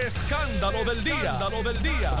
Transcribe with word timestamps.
Escándalo 0.00 0.84
del 0.84 1.04
día. 1.04 1.14
Escándalo 1.14 1.62
del 1.62 1.82
día. 1.82 2.12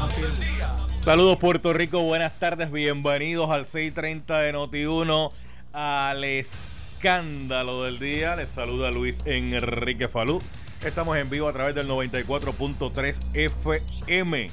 Saludos 1.04 1.36
Puerto 1.38 1.72
Rico, 1.72 2.02
buenas 2.02 2.38
tardes, 2.38 2.70
bienvenidos 2.70 3.50
al 3.50 3.66
630 3.66 4.38
de 4.38 4.54
Noti1 4.54 5.32
al 5.72 6.22
escándalo 6.22 7.82
del 7.84 7.98
día. 7.98 8.36
Les 8.36 8.48
saluda 8.48 8.90
Luis 8.90 9.20
Enrique 9.24 10.06
Falú. 10.06 10.40
Estamos 10.84 11.16
en 11.16 11.30
vivo 11.30 11.48
a 11.48 11.52
través 11.52 11.74
del 11.74 11.88
94.3 11.88 13.20
FM, 13.34 14.50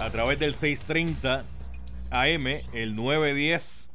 a 0.00 0.10
través 0.10 0.38
del 0.38 0.54
630 0.54 1.44
AM, 2.10 2.46
el 2.72 2.96
910, 2.96 3.90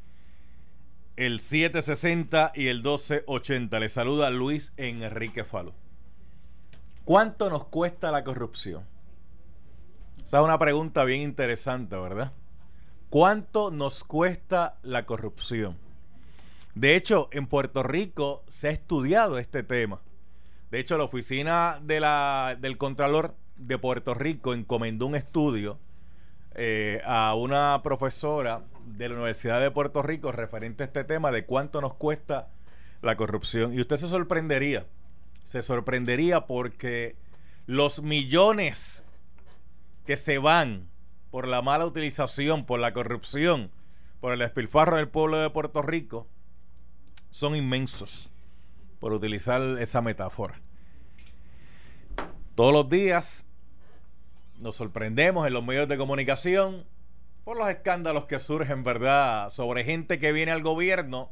el 1.18 1.40
760 1.40 2.52
y 2.56 2.68
el 2.68 2.78
1280. 2.78 3.80
Les 3.80 3.92
saluda 3.92 4.30
Luis 4.30 4.72
Enrique 4.78 5.44
Falú. 5.44 5.74
¿Cuánto 7.10 7.50
nos 7.50 7.66
cuesta 7.66 8.12
la 8.12 8.24
corrupción? 8.24 8.84
Esa 10.24 10.38
es 10.38 10.44
una 10.44 10.60
pregunta 10.60 11.04
bien 11.06 11.22
interesante, 11.22 11.96
¿verdad? 11.96 12.34
¿Cuánto 13.10 13.72
nos 13.72 14.04
cuesta 14.04 14.78
la 14.84 15.08
corrupción? 15.08 15.76
De 16.76 16.96
hecho, 16.96 17.28
en 17.32 17.48
Puerto 17.48 17.82
Rico 17.82 18.44
se 18.48 18.68
ha 18.68 18.72
estudiado 18.72 19.40
este 19.40 19.64
tema. 19.64 20.02
De 20.70 20.80
hecho, 20.80 21.00
la 21.00 21.06
oficina 21.06 21.82
del 21.82 22.78
Contralor 22.78 23.34
de 23.58 23.80
Puerto 23.80 24.14
Rico 24.14 24.54
encomendó 24.54 25.08
un 25.08 25.16
estudio 25.16 25.80
eh, 26.54 27.02
a 27.06 27.34
una 27.34 27.82
profesora 27.82 28.66
de 28.86 29.10
la 29.10 29.16
Universidad 29.16 29.60
de 29.60 29.72
Puerto 29.72 30.04
Rico 30.04 30.32
referente 30.32 30.84
a 30.84 30.86
este 30.86 31.04
tema 31.06 31.32
de 31.32 31.44
cuánto 31.48 31.82
nos 31.82 31.96
cuesta 31.96 32.50
la 33.02 33.18
corrupción. 33.18 33.74
Y 33.74 33.82
usted 33.82 33.98
se 33.98 34.08
sorprendería 34.08 34.86
se 35.44 35.62
sorprendería 35.62 36.48
porque 36.48 37.16
los 37.66 38.02
millones 38.02 39.04
que 40.06 40.18
se 40.18 40.38
van 40.38 40.90
por 41.32 41.48
la 41.48 41.62
mala 41.62 41.86
utilización, 41.86 42.66
por 42.66 42.80
la 42.80 42.94
corrupción, 42.94 43.72
por 44.20 44.34
el 44.34 44.40
despilfarro 44.40 44.98
del 44.98 45.10
pueblo 45.10 45.38
de 45.38 45.50
Puerto 45.50 45.82
Rico, 45.82 46.28
son 47.30 47.56
inmensos, 47.56 48.30
por 49.00 49.14
utilizar 49.14 49.62
esa 49.80 50.02
metáfora. 50.02 50.60
Todos 52.56 52.74
los 52.74 52.90
días 52.90 53.46
nos 54.58 54.76
sorprendemos 54.76 55.48
en 55.48 55.54
los 55.54 55.64
medios 55.64 55.88
de 55.88 55.98
comunicación 55.98 56.86
por 57.44 57.58
los 57.58 57.70
escándalos 57.70 58.26
que 58.26 58.40
surgen, 58.40 58.84
¿verdad?, 58.84 59.50
sobre 59.50 59.84
gente 59.84 60.20
que 60.20 60.32
viene 60.32 60.52
al 60.52 60.62
gobierno 60.62 61.32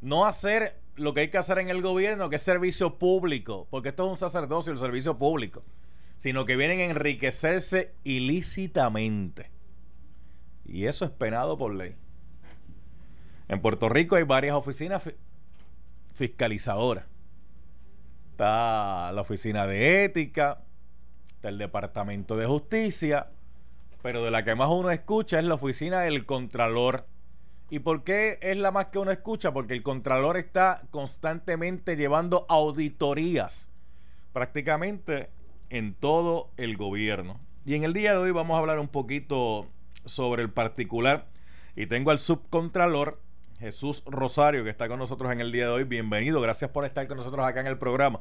no 0.00 0.26
hacer 0.26 0.78
lo 0.96 1.12
que 1.14 1.20
hay 1.20 1.30
que 1.30 1.38
hacer 1.38 1.58
en 1.58 1.68
el 1.68 1.82
gobierno, 1.82 2.28
que 2.28 2.36
es 2.36 2.42
servicio 2.42 2.98
público, 2.98 3.66
porque 3.70 3.90
esto 3.90 4.04
es 4.04 4.10
un 4.10 4.16
sacerdocio, 4.16 4.72
el 4.72 4.78
servicio 4.78 5.18
público, 5.18 5.62
sino 6.18 6.44
que 6.44 6.56
vienen 6.56 6.80
a 6.80 6.84
enriquecerse 6.84 7.94
ilícitamente. 8.04 9.50
Y 10.64 10.86
eso 10.86 11.04
es 11.04 11.10
penado 11.10 11.56
por 11.56 11.74
ley. 11.74 11.94
En 13.48 13.60
Puerto 13.60 13.88
Rico 13.88 14.16
hay 14.16 14.24
varias 14.24 14.56
oficinas 14.56 15.02
fiscalizadoras. 16.14 17.06
Está 18.32 19.12
la 19.12 19.20
oficina 19.20 19.66
de 19.66 20.04
ética, 20.04 20.64
está 21.34 21.48
el 21.48 21.58
departamento 21.58 22.36
de 22.36 22.46
justicia, 22.46 23.28
pero 24.02 24.24
de 24.24 24.30
la 24.30 24.44
que 24.44 24.54
más 24.54 24.68
uno 24.68 24.90
escucha 24.90 25.38
es 25.38 25.44
la 25.44 25.54
oficina 25.54 26.00
del 26.00 26.26
contralor 26.26 27.06
¿Y 27.68 27.80
por 27.80 28.04
qué 28.04 28.38
es 28.42 28.56
la 28.56 28.70
más 28.70 28.86
que 28.86 28.98
uno 28.98 29.10
escucha? 29.10 29.52
Porque 29.52 29.74
el 29.74 29.82
Contralor 29.82 30.36
está 30.36 30.82
constantemente 30.90 31.96
llevando 31.96 32.46
auditorías 32.48 33.68
prácticamente 34.32 35.30
en 35.70 35.94
todo 35.94 36.50
el 36.56 36.76
gobierno. 36.76 37.40
Y 37.64 37.74
en 37.74 37.82
el 37.82 37.92
día 37.92 38.12
de 38.12 38.18
hoy 38.18 38.30
vamos 38.30 38.54
a 38.54 38.58
hablar 38.58 38.78
un 38.78 38.88
poquito 38.88 39.66
sobre 40.04 40.42
el 40.42 40.50
particular. 40.50 41.26
Y 41.74 41.86
tengo 41.86 42.12
al 42.12 42.20
subcontralor 42.20 43.20
Jesús 43.58 44.04
Rosario 44.06 44.62
que 44.62 44.70
está 44.70 44.86
con 44.88 45.00
nosotros 45.00 45.32
en 45.32 45.40
el 45.40 45.50
día 45.50 45.66
de 45.66 45.72
hoy. 45.72 45.84
Bienvenido, 45.84 46.40
gracias 46.40 46.70
por 46.70 46.84
estar 46.84 47.08
con 47.08 47.16
nosotros 47.16 47.44
acá 47.44 47.60
en 47.60 47.66
el 47.66 47.78
programa. 47.78 48.20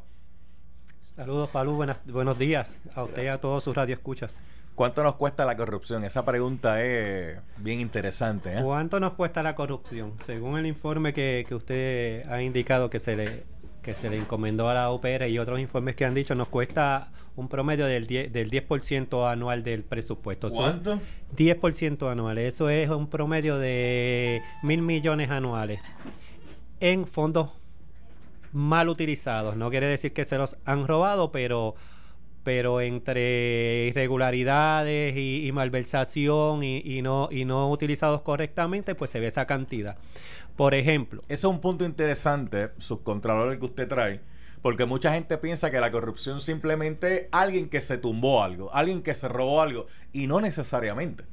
Saludos, 1.16 1.52
Falú, 1.52 1.86
buenos 2.06 2.40
días 2.40 2.80
a 2.96 3.04
usted 3.04 3.24
y 3.24 3.28
a 3.28 3.40
todos 3.40 3.64
sus 3.64 3.76
radioescuchas. 3.76 4.38
¿Cuánto 4.76 5.04
nos 5.04 5.16
cuesta 5.16 5.46
la 5.46 5.56
corrupción? 5.56 6.04
Esa 6.04 6.26
pregunta 6.26 6.84
es 6.84 7.40
bien 7.58 7.80
interesante. 7.80 8.58
¿eh? 8.58 8.62
¿Cuánto 8.62 9.00
nos 9.00 9.14
cuesta 9.14 9.42
la 9.42 9.56
corrupción? 9.56 10.14
Según 10.26 10.60
el 10.60 10.66
informe 10.66 11.14
que, 11.14 11.48
usted 11.52 12.30
ha 12.30 12.42
indicado 12.42 12.90
que 12.90 13.00
se 13.00 13.16
le 13.16 13.44
que 13.82 13.94
se 13.94 14.10
le 14.10 14.18
encomendó 14.18 14.68
a 14.68 14.74
la 14.74 14.92
UPR 14.92 15.28
y 15.30 15.38
otros 15.38 15.60
informes 15.60 15.96
que 15.96 16.06
han 16.06 16.16
dicho, 16.16 16.34
nos 16.34 16.48
cuesta 16.48 17.12
un 17.36 17.48
promedio 17.48 17.86
del 17.86 18.08
10%, 18.08 18.32
del 18.32 18.50
10 18.50 18.66
anual 19.28 19.64
del 19.64 19.84
presupuesto. 19.84 20.50
¿Cuánto? 20.50 21.00
10% 21.38 22.12
anual. 22.12 22.40
Eso 22.40 22.68
es 22.70 22.90
un 22.90 23.08
promedio 23.08 23.60
de 23.60 24.42
mil 24.64 24.82
millones 24.82 25.30
anuales 25.30 25.82
en 26.80 27.06
fondos 27.06 27.52
mal 28.52 28.90
utilizados. 28.90 29.56
No 29.56 29.70
quiere 29.70 29.86
decir 29.86 30.14
que 30.14 30.26
se 30.26 30.40
los 30.40 30.58
han 30.66 30.88
robado, 30.88 31.32
pero 31.32 31.76
pero 32.46 32.80
entre 32.80 33.88
irregularidades 33.88 35.18
y, 35.18 35.52
malversación 35.52 36.64
y, 36.64 37.02
no, 37.02 37.28
y 37.32 37.44
no 37.44 37.72
utilizados 37.72 38.22
correctamente, 38.22 38.94
pues 38.94 39.10
se 39.10 39.20
ve 39.20 39.26
esa 39.26 39.48
cantidad. 39.48 39.98
Por 40.56 40.76
ejemplo. 40.76 41.22
Ese 41.24 41.34
es 41.34 41.44
un 41.46 41.60
punto 41.60 41.86
interesante, 41.86 42.70
subcontralor, 42.78 43.58
que 43.58 43.66
usted 43.66 43.88
trae, 43.88 44.22
porque 44.62 44.86
mucha 44.86 45.12
gente 45.12 45.40
piensa 45.40 45.72
que 45.72 45.80
la 45.80 45.90
corrupción 45.90 46.40
simplemente 46.40 47.16
es 47.16 47.28
alguien 47.32 47.68
que 47.68 47.82
se 47.82 47.98
tumbó 47.98 48.44
algo, 48.44 48.72
alguien 48.76 49.02
que 49.02 49.16
se 49.16 49.28
robó 49.28 49.64
algo, 49.64 49.88
y 50.14 50.28
no 50.28 50.40
necesariamente. 50.40 51.24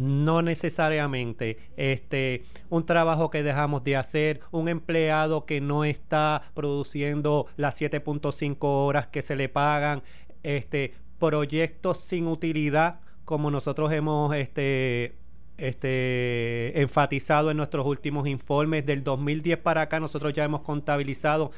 No 0.00 0.42
necesariamente. 0.42 1.58
Este, 1.76 2.42
un 2.70 2.86
trabajo 2.86 3.30
que 3.30 3.42
dejamos 3.42 3.84
de 3.84 3.96
hacer, 3.96 4.40
un 4.50 4.68
empleado 4.68 5.44
que 5.46 5.60
no 5.60 5.84
está 5.84 6.42
produciendo 6.54 7.46
las 7.56 7.80
7.5 7.80 8.56
horas 8.60 9.06
que 9.06 9.22
se 9.22 9.36
le 9.36 9.48
pagan, 9.48 10.02
este, 10.42 10.94
proyectos 11.18 11.98
sin 11.98 12.26
utilidad, 12.26 13.00
como 13.24 13.50
nosotros 13.50 13.92
hemos 13.92 14.34
este, 14.34 15.16
este, 15.58 16.80
enfatizado 16.80 17.50
en 17.50 17.56
nuestros 17.56 17.86
últimos 17.86 18.28
informes. 18.28 18.84
Del 18.86 19.04
2010 19.04 19.58
para 19.58 19.82
acá, 19.82 20.00
nosotros 20.00 20.32
ya 20.32 20.44
hemos 20.44 20.62
contabilizado 20.62 21.52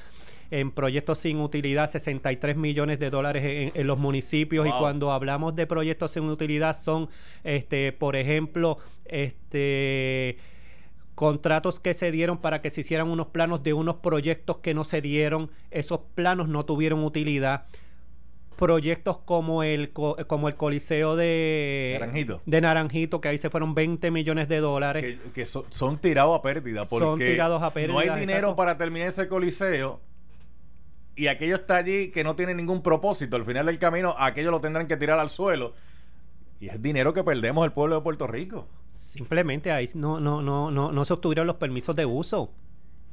en 0.50 0.70
proyectos 0.70 1.18
sin 1.18 1.40
utilidad 1.40 1.90
63 1.90 2.56
millones 2.56 2.98
de 2.98 3.10
dólares 3.10 3.72
en, 3.74 3.86
los 3.86 3.98
municipios 3.98 4.66
y 4.66 4.70
cuando 4.70 5.12
hablamos 5.12 5.54
de 5.54 5.66
proyectos 5.66 6.12
sin 6.12 6.24
utilidad 6.24 6.76
son 6.76 7.08
este 7.44 7.92
por 7.92 8.16
ejemplo 8.16 8.78
este 9.04 10.38
contratos 11.14 11.80
que 11.80 11.94
se 11.94 12.10
dieron 12.10 12.38
para 12.38 12.60
que 12.60 12.70
se 12.70 12.82
hicieran 12.82 13.08
unos 13.08 13.28
planos 13.28 13.62
de 13.62 13.72
unos 13.72 13.96
proyectos 13.96 14.58
que 14.58 14.74
no 14.74 14.84
se 14.84 15.00
dieron 15.00 15.50
esos 15.70 16.00
planos 16.14 16.48
no 16.48 16.64
tuvieron 16.64 17.04
utilidad 17.04 17.66
proyectos 18.56 19.18
como 19.18 19.62
el 19.62 19.92
como 19.92 20.48
el 20.48 20.56
Coliseo 20.56 21.14
de 21.14 21.96
Naranjito. 22.00 22.42
de 22.46 22.60
Naranjito, 22.60 23.20
que 23.20 23.28
ahí 23.28 23.38
se 23.38 23.50
fueron 23.50 23.74
20 23.74 24.10
millones 24.10 24.48
de 24.48 24.60
dólares. 24.60 25.18
Que, 25.34 25.46
son, 25.46 25.98
tirados 26.00 26.38
a 26.38 26.42
pérdida. 26.42 26.84
Porque 26.86 27.06
son 27.06 27.18
tirados 27.18 27.62
a 27.62 27.72
pérdida. 27.72 27.92
No 27.92 27.98
hay 27.98 28.20
dinero 28.20 28.56
para 28.56 28.76
terminar 28.76 29.08
ese 29.08 29.28
Coliseo 29.28 30.00
y 31.16 31.28
aquello 31.28 31.56
está 31.56 31.78
allí 31.78 32.10
que 32.10 32.22
no 32.22 32.36
tiene 32.36 32.54
ningún 32.54 32.82
propósito. 32.82 33.36
Al 33.36 33.44
final 33.46 33.66
del 33.66 33.78
camino, 33.78 34.14
aquello 34.18 34.50
lo 34.50 34.60
tendrán 34.60 34.86
que 34.86 34.98
tirar 34.98 35.18
al 35.18 35.30
suelo. 35.30 35.72
Y 36.60 36.68
es 36.68 36.80
dinero 36.80 37.14
que 37.14 37.24
perdemos 37.24 37.64
el 37.64 37.72
pueblo 37.72 37.96
de 37.96 38.02
Puerto 38.02 38.26
Rico. 38.26 38.68
Simplemente 38.90 39.72
ahí 39.72 39.88
no, 39.94 40.20
no, 40.20 40.42
no, 40.42 40.70
no, 40.70 40.92
no 40.92 41.04
se 41.06 41.14
obtuvieron 41.14 41.46
los 41.46 41.56
permisos 41.56 41.96
de 41.96 42.04
uso. 42.04 42.52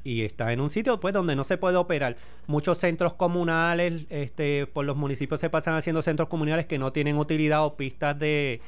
Y 0.04 0.24
está 0.24 0.52
en 0.52 0.60
un 0.60 0.70
sitio 0.70 1.00
pues 1.00 1.14
donde 1.14 1.34
no 1.38 1.46
se 1.46 1.58
puede 1.58 1.78
operar. 1.78 2.18
Muchos 2.46 2.78
centros 2.78 3.14
comunales, 3.14 4.06
este, 4.10 4.68
por 4.68 4.84
los 4.84 4.98
municipios 4.98 5.40
se 5.40 5.50
pasan 5.50 5.76
haciendo 5.76 6.02
centros 6.02 6.28
comunales 6.28 6.66
que 6.66 6.78
no 6.78 6.92
tienen 6.92 7.18
utilidad 7.18 7.64
o 7.64 7.78
pistas 7.78 8.20
de, 8.20 8.60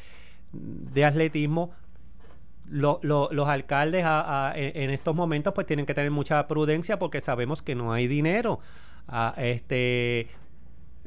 de 0.53 1.03
atletismo. 1.03 1.73
los 2.69 3.49
alcaldes 3.49 4.05
en 4.55 4.89
estos 4.91 5.13
momentos 5.13 5.53
pues 5.53 5.67
tienen 5.67 5.85
que 5.85 5.93
tener 5.93 6.09
mucha 6.09 6.47
prudencia 6.47 6.97
porque 6.99 7.19
sabemos 7.19 7.61
que 7.61 7.75
no 7.75 7.91
hay 7.91 8.07
dinero 8.07 8.61
este 9.37 10.27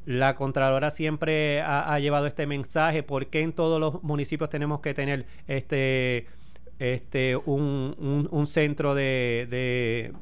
la 0.07 0.37
Contralora 0.37 0.91
siempre 0.91 1.61
ha, 1.61 1.99
llevado 1.99 2.27
este 2.27 2.47
mensaje, 2.47 3.03
¿por 3.03 3.27
qué 3.27 3.43
en 3.43 3.53
todos 3.53 3.79
los 3.79 4.03
municipios 4.03 4.49
tenemos 4.49 4.81
que 4.81 4.95
tener 4.95 5.27
este, 5.47 6.27
este 6.79 7.37
un, 7.37 8.27
un, 8.31 8.47
centro 8.47 8.95
de 8.95 10.15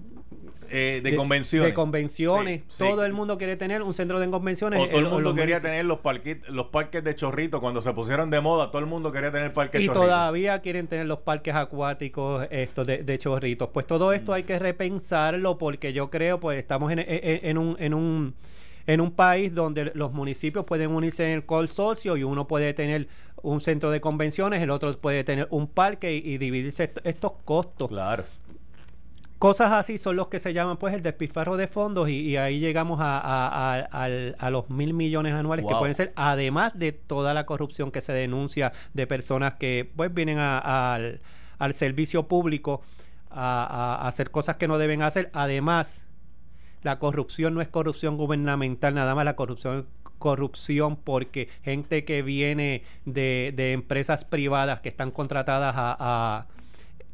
eh, 0.70 1.00
de, 1.02 1.16
convenciones. 1.16 1.70
De 1.70 1.74
convenciones. 1.74 2.62
todo 2.78 3.04
el 3.04 3.12
mundo 3.12 3.38
quiere 3.38 3.56
tener 3.56 3.82
un 3.82 3.94
centro 3.94 4.20
de 4.20 4.30
convenciones. 4.30 4.80
O 4.80 4.86
todo 4.86 4.98
el, 4.98 5.08
mundo 5.08 5.34
quería 5.34 5.60
tener 5.60 5.84
los 5.84 5.98
parques, 5.98 6.48
los 6.48 6.66
parques 6.66 7.02
de 7.02 7.14
chorrito. 7.14 7.60
Cuando 7.60 7.80
se 7.80 7.92
pusieron 7.92 8.30
de 8.30 8.40
moda, 8.40 8.70
todo 8.70 8.80
el 8.80 8.86
mundo 8.86 9.12
quería 9.12 9.32
tener 9.32 9.52
parques 9.52 9.82
Y 9.82 9.88
todavía 9.88 10.60
quieren 10.60 10.86
tener 10.86 11.06
los 11.06 11.18
parques 11.20 11.54
acuáticos 11.54 12.46
estos 12.50 12.86
de, 12.86 13.02
de 13.02 13.18
chorritos. 13.18 13.68
Pues 13.72 13.86
todo 13.86 14.12
esto 14.12 14.32
hay 14.32 14.44
que 14.44 14.58
repensarlo 14.58 15.58
porque 15.58 15.92
yo 15.92 16.10
creo, 16.10 16.40
pues 16.40 16.58
estamos 16.58 16.92
en, 16.92 17.04
en, 17.06 17.58
un... 17.58 17.76
En 17.78 17.94
un 17.94 18.34
en 18.86 19.00
un 19.00 19.10
país 19.10 19.52
donde 19.52 19.90
los 19.94 20.12
municipios 20.12 20.64
pueden 20.64 20.92
unirse 20.92 21.24
en 21.26 21.32
el 21.32 21.44
consorcio 21.44 22.16
y 22.16 22.22
uno 22.22 22.46
puede 22.46 22.72
tener 22.72 23.08
un 23.42 23.60
centro 23.60 23.90
de 23.90 24.00
convenciones, 24.00 24.62
el 24.62 24.70
otro 24.70 24.92
puede 24.92 25.24
tener 25.24 25.48
un 25.50 25.66
parque 25.66 26.14
y, 26.14 26.18
y 26.18 26.38
dividirse 26.38 26.84
est- 26.84 26.98
estos 27.04 27.32
costos. 27.44 27.88
Claro. 27.88 28.24
Cosas 29.38 29.72
así 29.72 29.98
son 29.98 30.16
los 30.16 30.28
que 30.28 30.40
se 30.40 30.54
llaman 30.54 30.78
pues 30.78 30.94
el 30.94 31.02
despilfarro 31.02 31.58
de 31.58 31.68
fondos 31.68 32.08
y, 32.08 32.20
y 32.20 32.36
ahí 32.38 32.58
llegamos 32.58 33.00
a, 33.00 33.18
a- 33.18 33.74
a- 33.74 33.80
al- 34.04 34.34
a 34.38 34.50
los 34.50 34.70
mil 34.70 34.94
millones 34.94 35.34
anuales 35.34 35.64
que 35.66 35.72
pueden 35.78 35.94
ser, 35.94 36.12
además 36.16 36.72
de 36.78 36.92
toda 36.92 37.34
la 37.34 37.44
corrupción 37.44 37.90
que 37.90 38.00
se 38.00 38.12
denuncia 38.14 38.72
de 38.94 39.06
personas 39.06 39.54
que 39.54 39.90
pues 39.94 40.12
vienen 40.14 40.38
a- 40.38 40.94
al, 40.94 41.20
al 41.58 41.74
servicio 41.74 42.28
público 42.28 42.80
a, 43.30 44.06
hacer 44.08 44.30
cosas 44.30 44.56
que 44.56 44.68
no 44.68 44.78
deben 44.78 45.02
hacer. 45.02 45.30
Además, 45.34 46.06
la 46.82 46.98
corrupción 46.98 47.52
no 47.52 47.60
es 47.60 47.68
corrupción 47.68 48.16
gubernamental, 48.16 48.94
nada 48.94 49.14
más 49.14 49.24
la 49.26 49.36
corrupción 49.36 49.86
corrupción 50.18 50.96
porque 50.96 51.50
gente 51.62 52.06
que 52.06 52.22
viene 52.22 52.82
de, 53.04 53.52
de 53.54 53.72
empresas 53.72 54.24
privadas 54.24 54.80
que 54.80 54.88
están 54.88 55.10
contratadas 55.10 55.74
a, 55.76 55.94
a- 56.00 56.46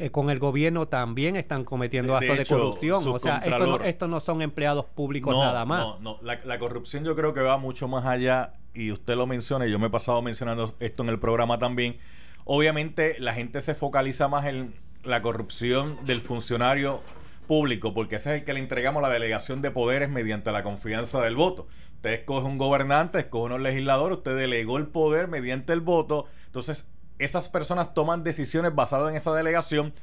eh, 0.03 0.11
con 0.11 0.31
el 0.31 0.39
gobierno 0.39 0.87
también 0.89 1.37
están 1.37 1.65
cometiendo 1.65 2.13
De- 2.13 2.19
actos 2.19 2.37
de, 2.37 2.43
hecho, 2.43 2.59
corrupción. 2.59 3.03
O 3.09 3.19
sea, 3.19 3.39
esto 3.39 3.51
no, 3.59 3.79
contralor- 3.79 3.87
esto 3.87 4.09
no 4.09 4.21
son 4.21 4.43
empleados 4.43 4.85
públicos 4.87 5.37
nada 5.37 5.65
más. 5.65 5.81
No, 5.81 5.99
no. 6.01 6.19
La, 6.23 6.39
la 6.45 6.59
corrupción 6.59 7.05
yo 7.05 7.15
creo 7.15 7.33
que 7.33 7.41
va 7.41 7.57
mucho 7.59 7.89
más 7.89 8.05
allá 8.07 8.55
y 8.75 8.91
usted 8.93 9.17
lo 9.17 9.27
menciona 9.27 9.67
y 9.67 9.71
yo 9.71 9.79
me 9.79 9.87
he 9.87 9.91
pasado 9.91 10.21
mencionando 10.23 10.75
esto 10.81 11.03
en 11.03 11.09
el 11.09 11.19
programa 11.19 11.59
también. 11.59 11.99
Obviamente 12.45 13.17
la 13.19 13.35
gente 13.35 13.61
se 13.61 13.75
focaliza 13.75 14.29
más 14.29 14.47
en 14.47 14.75
la 15.05 15.23
corrupción 15.23 15.97
del 16.07 16.21
funcionario 16.21 17.01
público 17.47 17.93
porque 17.95 18.17
ese 18.17 18.35
es 18.35 18.41
el 18.41 18.45
que 18.45 18.53
le 18.53 18.61
entregamos 18.61 19.03
la 19.03 19.09
delegación 19.11 19.63
de 19.63 19.71
poderes 19.71 20.09
mediante 20.11 20.51
la 20.53 20.63
confianza 20.63 21.21
del 21.23 21.37
voto. 21.37 21.67
Usted 21.97 22.13
escoge 22.15 22.47
un 22.47 22.59
gobernante, 22.59 23.19
escoge 23.21 23.55
un 23.55 23.63
legislador, 23.63 24.13
usted 24.13 24.37
delegó 24.37 24.79
el 24.79 24.87
poder 24.89 25.29
mediante 25.29 25.73
el 25.73 25.81
voto. 25.81 26.27
Entonces, 26.47 26.91
esas 27.25 27.49
personas 27.49 27.95
toman 27.95 28.25
decisiones 28.25 28.75
basadas 28.75 29.11
en 29.11 29.17
esa 29.17 29.33
delegación 29.35 29.95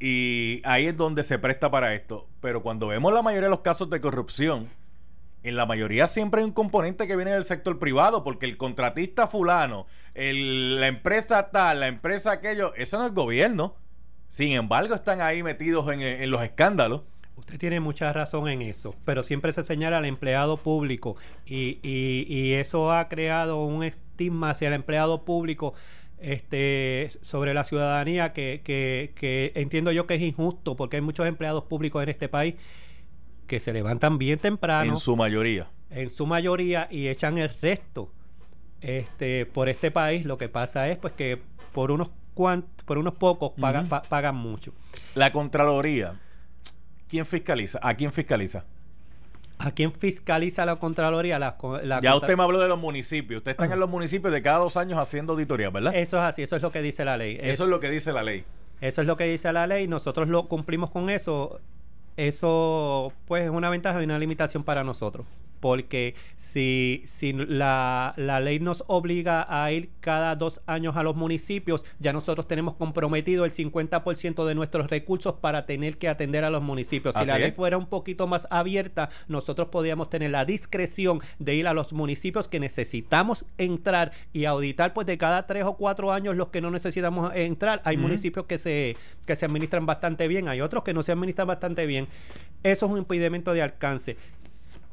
y 0.00 0.60
ahí 0.64 0.86
es 0.86 0.96
donde 0.96 1.22
se 1.22 1.38
presta 1.38 1.70
para 1.70 1.94
esto. 1.94 2.26
Pero 2.40 2.62
cuando 2.62 2.86
vemos 2.88 3.12
la 3.12 3.22
mayoría 3.22 3.46
de 3.46 3.50
los 3.50 3.60
casos 3.60 3.90
de 3.90 4.00
corrupción, 4.00 4.68
en 5.42 5.56
la 5.56 5.66
mayoría 5.66 6.06
siempre 6.06 6.40
hay 6.40 6.44
un 6.44 6.52
componente 6.52 7.06
que 7.06 7.16
viene 7.16 7.32
del 7.32 7.44
sector 7.44 7.78
privado, 7.78 8.24
porque 8.24 8.46
el 8.46 8.56
contratista 8.56 9.26
fulano, 9.26 9.86
la 10.14 10.86
empresa 10.86 11.50
tal, 11.50 11.80
la 11.80 11.86
empresa 11.88 12.32
aquello, 12.32 12.74
eso 12.74 12.98
no 12.98 13.06
es 13.06 13.12
gobierno. 13.12 13.74
Sin 14.28 14.52
embargo, 14.52 14.94
están 14.94 15.20
ahí 15.20 15.42
metidos 15.42 15.90
en, 15.92 16.02
en 16.02 16.30
los 16.30 16.42
escándalos. 16.42 17.02
Usted 17.36 17.56
tiene 17.58 17.78
mucha 17.80 18.12
razón 18.12 18.48
en 18.48 18.62
eso, 18.62 18.94
pero 19.04 19.22
siempre 19.24 19.52
se 19.52 19.64
señala 19.64 19.98
al 19.98 20.04
empleado 20.04 20.56
público 20.58 21.16
y, 21.46 21.78
y- 21.82 22.26
y 22.28 22.52
eso 22.54 22.92
ha 22.92 23.08
creado 23.08 23.64
un 23.64 23.84
estigma 23.84 24.50
hacia 24.50 24.68
el 24.68 24.74
empleado 24.74 25.24
público 25.24 25.72
este, 26.20 27.10
sobre 27.22 27.54
la 27.54 27.64
ciudadanía 27.64 28.32
que, 28.32 28.60
que- 28.64 29.12
que 29.14 29.52
entiendo 29.54 29.92
yo 29.92 30.06
que 30.06 30.14
es 30.14 30.22
injusto 30.22 30.76
porque 30.76 30.96
hay 30.96 31.02
muchos 31.02 31.26
empleados 31.26 31.64
públicos 31.64 32.02
en 32.02 32.08
este 32.08 32.28
país 32.28 32.54
que 33.46 33.60
se 33.60 33.72
levantan 33.72 34.18
bien 34.18 34.38
temprano, 34.38 34.90
En 34.92 34.96
su 34.98 35.16
mayoría. 35.16 35.68
en 35.90 36.10
su 36.10 36.26
mayoría, 36.26 36.86
y 36.90 37.08
echan 37.08 37.38
el 37.38 37.48
resto 37.62 38.10
este, 38.80 39.46
por 39.46 39.68
este 39.68 39.90
país. 39.90 40.24
Lo 40.26 40.36
que 40.38 40.48
pasa 40.48 40.88
es 40.88 40.98
pues 40.98 41.14
que 41.14 41.40
por 41.72 41.90
unos 41.90 42.10
cuant- 42.36 42.64
por 42.84 42.98
unos 42.98 43.14
pocos 43.14 43.52
pagan, 43.58 43.88
pa- 43.88 44.02
pagan 44.02 44.36
mucho. 44.36 44.72
La 45.14 45.32
Contraloría, 45.32 46.14
¿quién 47.08 47.24
fiscaliza? 47.26 47.78
¿A 47.82 47.94
quién 47.94 48.12
fiscaliza? 48.12 48.64
¿A 49.58 49.72
quién 49.72 49.92
fiscaliza 49.92 50.64
la 50.64 50.76
Contraloría? 50.76 51.38
La, 51.38 51.50
ya 51.50 51.56
contra- 51.58 52.14
usted 52.16 52.36
me 52.36 52.42
habló 52.44 52.60
de 52.60 52.68
los 52.68 52.78
municipios. 52.78 53.38
Ustedes 53.38 53.54
están 53.54 53.72
en 53.72 53.80
los 53.80 53.90
municipios 53.90 54.32
de 54.32 54.40
cada 54.40 54.58
dos 54.58 54.76
años 54.76 54.98
haciendo 55.00 55.32
auditorías, 55.32 55.72
¿verdad? 55.72 55.94
Eso 55.96 56.16
es 56.16 56.22
así, 56.22 56.42
eso 56.42 56.54
es 56.56 56.62
lo 56.62 56.70
que 56.70 56.80
dice 56.80 57.04
la 57.04 57.16
ley. 57.16 57.38
Eso 57.40 57.64
es 57.64 57.70
lo 57.70 57.80
que 57.80 57.90
dice 57.90 58.12
la 58.12 58.22
ley. 58.22 58.44
Eso 58.80 59.00
es 59.00 59.06
lo 59.08 59.16
que 59.16 59.24
dice 59.24 59.52
la 59.52 59.66
ley, 59.66 59.88
nosotros 59.88 60.28
lo 60.28 60.46
cumplimos 60.46 60.90
con 60.92 61.10
eso. 61.10 61.60
Eso, 62.16 63.12
pues, 63.26 63.44
es 63.44 63.50
una 63.50 63.70
ventaja 63.70 64.00
y 64.00 64.04
una 64.04 64.18
limitación 64.18 64.62
para 64.64 64.84
nosotros. 64.84 65.26
Porque 65.60 66.14
si, 66.36 67.02
si 67.04 67.32
la, 67.32 68.14
la 68.16 68.40
ley 68.40 68.60
nos 68.60 68.84
obliga 68.86 69.46
a 69.48 69.70
ir 69.72 69.90
cada 70.00 70.36
dos 70.36 70.60
años 70.66 70.96
a 70.96 71.02
los 71.02 71.16
municipios, 71.16 71.84
ya 71.98 72.12
nosotros 72.12 72.46
tenemos 72.46 72.74
comprometido 72.74 73.44
el 73.44 73.52
50% 73.52 74.46
de 74.46 74.54
nuestros 74.54 74.88
recursos 74.88 75.34
para 75.34 75.66
tener 75.66 75.98
que 75.98 76.08
atender 76.08 76.44
a 76.44 76.50
los 76.50 76.62
municipios. 76.62 77.14
Si 77.14 77.22
Así 77.22 77.30
la 77.30 77.38
ley 77.38 77.48
es. 77.50 77.54
fuera 77.54 77.76
un 77.76 77.86
poquito 77.86 78.26
más 78.26 78.46
abierta, 78.50 79.08
nosotros 79.28 79.68
podríamos 79.68 80.10
tener 80.10 80.30
la 80.30 80.44
discreción 80.44 81.20
de 81.38 81.54
ir 81.54 81.66
a 81.68 81.74
los 81.74 81.92
municipios 81.92 82.48
que 82.48 82.60
necesitamos 82.60 83.44
entrar 83.56 84.12
y 84.32 84.44
auditar, 84.44 84.92
pues 84.94 85.06
de 85.06 85.18
cada 85.18 85.46
tres 85.46 85.64
o 85.64 85.76
cuatro 85.76 86.12
años 86.12 86.36
los 86.36 86.48
que 86.48 86.60
no 86.60 86.70
necesitamos 86.70 87.34
entrar. 87.34 87.82
Hay 87.84 87.96
municipios 87.96 88.46
que 88.46 88.58
se, 88.58 88.96
que 89.26 89.36
se 89.36 89.46
administran 89.46 89.86
bastante 89.86 90.28
bien, 90.28 90.48
hay 90.48 90.60
otros 90.60 90.84
que 90.84 90.94
no 90.94 91.02
se 91.02 91.12
administran 91.12 91.48
bastante 91.48 91.86
bien. 91.86 92.08
Eso 92.62 92.86
es 92.86 92.92
un 92.92 92.98
impedimento 92.98 93.52
de 93.54 93.62
alcance. 93.62 94.16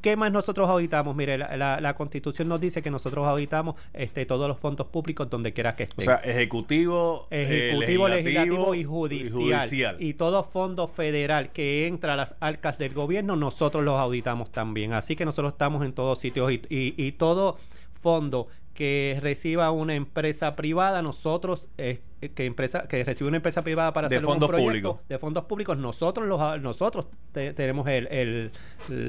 ¿Qué 0.05 0.15
más 0.15 0.31
nosotros 0.31 0.69
auditamos? 0.69 1.15
Mire, 1.15 1.35
la, 1.39 1.57
la- 1.57 1.81
la 1.81 1.95
constitución 1.95 2.47
nos 2.47 2.61
dice 2.61 2.83
que 2.83 2.91
nosotros 2.91 3.25
auditamos 3.25 3.73
este, 3.91 4.27
todos 4.27 4.47
los 4.47 4.59
fondos 4.59 4.85
públicos 4.85 5.27
donde 5.31 5.51
quiera 5.51 5.75
que 5.75 5.81
O 5.81 5.87
estén. 5.87 6.05
sea, 6.05 6.15
ejecutivo, 6.17 7.27
eh, 7.31 7.71
Ejecutivo, 7.71 8.07
legislativo 8.07 8.75
y 8.75 8.81
y 8.81 8.83
judicial. 8.83 9.31
judicial. 9.61 9.97
Y 9.99 10.13
todo 10.13 10.43
fondo 10.43 10.87
federal 10.87 11.51
que 11.51 11.87
entra 11.87 12.13
a 12.13 12.15
las 12.17 12.35
arcas 12.39 12.77
del 12.77 12.93
gobierno, 12.93 13.35
nosotros 13.35 13.83
los 13.83 13.99
auditamos 13.99 14.51
también. 14.51 14.93
Así 14.93 15.15
que 15.15 15.25
nosotros 15.25 15.53
estamos 15.53 15.83
en 15.83 15.93
todos 15.93 16.19
sitios 16.19 16.51
y, 16.51 16.61
y- 16.69 16.93
y 16.97 17.13
todo 17.13 17.57
fondo 17.99 18.47
que 18.75 19.17
reciba 19.21 19.71
una 19.71 19.95
empresa 19.95 20.55
privada, 20.55 21.01
nosotros, 21.01 21.69
eh, 21.79 22.01
que 22.35 22.45
empresa 22.45 22.87
que 22.87 23.03
recibe 23.03 23.29
una 23.29 23.37
empresa 23.37 23.63
privada 23.63 23.93
para 23.93 24.09
De 24.09 24.17
hacer 24.17 24.25
fondos 24.25 24.47
un 24.49 24.51
proyecto 24.55 24.69
públicos. 24.69 25.07
de 25.09 25.17
fondos 25.17 25.45
públicos, 25.45 25.77
nosotros 25.77 26.27
los 26.27 26.61
nosotros 26.61 27.07
te- 27.31 27.53
tenemos 27.53 27.87
el, 27.87 28.07
el- 28.11 28.51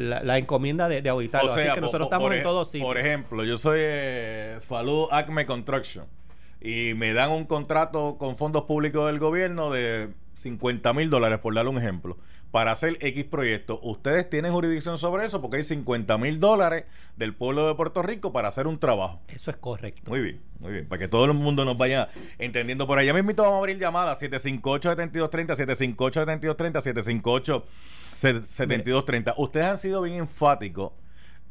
la, 0.08 0.22
la 0.22 0.38
encomienda 0.38 0.88
de, 0.88 1.02
de 1.02 1.10
auditarlo. 1.10 1.50
Así 1.52 1.60
que 1.74 1.80
nosotros 1.80 2.02
po- 2.02 2.14
estamos 2.14 2.26
por 2.28 2.32
en 2.32 2.38
ej- 2.38 2.42
todos 2.44 2.70
sitios. 2.70 2.86
Por 2.88 2.96
ejemplo, 2.96 3.44
yo 3.44 3.58
soy 3.58 3.80
eh, 3.82 4.58
Falú 4.60 5.08
Acme 5.10 5.44
Construction 5.44 6.04
y 6.60 6.94
me 6.94 7.12
dan 7.12 7.30
un 7.32 7.44
contrato 7.44 8.16
con 8.18 8.36
fondos 8.36 8.62
públicos 8.64 9.06
del 9.08 9.18
gobierno 9.18 9.70
de 9.70 10.10
50 10.34 10.92
mil 10.92 11.10
dólares, 11.10 11.38
por 11.40 11.54
darle 11.54 11.70
un 11.70 11.78
ejemplo, 11.78 12.18
para 12.50 12.72
hacer 12.72 12.96
X 13.00 13.24
proyecto. 13.24 13.80
Ustedes 13.82 14.30
tienen 14.30 14.52
jurisdicción 14.52 14.98
sobre 14.98 15.24
eso 15.24 15.40
porque 15.40 15.58
hay 15.58 15.62
50 15.62 16.16
mil 16.18 16.40
dólares 16.40 16.84
del 17.16 17.34
pueblo 17.34 17.66
de 17.68 17.74
Puerto 17.74 18.02
Rico 18.02 18.32
para 18.32 18.48
hacer 18.48 18.66
un 18.66 18.78
trabajo. 18.78 19.20
Eso 19.28 19.50
es 19.50 19.56
correcto. 19.56 20.10
Muy 20.10 20.20
bien, 20.20 20.40
muy 20.60 20.72
bien. 20.72 20.86
Para 20.86 21.00
que 21.00 21.08
todo 21.08 21.24
el 21.24 21.34
mundo 21.34 21.64
nos 21.64 21.76
vaya 21.76 22.08
entendiendo 22.38 22.86
por 22.86 22.98
allá. 22.98 23.12
mismo 23.12 23.32
vamos 23.36 23.54
a 23.54 23.58
abrir 23.58 23.78
llamadas 23.78 24.22
758-7230, 24.22 25.56
758-7230, 26.46 27.64
758-7230. 28.16 29.34
Ustedes 29.36 29.66
han 29.66 29.78
sido 29.78 30.02
bien 30.02 30.16
enfáticos 30.16 30.92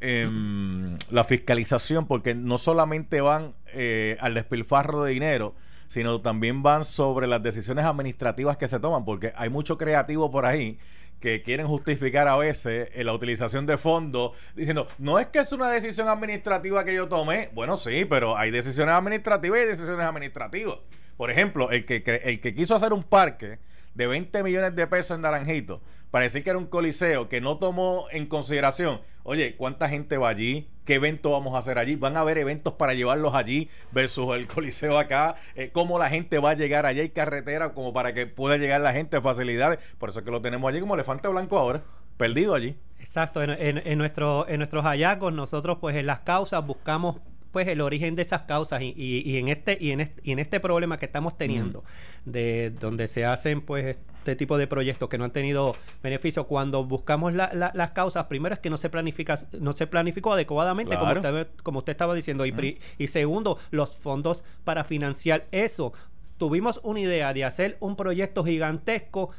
en 0.00 0.98
la 1.10 1.24
fiscalización 1.24 2.06
porque 2.06 2.34
no 2.34 2.58
solamente 2.58 3.20
van 3.20 3.54
eh, 3.72 4.16
al 4.20 4.34
despilfarro 4.34 5.04
de 5.04 5.12
dinero, 5.12 5.54
sino 5.88 6.20
también 6.20 6.62
van 6.62 6.84
sobre 6.84 7.26
las 7.26 7.42
decisiones 7.42 7.84
administrativas 7.84 8.56
que 8.56 8.68
se 8.68 8.80
toman, 8.80 9.04
porque 9.04 9.32
hay 9.36 9.50
mucho 9.50 9.78
creativo 9.78 10.30
por 10.30 10.46
ahí 10.46 10.78
que 11.20 11.42
quieren 11.42 11.66
justificar 11.66 12.28
a 12.28 12.36
veces 12.36 12.90
eh, 12.92 13.04
la 13.04 13.12
utilización 13.12 13.66
de 13.66 13.78
fondos 13.78 14.32
diciendo, 14.54 14.86
no 14.98 15.18
es 15.18 15.28
que 15.28 15.38
es 15.38 15.52
una 15.52 15.70
decisión 15.70 16.08
administrativa 16.08 16.84
que 16.84 16.94
yo 16.94 17.08
tomé, 17.08 17.50
bueno 17.54 17.76
sí, 17.76 18.04
pero 18.04 18.36
hay 18.36 18.50
decisiones 18.50 18.94
administrativas 18.94 19.60
y 19.60 19.64
decisiones 19.64 20.04
administrativas. 20.04 20.78
Por 21.16 21.30
ejemplo, 21.30 21.70
el 21.70 21.86
que, 21.86 22.02
el 22.24 22.40
que 22.40 22.54
quiso 22.54 22.74
hacer 22.74 22.92
un 22.92 23.02
parque 23.02 23.58
de 23.94 24.06
20 24.06 24.42
millones 24.42 24.76
de 24.76 24.86
pesos 24.86 25.14
en 25.16 25.22
Naranjito 25.22 25.80
para 26.10 26.24
decir 26.24 26.44
que 26.44 26.50
era 26.50 26.58
un 26.58 26.66
coliseo 26.66 27.28
que 27.28 27.40
no 27.40 27.58
tomó 27.58 28.06
en 28.10 28.26
consideración, 28.26 29.00
oye, 29.26 29.56
¿cuánta 29.56 29.88
gente 29.88 30.16
va 30.16 30.28
allí? 30.28 30.68
¿Qué 30.84 30.94
evento 30.94 31.32
vamos 31.32 31.54
a 31.54 31.58
hacer 31.58 31.78
allí? 31.78 31.96
¿Van 31.96 32.16
a 32.16 32.20
haber 32.20 32.38
eventos 32.38 32.74
para 32.74 32.94
llevarlos 32.94 33.34
allí 33.34 33.68
versus 33.92 34.34
el 34.36 34.46
coliseo 34.54 34.98
acá? 34.98 35.34
Eh, 35.56 35.70
¿Cómo 35.72 35.98
la 35.98 36.08
gente 36.08 36.38
va 36.38 36.50
a 36.50 36.54
llegar 36.54 36.86
allá? 36.86 37.02
¿Hay 37.02 37.10
carretera 37.10 37.72
como 37.74 37.92
para 37.92 38.14
que 38.14 38.26
pueda 38.26 38.56
llegar 38.56 38.80
la 38.80 38.92
gente? 38.92 39.20
Facilidades. 39.20 39.78
Por 39.98 40.08
eso 40.10 40.20
es 40.20 40.24
que 40.24 40.30
lo 40.30 40.40
tenemos 40.40 40.68
allí 40.70 40.80
como 40.80 40.94
elefante 40.94 41.26
blanco 41.28 41.58
ahora, 41.58 41.82
perdido 42.16 42.54
allí. 42.54 42.76
Exacto, 43.00 43.42
en, 43.42 43.50
en- 43.50 43.82
en 43.84 43.98
nuestro, 43.98 44.48
en 44.48 44.58
nuestros 44.58 44.84
hallazgos 44.84 45.32
nosotros 45.32 45.78
pues 45.80 45.96
en 45.96 46.06
las 46.06 46.20
causas 46.20 46.64
buscamos 46.64 47.16
pues 47.52 47.68
el 47.68 47.80
origen 47.80 48.14
de 48.16 48.22
esas 48.22 48.42
causas 48.42 48.80
y, 48.82 48.94
y- 48.96 49.22
y 49.28 49.38
en 49.38 49.48
este 49.48 49.76
y 49.80 49.90
en 49.90 50.00
este, 50.00 50.20
y 50.24 50.32
en 50.32 50.38
este 50.38 50.60
problema 50.60 50.98
que 50.98 51.06
estamos 51.06 51.36
teniendo 51.38 51.84
de 52.26 52.70
donde 52.70 53.08
se 53.08 53.24
hacen 53.24 53.60
pues 53.62 53.96
este 54.26 54.36
tipo 54.36 54.58
de 54.58 54.66
proyectos 54.66 55.08
que 55.08 55.18
no 55.18 55.24
han 55.24 55.30
tenido 55.30 55.76
beneficio 56.02 56.44
cuando 56.48 56.84
buscamos 56.84 57.32
la- 57.32 57.50
la- 57.54 57.70
las 57.74 57.90
causas 57.90 58.24
primero 58.24 58.54
es 58.54 58.58
que 58.60 58.70
no 58.70 58.76
se 58.76 58.90
planifica 58.90 59.38
no 59.60 59.72
se 59.72 59.86
planificó 59.86 60.32
adecuadamente 60.32 60.96
Claro. 60.96 61.20
como 61.22 61.38
usted 61.38 61.48
como 61.62 61.78
usted 61.78 61.92
estaba 61.92 62.14
diciendo 62.14 62.44
y, 62.44 62.50
pri- 62.52 62.78
y 62.98 63.06
segundo 63.06 63.56
los 63.70 63.96
fondos 63.96 64.42
para 64.64 64.82
financiar 64.82 65.46
eso 65.52 65.92
tuvimos 66.38 66.80
una 66.82 67.00
idea 67.00 67.32
de 67.32 67.44
hacer 67.44 67.76
un 67.80 67.94
proyecto 67.94 68.44
gigantesco 68.44 69.30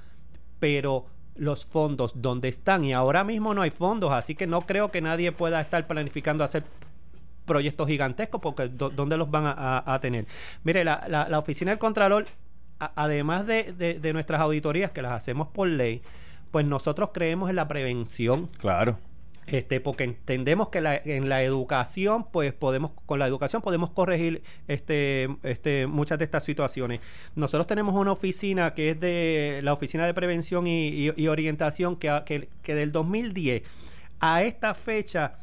pero 0.60 1.06
los 1.36 1.65
fondos 1.65 2.13
donde 2.22 2.48
están 2.48 2.84
y 2.86 2.94
ahora 2.94 3.24
mismo 3.24 3.53
no 3.53 3.62
hay 3.62 3.70
fondos, 3.70 4.12
así 4.12 4.34
que 4.34 4.48
no 4.48 4.62
creo 4.62 4.89
que 4.89 5.01
nadie 5.01 5.32
pueda 5.32 5.62
estar 5.62 5.86
planificando 5.86 6.44
hacer 6.44 6.63
proyectos 7.46 7.88
gigantescos 7.88 8.41
porque 8.41 8.67
¿dónde 8.70 9.17
los 9.17 9.29
van 9.29 9.44
a, 9.46 10.00
tener? 10.01 10.25
Mire, 10.63 10.84
la, 10.84 11.06
la, 11.08 11.38
Oficina 11.39 11.72
del 11.72 11.77
Contralor, 11.79 12.25
además 12.79 13.46
de, 13.46 13.74
de 13.74 14.13
nuestras 14.13 14.41
auditorías 14.41 14.91
que 14.91 15.01
las 15.01 15.13
hacemos 15.13 15.48
por 15.48 15.67
ley, 15.67 16.01
pues 16.51 16.65
nosotros 16.65 17.10
creemos 17.13 17.50
en 17.50 17.55
la 17.55 17.67
prevención. 17.67 18.48
Claro 18.57 18.98
este, 19.48 19.79
porque 19.79 20.03
entendemos 20.03 20.67
que 20.67 20.79
en 21.05 21.29
la 21.29 21.41
educación, 21.41 22.25
pues 22.31 22.53
podemos, 22.53 22.91
con 23.05 23.17
la 23.17 23.27
educación 23.27 23.62
podemos 23.62 23.89
corregir 23.91 24.43
este, 24.67 25.29
este, 25.43 25.88
muchas 25.88 26.19
de 26.19 26.25
estas 26.25 26.43
situaciones. 26.43 27.00
Nosotros 27.36 27.65
tenemos 27.65 27.96
una 27.96 28.12
oficina 28.12 28.74
que 28.74 28.91
es 28.91 29.00
de 29.00 29.62
la 29.63 29.74
Oficina 29.74 30.05
de 30.05 30.13
Prevención 30.13 30.67
y, 30.67 31.27
Orientación 31.27 31.96
que, 31.96 32.22
que, 32.25 32.50
que 32.62 32.75
del 32.75 32.91
2010 32.91 33.63
a 34.19 34.43
esta 34.43 34.74
fecha 34.74 35.38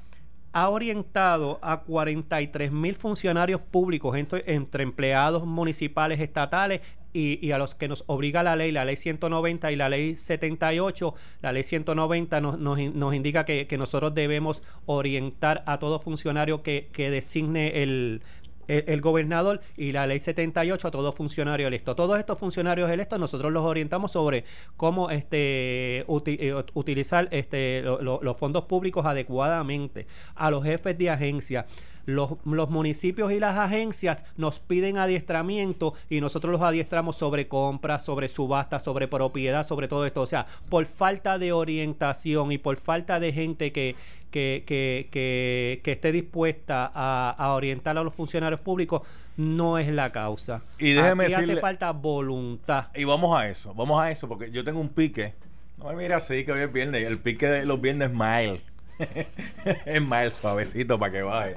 ha 0.52 0.68
orientado 0.68 1.58
a 1.62 1.82
43 1.82 2.70
mil 2.72 2.94
funcionarios 2.94 3.60
públicos, 3.60 4.16
entre, 4.16 4.54
entre, 4.54 4.82
empleados 4.84 5.46
municipales, 5.46 6.20
estatales 6.20 6.80
y, 7.14 7.52
a 7.52 7.58
los 7.58 7.74
que 7.74 7.88
nos 7.88 8.04
obliga 8.08 8.42
la 8.42 8.56
ley, 8.56 8.72
la 8.72 8.84
ley 8.84 8.96
190 8.96 9.72
y 9.72 9.76
la 9.76 9.88
ley 9.88 10.16
78. 10.16 11.14
La 11.40 11.52
ley 11.52 11.62
190 11.62 12.40
nos, 12.40 12.58
nos, 12.58 13.14
indica 13.14 13.44
que, 13.44 13.66
que, 13.66 13.78
nosotros 13.78 14.14
debemos 14.14 14.62
orientar 14.86 15.62
a 15.66 15.78
todo 15.78 16.00
funcionario 16.00 16.62
que, 16.62 16.88
que 16.92 17.10
designe 17.10 17.82
el, 17.82 18.22
el, 18.68 19.00
gobernador 19.00 19.60
y 19.76 19.92
la 19.92 20.06
ley 20.06 20.18
78 20.18 20.88
a 20.88 20.90
todo 20.90 21.12
funcionario 21.12 21.66
electo. 21.66 21.94
Todos 21.94 22.18
estos 22.18 22.38
funcionarios 22.38 22.90
electos 22.90 23.18
nosotros 23.18 23.52
los 23.52 23.64
orientamos 23.64 24.12
sobre 24.12 24.44
cómo 24.76 25.10
este, 25.10 26.00
eh, 26.00 26.64
utilizar 26.74 27.28
este, 27.30 27.82
los 27.82 28.36
fondos 28.36 28.64
públicos 28.64 29.06
adecuadamente 29.06 30.06
a 30.34 30.50
los 30.50 30.64
jefes 30.64 30.96
de 30.98 31.10
agencia 31.10 31.66
los, 32.06 32.32
los, 32.44 32.70
municipios 32.70 33.32
y 33.32 33.40
las 33.40 33.58
agencias 33.58 34.24
nos 34.36 34.60
piden 34.60 34.98
adiestramiento 34.98 35.94
y 36.10 36.20
nosotros 36.20 36.52
los 36.52 36.62
adiestramos 36.62 37.16
sobre 37.16 37.48
compras, 37.48 38.04
sobre 38.04 38.28
subastas, 38.28 38.82
sobre 38.82 39.08
propiedad, 39.08 39.66
sobre 39.66 39.88
todo 39.88 40.06
esto. 40.06 40.22
O 40.22 40.26
sea, 40.26 40.46
por 40.68 40.86
falta 40.86 41.38
de 41.38 41.52
orientación 41.52 42.52
y 42.52 42.58
por 42.58 42.78
falta 42.78 43.20
de 43.20 43.32
gente 43.32 43.72
que, 43.72 43.96
que, 44.30 44.64
que, 44.66 45.80
que, 45.82 45.92
esté 45.92 46.10
dispuesta 46.10 46.90
a, 46.92 47.52
orientar 47.54 47.96
a 47.96 48.02
los 48.02 48.12
funcionarios 48.12 48.60
públicos, 48.60 49.02
no 49.36 49.78
es 49.78 49.88
la 49.88 50.10
causa. 50.10 50.62
Y 50.78 50.92
déjeme 50.92 51.24
Aquí 51.24 51.34
hace 51.34 51.56
falta 51.56 51.92
voluntad. 51.92 52.88
Y 52.94 53.04
vamos 53.04 53.38
a 53.38 53.48
eso, 53.48 53.72
vamos 53.74 54.00
a 54.00 54.10
eso, 54.10 54.28
porque 54.28 54.50
yo 54.50 54.64
tengo 54.64 54.80
un 54.80 54.88
pique. 54.88 55.34
No 55.78 55.86
me 55.86 55.96
mira 55.96 56.16
así 56.16 56.44
que 56.44 56.52
hoy 56.52 56.62
es 56.62 56.72
viernes. 56.72 57.04
El 57.04 57.18
pique 57.18 57.46
de 57.46 57.64
los 57.64 57.80
viernes 57.80 58.10
es 58.10 58.14
mild. 58.14 58.62
es 59.86 60.02
mild, 60.02 60.32
suavecito 60.32 60.98
para 60.98 61.12
que 61.12 61.22
baje. 61.22 61.54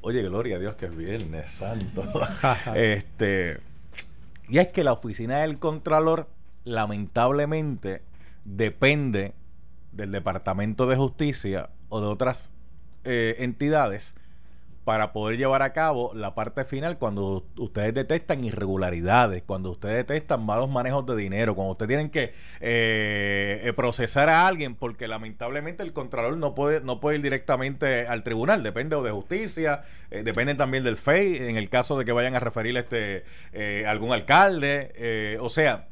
Oye, 0.00 0.22
gloria 0.22 0.56
a 0.56 0.58
Dios 0.58 0.76
que 0.76 0.86
es 0.86 0.96
Viernes 0.96 1.50
Santo. 1.50 2.02
este, 2.74 3.60
y 4.48 4.58
es 4.58 4.68
que 4.68 4.84
la 4.84 4.92
oficina 4.92 5.38
del 5.38 5.58
Contralor, 5.58 6.28
lamentablemente, 6.64 8.02
depende 8.44 9.34
del 9.92 10.12
Departamento 10.12 10.86
de 10.86 10.96
Justicia 10.96 11.70
o 11.88 12.00
de 12.00 12.06
otras 12.06 12.52
eh, 13.04 13.36
entidades 13.38 14.14
para 14.88 15.12
poder 15.12 15.36
llevar 15.36 15.60
a 15.60 15.74
cabo 15.74 16.12
la 16.14 16.34
parte 16.34 16.64
final 16.64 16.96
cuando 16.96 17.44
ustedes 17.58 17.92
detectan 17.92 18.42
irregularidades, 18.42 19.42
cuando 19.42 19.70
ustedes 19.70 19.96
detectan 19.96 20.42
malos 20.46 20.70
manejos 20.70 21.04
de 21.04 21.14
dinero, 21.14 21.54
cuando 21.54 21.72
ustedes 21.72 21.88
tienen 21.88 22.08
que 22.08 22.32
eh, 22.60 23.60
eh, 23.64 23.72
procesar 23.76 24.30
a 24.30 24.46
alguien, 24.46 24.74
porque 24.74 25.06
lamentablemente 25.06 25.82
el 25.82 25.92
contralor 25.92 26.38
no 26.38 26.54
puede, 26.54 26.80
no 26.80 27.00
puede 27.00 27.18
ir 27.18 27.22
directamente 27.22 28.06
al 28.06 28.24
tribunal, 28.24 28.62
depende 28.62 28.96
de 28.96 29.10
justicia, 29.10 29.82
eh, 30.10 30.22
depende 30.22 30.54
también 30.54 30.84
del 30.84 30.96
FEI, 30.96 31.36
en 31.36 31.58
el 31.58 31.68
caso 31.68 31.98
de 31.98 32.06
que 32.06 32.12
vayan 32.12 32.34
a 32.34 32.40
referir 32.40 32.74
este 32.78 33.24
algún 33.86 34.14
alcalde, 34.14 35.36
o 35.38 35.50
sea, 35.50 35.88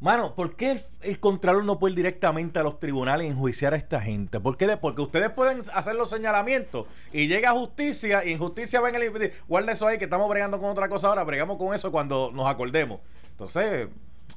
Mano, 0.00 0.34
¿por 0.34 0.56
qué 0.56 0.80
el, 1.02 1.20
Contralor 1.20 1.62
no 1.64 1.78
puede 1.78 1.92
ir 1.92 1.96
directamente 1.96 2.58
a 2.58 2.62
los 2.62 2.80
tribunales 2.80 3.26
y 3.26 3.30
enjuiciar 3.30 3.74
a 3.74 3.76
esta 3.76 4.00
gente? 4.00 4.40
¿Por 4.40 4.56
qué? 4.56 4.78
Porque 4.78 5.02
ustedes 5.02 5.28
pueden 5.28 5.58
hacer 5.74 5.94
los 5.94 6.08
señalamientos 6.08 6.86
y 7.12 7.26
llega 7.26 7.52
justicia 7.52 8.24
y 8.24 8.32
en 8.32 8.38
justicia 8.38 8.80
ven 8.80 8.94
el... 8.94 9.32
Guarda 9.46 9.72
eso 9.72 9.86
ahí 9.86 9.98
que 9.98 10.04
estamos 10.04 10.26
bregando 10.30 10.58
con 10.58 10.70
otra 10.70 10.88
cosa 10.88 11.08
ahora, 11.08 11.22
bregamos 11.24 11.58
con 11.58 11.74
eso 11.74 11.92
cuando 11.92 12.30
nos 12.32 12.46
acordemos. 12.48 13.00
Entonces, 13.32 13.88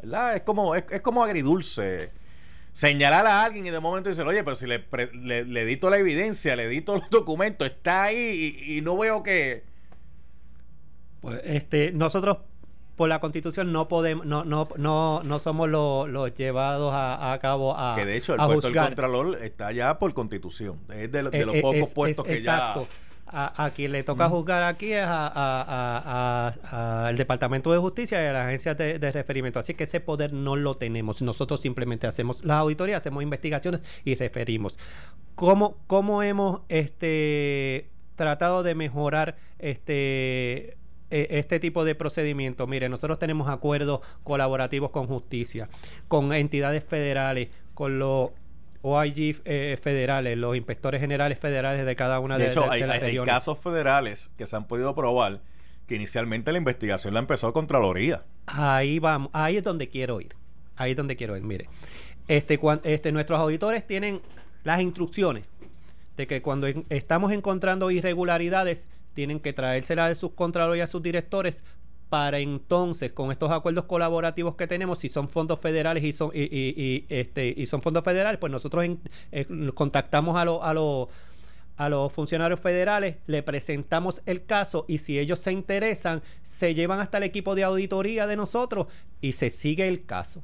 ¿verdad? 0.02 0.36
Es 0.36 0.42
como, 0.42 0.76
es, 0.76 0.84
como 1.02 1.24
agridulce 1.24 2.12
señalar 2.74 3.26
a 3.26 3.46
alguien 3.46 3.66
y 3.66 3.70
de 3.70 3.80
momento 3.80 4.10
decir, 4.10 4.26
oye, 4.26 4.44
pero 4.44 4.58
si 4.58 4.68
le, 4.68 4.86
le, 5.14 5.46
le, 5.46 5.62
edito 5.62 5.90
la 5.90 5.98
evidencia, 5.98 6.58
le 6.58 6.64
edito 6.66 6.96
los 6.98 7.10
documentos, 7.10 7.66
está 7.68 8.04
ahí 8.04 8.58
y, 8.68 8.78
y 8.80 8.82
no 8.82 8.98
veo 8.98 9.24
que... 9.24 9.64
Pues 11.22 11.40
este, 11.46 11.94
nosotros 11.94 12.40
por 12.96 13.10
la 13.10 13.20
constitución 13.20 13.72
no 13.72 13.88
podemos 13.88 14.26
no 14.26 14.44
no 14.44 14.68
no 14.78 15.24
no 15.24 15.40
somos 15.40 15.70
los 15.70 16.36
llevados 16.36 16.94
a, 16.96 17.38
cabo 17.42 17.78
a 17.78 17.96
que 17.96 18.06
de 18.06 18.18
hecho 18.18 18.34
el 18.34 18.40
puesto 18.40 18.70
del 18.70 18.78
contralor 18.78 19.38
está 19.42 19.72
ya 19.72 19.98
por 20.00 20.14
constitución 20.14 20.80
es 20.90 21.12
de, 21.12 21.24
de 21.24 21.24
los 21.24 21.34
eh, 21.34 21.46
eh, 21.58 21.62
pocos 21.62 21.94
puestos 21.94 22.26
que 22.26 22.36
exacto. 22.36 22.82
ya 22.84 22.88
a, 23.36 23.72
quien 23.76 23.92
le 23.94 24.04
toca 24.04 24.30
juzgar 24.30 24.62
aquí 24.62 24.94
es 24.94 25.08
al 25.08 26.54
Departamento 27.18 27.72
de 27.72 27.80
Justicia 27.80 28.24
y 28.24 28.28
a 28.28 28.34
la 28.34 28.46
agencia 28.46 28.76
de, 28.76 29.00
de, 29.00 29.12
referimiento. 29.12 29.58
Así 29.58 29.74
que 29.74 29.86
ese 29.86 30.00
poder 30.00 30.34
no 30.34 30.56
lo 30.56 30.78
tenemos. 30.78 31.24
Nosotros 31.24 31.60
simplemente 31.60 32.06
hacemos 32.06 32.46
las 32.46 32.58
auditorías, 32.58 33.00
hacemos 33.00 33.24
investigaciones 33.24 33.82
y 34.06 34.14
referimos. 34.14 34.78
¿Cómo, 35.34 35.78
cómo 35.88 36.22
hemos 36.22 36.62
este, 36.70 37.90
tratado 38.16 38.62
de 38.62 38.76
mejorar 38.76 39.36
este 39.58 40.78
e, 41.14 41.28
este 41.40 41.60
tipo 41.60 41.86
de 41.86 41.96
procedimiento. 41.96 42.66
Mire, 42.66 42.90
nosotros 42.90 43.20
tenemos 43.20 43.48
acuerdos 43.48 44.02
colaborativos 44.24 44.90
con 44.90 45.08
justicia, 45.08 45.70
con 46.08 46.34
entidades 46.34 46.84
federales, 46.84 47.50
con 47.74 48.00
los 48.00 48.32
OIG 48.82 49.42
eh, 49.46 49.78
federales, 49.82 50.38
los 50.38 50.58
inspectores 50.58 51.00
generales 51.00 51.40
federales 51.40 51.86
de 51.86 51.96
cada 51.96 52.20
una 52.20 52.38
de, 52.38 52.46
de, 52.46 52.52
hecho, 52.52 52.70
hay, 52.70 52.82
hay, 52.82 53.18
casos 53.20 53.58
federales 53.60 54.32
que 54.38 54.46
se 54.46 54.56
han 54.56 54.66
podido 54.66 54.94
probar 54.94 55.42
que 55.88 55.96
inicialmente 55.96 56.52
la 56.52 56.58
investigación 56.58 57.14
la 57.14 57.20
empezó 57.20 57.54
Contraloría. 57.54 58.24
Ahí 58.48 59.00
vamos, 59.00 59.30
ahí 59.34 59.58
es 59.58 59.64
donde 59.64 59.88
quiero 59.88 60.20
ir. 60.20 60.36
Ahí 60.76 60.92
es 60.92 60.98
donde 60.98 61.16
quiero 61.16 61.38
ir. 61.38 61.44
Mire, 61.44 61.70
este, 62.28 62.60
este, 62.84 63.12
nuestros 63.12 63.40
auditores 63.40 63.86
tienen 63.86 64.22
las 64.64 64.82
instrucciones 64.82 65.46
de 66.18 66.28
que 66.28 66.42
cuando 66.42 66.68
estamos 66.90 67.32
encontrando 67.32 67.92
irregularidades 67.92 68.88
tienen 69.14 69.40
que 69.40 69.54
traérsela 69.54 70.10
de 70.10 70.16
sus 70.16 70.32
contralores 70.32 70.80
y 70.80 70.82
a 70.82 70.88
sus 70.88 71.02
directores 71.02 71.64
para 72.14 72.38
entonces, 72.38 73.12
con 73.12 73.32
estos 73.32 73.50
acuerdos 73.50 73.86
colaborativos 73.86 74.54
que 74.54 74.68
tenemos, 74.68 75.00
si 75.00 75.10
son 75.10 75.28
fondos 75.28 75.60
federales 75.60 76.04
y 76.04 76.14
son, 76.14 76.30
y, 76.32 77.06
este, 77.10 77.52
y 77.58 77.66
son 77.66 77.82
fondos 77.82 78.04
federales, 78.04 78.40
pues 78.40 78.52
nosotros 78.52 78.86
eh, 79.32 79.48
contactamos 79.74 80.36
a, 80.36 80.42
a, 80.42 80.74
a 81.78 81.90
los 81.90 82.14
funcionarios 82.14 82.60
federales, 82.60 83.16
le 83.26 83.42
presentamos 83.42 84.22
el 84.28 84.46
caso 84.46 84.86
y 84.88 85.00
si 85.00 85.18
ellos 85.18 85.40
se 85.40 85.54
interesan, 85.54 86.22
se 86.44 86.76
llevan 86.76 87.00
hasta 87.00 87.18
el 87.18 87.24
equipo 87.24 87.56
de 87.56 87.64
auditoría 87.64 88.28
de 88.28 88.36
nosotros 88.36 88.86
y 89.20 89.32
se 89.34 89.50
sigue 89.50 89.88
el 89.88 90.06
caso. 90.06 90.44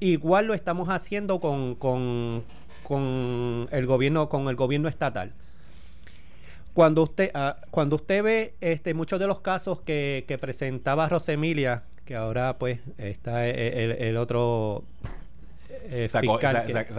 Igual 0.00 0.46
lo 0.46 0.54
estamos 0.54 0.88
haciendo 0.88 1.38
con, 1.38 1.76
con, 1.76 2.42
con, 2.82 3.68
el 3.70 3.86
gobierno, 3.86 4.28
con 4.28 4.48
el 4.48 4.56
gobierno 4.56 4.88
estatal 4.88 5.32
cuando 6.76 7.04
usted 7.04 7.30
ah, 7.32 7.56
cuando 7.70 7.96
usted 7.96 8.22
ve 8.22 8.54
este 8.60 8.92
muchos 8.92 9.18
de 9.18 9.26
los 9.26 9.40
casos 9.40 9.80
que, 9.80 10.26
que 10.28 10.36
presentaba 10.36 11.08
Rosemilia 11.08 11.84
que 12.04 12.14
ahora 12.14 12.58
pues 12.58 12.80
está 12.98 13.48
el, 13.48 14.16
otro 14.18 14.84
eh, 15.88 16.06
se, 16.10 16.18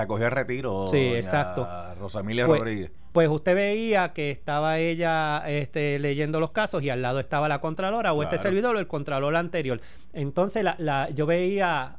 acogió 0.01 0.25
el 0.25 0.31
retiro 0.31 0.87
sí 0.87 1.13
exacto. 1.13 1.69
Rosemilia 1.99 2.47
pues, 2.47 2.59
Rodríguez. 2.59 2.91
pues 3.11 3.29
usted 3.29 3.53
veía 3.53 4.13
que 4.13 4.31
estaba 4.31 4.79
ella 4.79 5.47
este, 5.47 5.99
leyendo 5.99 6.39
los 6.39 6.49
casos 6.49 6.81
y 6.81 6.89
al 6.89 7.03
lado 7.03 7.19
estaba 7.19 7.47
la 7.47 7.61
contralora 7.61 8.13
o 8.13 8.23
este 8.23 8.39
servidor 8.39 8.75
o 8.77 8.79
el 8.79 8.87
contralor 8.87 9.35
anterior. 9.35 9.79
Entonces 10.11 10.63
la, 10.63 10.75
la 10.79 11.11
yo 11.11 11.27
veía 11.27 11.97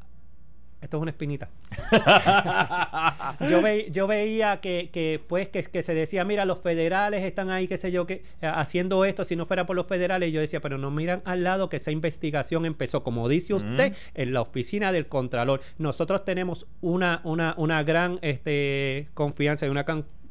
esto 0.80 0.97
es 0.97 1.02
una 1.02 1.11
espinita. 1.11 1.49
yo, 3.50 3.61
yo 3.90 4.06
veía 4.06 4.61
que, 4.61 4.90
que 4.92 5.20
pues 5.26 5.49
que, 5.49 5.62
que, 5.64 5.82
se 5.82 5.92
decía, 5.92 6.25
mira, 6.25 6.44
los 6.44 6.61
federales 6.61 7.25
están 7.25 7.50
ahí, 7.50 7.66
qué 7.66 7.76
sé 7.76 7.90
yo, 7.90 8.06
que 8.06 8.23
eh, 8.40 8.47
haciendo 8.47 9.04
esto, 9.04 9.25
si 9.25 9.35
no 9.35 9.44
fuera 9.44 9.66
por 9.66 9.75
los 9.75 9.87
federales, 9.87 10.32
yo 10.32 10.40
decía, 10.40 10.61
pero 10.61 10.78
no 10.78 10.92
miran 10.92 11.20
al 11.25 11.42
lado 11.42 11.68
que 11.68 11.78
esa 11.78 11.90
investigación 11.90 12.64
empezó, 12.64 13.02
como 13.02 13.28
dice 13.28 13.54
usted, 13.54 13.94
en 14.14 14.32
la 14.32 14.40
oficina 14.40 14.92
del 14.92 15.08
Contralor. 15.08 15.61
Nosotros 15.78 16.25
tenemos 16.25 16.66
una, 16.80 17.23
una, 17.25 17.54
una 17.56 17.82
gran 17.82 18.20
este, 18.23 19.08
confianza 19.14 19.66
y 19.66 19.70
una 19.70 19.85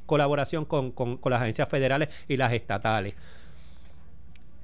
colaboración 0.06 0.64
con, 0.64 0.92
con, 0.92 1.20
las 1.26 1.42
agencias 1.42 1.68
federales 1.68 2.08
y 2.30 2.38
las 2.38 2.54
estatales. 2.54 3.16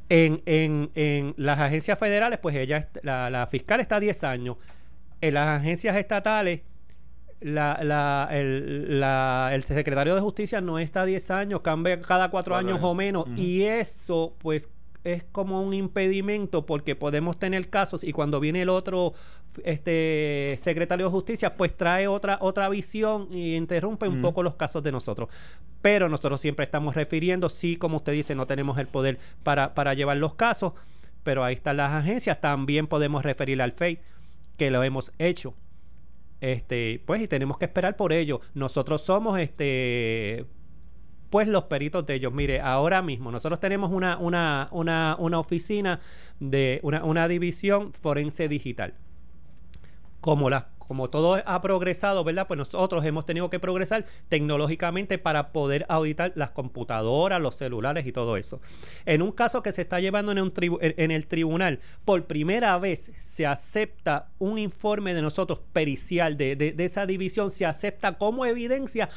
En, 0.08 0.42
en, 0.46 0.92
en 0.96 1.34
las 1.38 1.60
agencias 1.60 2.00
federales, 2.00 2.40
pues 2.40 2.56
ella, 2.56 2.88
la, 3.02 3.30
la 3.30 3.48
fiscal 3.48 3.82
está 3.82 3.98
a 3.98 4.00
10 4.00 4.24
años 4.24 4.58
en 5.28 5.34
las 5.36 5.60
agencias 5.60 5.96
estatales 5.96 6.62
la, 7.42 7.80
la, 7.84 8.30
el, 8.32 9.00
la- 9.00 9.50
el 9.54 9.64
secretario 9.64 10.16
de 10.16 10.22
justicia 10.22 10.62
no 10.62 10.80
está 10.80 11.04
10 11.06 11.30
años, 11.32 11.60
cambia 11.62 12.00
cada 12.02 12.30
cuatro 12.30 12.56
años 12.56 12.80
o 12.82 12.94
menos. 12.94 13.26
Y 13.36 13.64
eso, 13.64 14.36
pues, 14.40 14.70
es 15.04 15.26
como 15.26 15.62
un 15.62 15.74
impedimento 15.74 16.66
porque 16.66 16.96
podemos 16.96 17.38
tener 17.38 17.70
casos 17.70 18.06
y 18.06 18.14
cuando 18.14 18.40
viene 18.40 18.62
el 18.62 18.70
otro 18.70 19.12
este 19.68 20.56
secretario 20.60 21.06
de 21.08 21.12
justicia 21.12 21.56
pues 21.58 21.76
trae 21.76 22.08
otra 22.08 22.38
otra 22.42 22.70
visión 22.70 23.28
y 23.32 23.56
interrumpe 23.56 24.08
un 24.08 24.22
poco 24.22 24.44
los 24.44 24.56
casos 24.56 24.82
de 24.84 24.92
nosotros. 24.92 25.30
Pero 25.82 26.08
nosotros 26.08 26.40
siempre 26.40 26.64
estamos 26.66 26.96
refiriendo 26.96 27.50
sí 27.50 27.76
como 27.76 27.98
usted 27.98 28.14
dice 28.14 28.34
no 28.36 28.48
tenemos 28.48 28.78
el 28.78 28.88
poder 28.88 29.20
para, 29.44 29.74
para 29.74 29.94
llevar 29.94 30.18
los 30.18 30.36
casos 30.36 30.74
pero 31.24 31.44
ahí 31.44 31.56
están 31.56 31.78
las 31.78 31.92
agencias 31.94 32.40
también 32.42 32.88
podemos 32.88 33.24
referir 33.24 33.62
al 33.62 33.74
FEI 33.74 34.00
que 34.58 34.72
lo 34.72 34.84
hemos 34.84 35.12
hecho 35.20 35.56
este 36.42 37.02
pues 37.06 37.22
y 37.22 37.28
tenemos 37.28 37.58
que 37.58 37.66
esperar 37.66 37.96
por 37.96 38.12
ello 38.12 38.42
nosotros 38.54 39.02
somos 39.02 39.40
este 39.40 40.46
pues 41.34 41.48
los 41.48 41.64
peritos 41.64 42.06
de 42.06 42.14
ellos. 42.14 42.32
Mire, 42.32 42.62
ahora 42.62 43.02
mismo 43.02 43.32
nosotros 43.32 43.60
tenemos 43.60 43.92
una, 43.92 44.20
una, 44.20 44.68
una, 44.70 45.16
una 45.18 45.40
oficina 45.40 46.00
de 46.40 46.80
una, 46.84 47.04
una 47.04 47.28
división 47.28 47.92
forense 47.92 48.48
digital. 48.48 48.94
Como, 50.22 50.52
la, 50.52 50.70
como 50.86 51.10
todo 51.10 51.42
ha 51.46 51.62
progresado, 51.62 52.24
¿verdad? 52.24 52.48
Pues 52.48 52.58
nosotros 52.58 53.04
hemos 53.06 53.26
tenido 53.26 53.50
que 53.50 53.60
progresar 53.60 54.06
tecnológicamente 54.30 55.18
para 55.18 55.52
poder 55.52 55.86
auditar 55.90 56.34
las 56.36 56.50
computadoras, 56.52 57.42
los 57.42 57.56
celulares 57.56 58.06
y 58.06 58.12
todo 58.12 58.38
eso. 58.38 58.62
En 59.06 59.22
un 59.22 59.32
caso 59.32 59.64
que 59.64 59.72
se 59.72 59.82
está 59.82 60.00
llevando 60.00 60.32
en, 60.32 60.40
un 60.40 60.54
tribu- 60.54 60.80
en 60.82 61.12
el 61.12 61.28
tribunal, 61.28 61.80
por 62.06 62.26
primera 62.26 62.78
vez 62.78 63.12
se 63.18 63.46
acepta 63.46 64.30
un 64.40 64.58
informe 64.58 65.14
de 65.14 65.22
nosotros 65.22 65.60
pericial 65.72 66.38
de, 66.38 66.56
de- 66.56 66.72
de 66.74 66.86
esa 66.86 67.06
división, 67.06 67.52
se 67.52 67.66
acepta 67.66 68.18
como 68.18 68.46
evidencia 68.46 69.10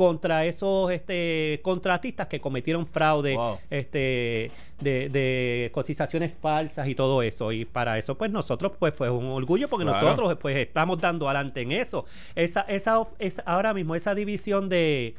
contra 0.00 0.46
esos 0.46 0.90
este, 0.90 1.60
contratistas 1.62 2.26
que 2.26 2.40
cometieron 2.40 2.86
fraude 2.86 3.36
Wow. 3.36 3.58
este, 3.68 4.50
de, 4.80 5.10
de 5.10 5.70
cotizaciones 5.74 6.32
falsas 6.40 6.88
y 6.88 6.94
todo 6.94 7.20
eso. 7.22 7.52
Y 7.52 7.66
para 7.66 7.98
eso, 7.98 8.16
pues 8.16 8.30
nosotros, 8.30 8.72
pues 8.78 8.94
fue 8.94 9.10
un 9.10 9.26
orgullo 9.26 9.68
porque 9.68 9.84
Claro. 9.84 10.00
nosotros, 10.02 10.38
pues 10.40 10.56
estamos 10.56 10.98
dando 11.02 11.28
adelante 11.28 11.60
en 11.60 11.72
eso. 11.72 12.06
Esa, 12.34 12.62
esa, 12.62 12.98
of- 12.98 13.12
esa- 13.18 13.42
ahora 13.42 13.74
mismo, 13.74 13.94
esa 13.94 14.14
división 14.14 14.70
de, 14.70 15.16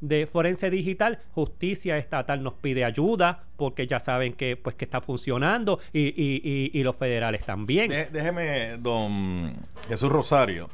de 0.00 0.26
forense 0.26 0.70
digital, 0.70 1.18
justicia 1.34 1.98
estatal 1.98 2.42
nos 2.42 2.54
pide 2.54 2.86
ayuda 2.86 3.44
porque 3.58 3.86
ya 3.86 4.00
saben 4.00 4.32
que, 4.32 4.56
pues, 4.56 4.74
que 4.76 4.86
está 4.86 5.02
funcionando 5.02 5.78
y, 5.92 6.04
y- 6.06 6.40
y- 6.42 6.70
y 6.72 6.82
los 6.84 6.96
federales 6.96 7.44
también. 7.44 7.90
De- 7.90 8.06
déjeme, 8.06 8.78
don 8.78 9.52
Jesús 9.88 10.08
Rosario, 10.10 10.70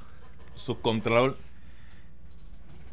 subcontralor. 0.55 1.37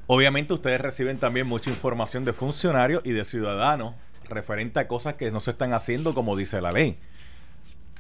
Obviamente 0.08 0.54
ustedes 0.54 0.80
reciben 0.80 1.18
también 1.18 1.48
mucha 1.48 1.70
información 1.70 2.26
de 2.26 2.34
funcionarios 2.34 3.02
y 3.06 3.12
de 3.12 3.24
ciudadanos 3.24 3.96
referente 4.30 4.80
a 4.80 4.88
cosas 4.88 5.16
que 5.16 5.32
no 5.32 5.40
se 5.40 5.52
están 5.52 5.74
haciendo 5.74 6.14
como 6.14 6.36
dice 6.36 6.62
la 6.62 6.72
ley. 6.72 6.98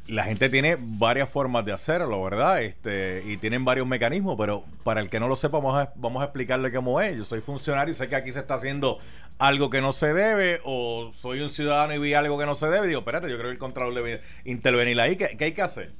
La 0.07 0.24
gente 0.24 0.50
tiene 0.50 0.77
varias 0.79 1.27
formas 1.27 1.65
de 1.65 1.74
hacerlo, 1.74 2.24
¿verdad? 2.24 2.62
Este, 2.62 3.24
y 3.25 3.38
tienen 3.38 3.65
varios 3.65 3.88
mecanismos, 3.88 4.35
pero 4.38 4.63
para 4.83 5.01
el 5.01 5.09
que 5.09 5.19
no 5.19 5.27
lo 5.27 5.35
sepa, 5.35 5.57
vamos 5.57 5.79
a, 5.79 5.93
vamos 5.95 6.21
a 6.21 6.25
explicarle 6.25 6.71
cómo 6.71 7.01
es. 7.01 7.17
Yo 7.17 7.25
soy 7.25 7.41
funcionario 7.41 7.91
y 7.91 7.95
sé 7.95 8.07
que 8.07 8.15
aquí 8.15 8.31
se 8.31 8.38
está 8.38 8.53
haciendo 8.53 9.00
algo 9.39 9.71
que 9.71 9.81
no 9.81 9.93
se 9.93 10.13
debe, 10.13 10.62
o 10.63 11.12
soy 11.15 11.39
un 11.39 11.50
ciudadano 11.50 11.95
y 11.95 11.97
vi 11.97 12.13
algo 12.13 12.38
que 12.38 12.45
no 12.45 12.53
se 12.53 12.67
debe. 12.67 12.85
Digo, 12.85 13.00
espérate, 13.00 13.27
yo 13.31 13.35
creo 13.35 13.47
que 13.47 13.53
el 13.53 13.57
Contralor 13.57 13.95
debe 13.95 14.21
intervenir 14.43 15.00
ahí. 15.00 15.15
¿Qué, 15.15 15.35
qué 15.39 15.45
hay 15.45 15.53
que 15.53 15.63
hacer? 15.63 15.91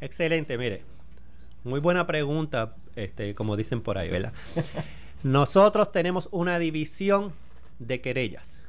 Excelente, 0.00 0.56
mire. 0.56 0.84
Muy 1.64 1.80
buena 1.80 2.06
pregunta, 2.06 2.76
este, 2.94 3.34
como 3.34 3.56
dicen 3.56 3.80
por 3.80 3.98
ahí, 3.98 4.10
¿verdad? 4.10 4.32
Nosotros 5.22 5.92
tenemos 5.92 6.28
una 6.32 6.58
división 6.58 7.32
de 7.78 8.00
querellas. 8.00 8.62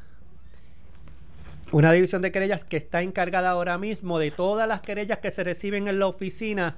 Una 1.71 1.91
división 1.93 2.21
de 2.21 2.31
querellas 2.31 2.65
que 2.65 2.75
está 2.77 3.01
encargada 3.01 3.51
ahora 3.51 3.77
mismo 3.77 4.19
de 4.19 4.31
todas 4.31 4.67
las 4.67 4.81
querellas 4.81 5.19
que 5.19 5.31
se 5.31 5.43
reciben 5.43 5.87
en 5.87 5.99
la 5.99 6.07
oficina 6.07 6.77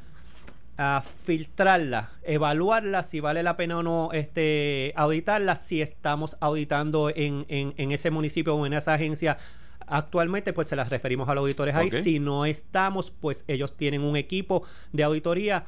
a 0.78 1.04
filtrarlas, 1.04 2.10
evaluarlas, 2.24 3.10
si 3.10 3.20
vale 3.20 3.42
la 3.44 3.58
pena 3.58 3.78
o 3.80 3.84
no 3.84 4.10
este, 4.12 4.92
auditarlas, 4.96 5.62
si 5.66 5.82
estamos 5.82 6.36
auditando 6.40 7.10
en, 7.16 7.46
en- 7.48 7.74
en 7.78 7.92
ese 7.92 8.12
municipio 8.12 8.56
o 8.56 8.66
en 8.66 8.74
esa 8.74 8.94
agencia. 8.94 9.38
Actualmente, 9.86 10.54
pues 10.54 10.68
se 10.70 10.76
las 10.76 10.90
referimos 10.90 11.28
a 11.30 11.34
los 11.36 11.42
auditores 11.44 11.76
ahí. 11.76 11.90
Si 12.04 12.20
no 12.20 12.46
estamos, 12.46 13.12
pues 13.12 13.44
ellos 13.48 13.76
tienen 13.76 14.02
un 14.04 14.16
equipo 14.16 14.64
de 14.94 15.04
auditoría, 15.04 15.66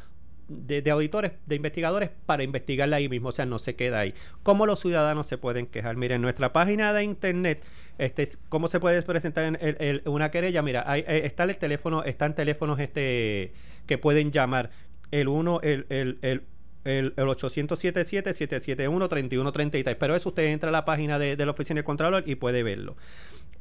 de, 0.48 0.90
auditores, 0.92 1.34
de 1.46 1.56
investigadores 1.56 2.10
para 2.26 2.44
investigarla 2.44 2.98
ahí 2.98 3.10
mismo. 3.10 3.30
O 3.30 3.32
sea, 3.32 3.46
no 3.46 3.60
se 3.60 3.76
queda 3.76 4.00
ahí. 4.00 4.14
¿Cómo 4.44 4.66
los 4.66 4.80
ciudadanos 4.80 5.28
se 5.28 5.38
pueden 5.38 5.66
quejar? 5.68 5.96
Miren, 5.98 6.22
nuestra 6.22 6.54
página 6.54 6.94
de 6.94 7.04
internet, 7.04 7.64
este, 7.98 8.24
es- 8.24 8.38
¿cómo 8.50 8.68
se 8.68 8.80
puede 8.80 9.02
presentar 9.02 9.46
en 9.46 9.58
el- 9.62 10.02
una 10.06 10.32
querella? 10.32 10.62
Mira, 10.62 10.84
hay, 10.86 11.02
eh, 11.08 11.22
está 11.26 11.44
el 11.46 11.58
teléfono, 11.58 12.04
están 12.04 12.36
teléfonos 12.36 12.80
este 12.80 13.54
que 13.88 13.98
pueden 13.98 14.32
llamar. 14.32 14.70
El 15.12 15.28
1, 15.28 15.62
el, 15.62 15.86
el, 15.90 16.20
el 16.22 16.44
el, 16.86 17.14
el 17.18 17.26
800-777-771-3133. 17.26 19.96
Pero 19.98 20.16
eso 20.16 20.30
usted 20.30 20.44
entra 20.46 20.70
a 20.70 20.72
la 20.72 20.86
página 20.86 21.20
de, 21.20 21.36
de 21.36 21.46
la 21.46 21.52
oficina 21.52 21.80
de 21.80 21.84
Contralor 21.84 22.24
y 22.28 22.36
puede 22.36 22.64
verlo. 22.64 22.96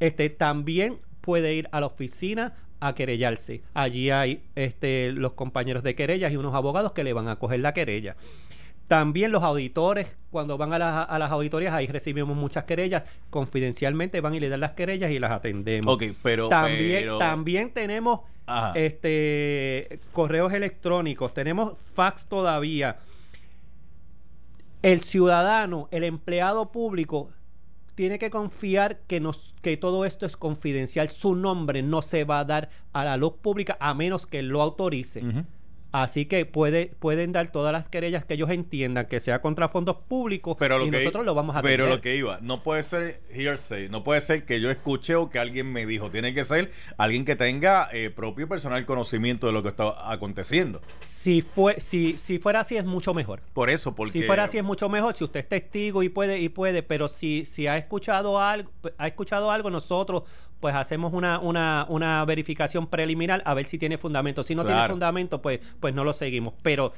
Este 0.00 0.30
también 0.30 0.98
puede 1.20 1.54
ir 1.54 1.68
a 1.72 1.80
la 1.80 1.86
oficina 1.86 2.54
a 2.80 2.94
querellarse. 2.94 3.62
Allí 3.74 4.10
hay 4.10 4.42
este, 4.54 5.12
los 5.12 5.32
compañeros 5.32 5.82
de 5.82 5.94
querellas 5.94 6.32
y 6.32 6.36
unos 6.36 6.54
abogados 6.54 6.92
que 6.92 7.04
le 7.04 7.12
van 7.12 7.28
a 7.28 7.36
coger 7.36 7.60
la 7.60 7.72
querella. 7.72 8.16
También 8.88 9.32
los 9.32 9.42
auditores, 9.42 10.08
cuando 10.30 10.58
van 10.58 10.74
a, 10.74 10.78
las- 10.78 11.06
a 11.08 11.18
las 11.18 11.30
auditorías, 11.30 11.72
ahí 11.72 11.86
recibimos 11.86 12.36
muchas 12.36 12.64
querellas. 12.64 13.06
Confidencialmente 13.30 14.20
van 14.20 14.34
y 14.34 14.40
le 14.40 14.50
dan 14.50 14.60
las 14.60 14.72
querellas 14.72 15.10
y 15.10 15.18
las 15.18 15.30
atendemos. 15.30 15.94
Ok, 15.94 16.04
pero... 16.22 16.48
También, 16.50 17.00
pero- 17.02 17.18
también 17.18 17.70
tenemos 17.72 18.20
Ajá. 18.46 18.72
este 18.78 19.98
correos 20.12 20.52
electrónicos, 20.52 21.32
tenemos 21.32 21.78
fax 21.94 22.26
todavía. 22.26 22.98
El 24.82 25.00
ciudadano, 25.02 25.88
el 25.90 26.04
empleado 26.04 26.70
público, 26.70 27.30
tiene 27.94 28.18
que 28.18 28.30
confiar 28.30 29.00
que, 29.06 29.20
nos, 29.20 29.54
que 29.62 29.76
todo 29.76 30.04
esto 30.04 30.26
es 30.26 30.36
confidencial. 30.36 31.08
Su 31.10 31.34
nombre 31.34 31.82
no 31.82 32.02
se 32.02 32.24
va 32.24 32.40
a 32.40 32.44
dar 32.44 32.70
a 32.92 33.04
la 33.04 33.16
luz 33.16 33.34
pública 33.40 33.76
a 33.80 33.94
menos 33.94 34.26
que 34.26 34.42
lo 34.42 34.62
autorice. 34.62 35.22
Así 35.94 36.26
que 36.26 36.44
puede, 36.44 36.86
pueden 36.98 37.30
dar 37.30 37.52
todas 37.52 37.72
las 37.72 37.88
querellas 37.88 38.24
que 38.24 38.34
ellos 38.34 38.50
entiendan 38.50 39.06
que 39.06 39.20
sea 39.20 39.40
contra 39.40 39.68
fondos 39.68 39.98
públicos 40.08 40.56
Pero 40.58 40.76
lo 40.76 40.86
y 40.86 40.90
que, 40.90 40.98
nosotros 40.98 41.24
lo 41.24 41.36
vamos 41.36 41.54
a 41.54 41.62
Pero 41.62 41.84
atender. 41.84 41.96
lo 41.96 42.02
que 42.02 42.16
iba, 42.16 42.40
no 42.42 42.64
puede 42.64 42.82
ser 42.82 43.22
hearsay, 43.32 43.88
no 43.88 44.02
puede 44.02 44.20
ser 44.20 44.44
que 44.44 44.60
yo 44.60 44.72
escuche 44.72 45.14
o 45.14 45.30
que 45.30 45.38
alguien 45.38 45.72
me 45.72 45.86
dijo. 45.86 46.10
Tiene 46.10 46.34
que 46.34 46.42
ser 46.42 46.72
alguien 46.98 47.24
que 47.24 47.36
tenga 47.36 47.88
eh, 47.92 48.10
propio 48.10 48.46
y 48.46 48.48
personal 48.48 48.84
conocimiento 48.86 49.46
de 49.46 49.52
lo 49.52 49.62
que 49.62 49.68
está 49.68 50.10
aconteciendo. 50.10 50.80
Si, 50.98 51.42
fue, 51.42 51.78
si, 51.78 52.18
si 52.18 52.40
fuera 52.40 52.58
así 52.58 52.76
es 52.76 52.84
mucho 52.84 53.14
mejor. 53.14 53.42
Por 53.52 53.70
eso, 53.70 53.94
porque... 53.94 54.14
Si 54.14 54.22
fuera 54.24 54.42
así 54.42 54.58
es 54.58 54.64
mucho 54.64 54.88
mejor, 54.88 55.14
si 55.14 55.22
usted 55.22 55.38
es 55.38 55.48
testigo 55.48 56.02
y 56.02 56.08
puede, 56.08 56.40
y 56.40 56.48
puede, 56.48 56.82
pero 56.82 57.06
si, 57.06 57.44
si 57.44 57.68
ha 57.68 57.76
escuchado 57.76 58.40
algo, 58.40 58.72
ha 58.98 59.06
escuchado 59.06 59.48
algo, 59.52 59.70
nosotros 59.70 60.24
pues 60.64 60.74
hacemos 60.74 61.12
una, 61.12 61.40
una, 61.40 61.84
una 61.90 62.24
verificación 62.24 62.86
preliminar 62.86 63.42
a 63.44 63.52
ver 63.52 63.66
si 63.66 63.76
tiene 63.76 63.98
fundamento. 63.98 64.42
Si 64.42 64.54
no 64.54 64.64
tiene 64.64 64.88
fundamento, 64.88 65.42
pues, 65.42 65.60
pues 65.78 65.94
no 65.94 66.04
lo 66.04 66.14
seguimos. 66.14 66.54
Pero 66.62 66.94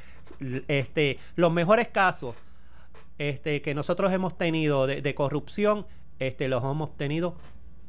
este, 0.68 1.18
los 1.34 1.52
mejores 1.52 1.88
casos 1.88 2.36
este, 3.18 3.62
que 3.62 3.74
nosotros 3.74 4.12
hemos 4.12 4.38
tenido 4.38 4.86
de, 4.86 5.02
de 5.02 5.14
corrupción, 5.16 5.84
este, 6.20 6.46
los 6.46 6.62
hemos 6.62 6.96
tenido 6.96 7.34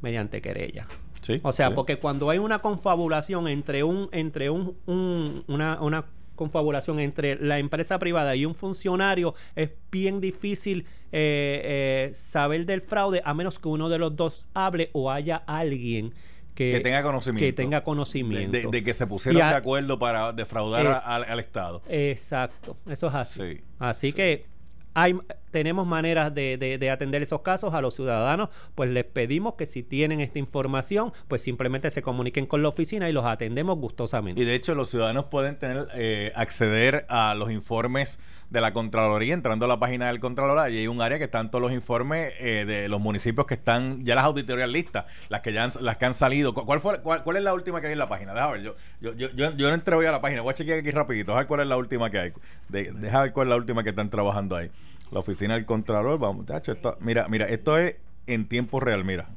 mediante 0.00 0.42
querella. 0.42 0.88
Sí, 1.20 1.38
O 1.44 1.52
sea, 1.52 1.68
sí. 1.68 1.74
porque 1.76 2.00
cuando 2.00 2.28
hay 2.28 2.38
una 2.38 2.58
confabulación 2.60 3.46
entre 3.46 3.84
un, 3.84 4.08
entre 4.10 4.50
un, 4.50 4.76
un- 4.86 5.44
una, 5.46 5.80
una 5.80 6.06
confabulación 6.38 6.98
entre 7.00 7.36
la 7.36 7.58
empresa 7.58 7.98
privada 7.98 8.34
y 8.34 8.46
un 8.46 8.54
funcionario, 8.54 9.34
es 9.54 9.70
bien 9.92 10.22
difícil 10.22 10.86
eh, 11.12 12.08
eh, 12.10 12.10
saber 12.14 12.64
del 12.64 12.80
fraude 12.80 13.20
a 13.24 13.34
menos 13.34 13.58
que 13.58 13.68
uno 13.68 13.90
de 13.90 13.98
los 13.98 14.16
dos 14.16 14.46
hable 14.54 14.88
o 14.94 15.10
haya 15.10 15.36
alguien 15.46 16.14
que, 16.54 16.72
que 16.72 16.80
tenga 16.80 17.02
conocimiento. 17.02 17.44
que 17.46 17.52
tenga 17.52 17.78
De, 17.80 17.84
conocimiento. 17.84 18.50
de- 18.56 18.66
de 18.66 18.82
que 18.82 18.92
se 18.94 19.06
pusieron 19.06 19.42
a- 19.42 19.50
de 19.50 19.56
acuerdo 19.56 19.98
para 19.98 20.32
defraudar 20.32 20.86
a- 20.86 20.96
al, 20.98 21.24
al 21.24 21.38
Estado. 21.40 21.82
Exacto, 21.88 22.76
eso 22.88 23.08
es 23.08 23.14
así. 23.14 23.40
Sí, 23.42 23.60
Así 23.78 24.06
sí. 24.08 24.12
que 24.14 24.46
hay, 24.94 25.14
tenemos 25.50 25.86
maneras 25.86 26.34
de, 26.34 26.56
de, 26.58 26.90
atender 26.90 27.22
esos 27.22 27.42
casos 27.42 27.74
a 27.74 27.80
los 27.80 27.94
ciudadanos, 27.94 28.48
pues 28.74 28.90
les 28.90 29.04
pedimos 29.04 29.54
que 29.54 29.66
si 29.66 29.82
tienen 29.82 30.20
esta 30.20 30.38
información, 30.38 31.12
pues 31.28 31.42
simplemente 31.42 31.90
se 31.90 32.02
comuniquen 32.02 32.46
con 32.46 32.62
la 32.62 32.68
oficina 32.68 33.08
y 33.08 33.12
los 33.12 33.24
atendemos 33.24 33.78
gustosamente. 33.78 34.40
Y 34.40 34.44
de 34.44 34.54
hecho 34.54 34.74
los 34.74 34.90
ciudadanos 34.90 35.26
pueden 35.26 35.58
tener 35.58 35.88
eh, 35.94 36.32
acceder 36.34 37.06
a 37.08 37.34
los 37.34 37.50
informes 37.50 38.18
de 38.50 38.60
la 38.60 38.72
Contraloría 38.72 39.34
entrando 39.34 39.66
a 39.66 39.68
la 39.68 39.78
página 39.78 40.06
del 40.08 40.20
Contralor. 40.20 40.70
y 40.70 40.78
hay 40.78 40.86
un 40.86 41.02
área 41.02 41.18
que 41.18 41.24
están 41.24 41.50
todos 41.50 41.62
los 41.62 41.72
informes 41.72 42.32
eh, 42.38 42.64
de 42.66 42.88
los 42.88 43.00
municipios 43.00 43.46
que 43.46 43.54
están 43.54 44.04
ya 44.04 44.14
las 44.14 44.24
auditorías 44.24 44.68
listas, 44.68 45.04
las 45.28 45.40
que 45.40 45.52
ya 45.52 45.64
han, 45.64 45.70
las 45.80 45.96
que 45.96 46.04
han 46.06 46.14
salido. 46.14 46.54
¿Cuál, 46.54 46.80
fue, 46.80 47.00
cuál, 47.02 47.36
es 47.36 47.42
la 47.42 47.54
última 47.54 47.80
que 47.80 47.88
hay 47.88 47.92
en 47.92 47.98
la 47.98 48.08
página? 48.08 48.32
Déjame 48.32 48.54
ver, 48.54 48.62
yo, 48.62 48.76
yo, 49.00 49.14
yo, 49.14 49.30
yo, 49.34 49.56
yo 49.56 49.68
no 49.68 49.74
entré 49.74 49.94
hoy 49.94 50.06
a 50.06 50.12
la 50.12 50.20
página, 50.20 50.42
voy 50.42 50.50
a 50.50 50.54
chequear 50.54 50.78
aquí 50.78 50.90
rapidito, 50.90 51.32
a 51.32 51.38
ver 51.38 51.46
cuál 51.46 51.60
es 51.60 51.66
la 51.66 51.76
última 51.76 52.10
que 52.10 52.18
hay. 52.18 52.32
De, 52.68 52.92
deja 52.92 53.22
ver 53.22 53.32
cuál 53.32 53.48
es 53.48 53.50
la 53.50 53.56
última 53.56 53.82
que 53.82 53.90
están 53.90 54.10
trabajando 54.10 54.56
ahí. 54.56 54.70
La 55.10 55.20
oficina 55.20 55.54
del 55.54 55.66
Contralor, 55.66 56.18
vamos, 56.18 56.46
esto, 56.48 56.96
mira, 57.00 57.28
mira, 57.28 57.46
esto 57.46 57.78
es 57.78 57.96
en 58.26 58.46
tiempo 58.46 58.80
real, 58.80 59.04
mira. 59.04 59.28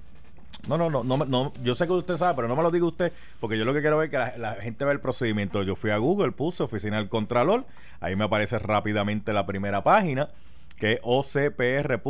No, 0.68 0.78
no, 0.78 0.90
no, 0.90 1.04
no, 1.04 1.18
no, 1.26 1.54
yo 1.64 1.74
sé 1.74 1.88
que 1.88 1.94
usted 1.94 2.16
sabe, 2.16 2.36
pero 2.36 2.48
no 2.48 2.56
me 2.56 2.62
lo 2.62 2.70
diga 2.70 2.86
usted, 2.86 3.12
porque 3.40 3.58
yo 3.58 3.66
lo 3.66 3.74
que 3.74 3.82
quiero 3.82 4.02
es 4.04 4.10
que 4.10 4.18
la, 4.18 4.56
gente 4.62 4.86
vea 4.86 4.94
el 4.94 5.00
procedimiento. 5.00 5.64
Yo 5.64 5.76
fui 5.76 5.90
a 5.90 5.98
Google, 5.98 6.34
puse 6.34 6.62
oficina 6.62 6.98
del 6.98 7.10
Contralor, 7.10 7.66
ahí 8.00 8.16
me 8.16 8.26
aparece 8.26 8.60
rápidamente 8.60 9.34
la 9.34 9.48
primera 9.48 9.84
página, 9.84 10.28
que 10.78 10.94
es 10.94 11.00
ocpr.gov.pr. 11.02 12.04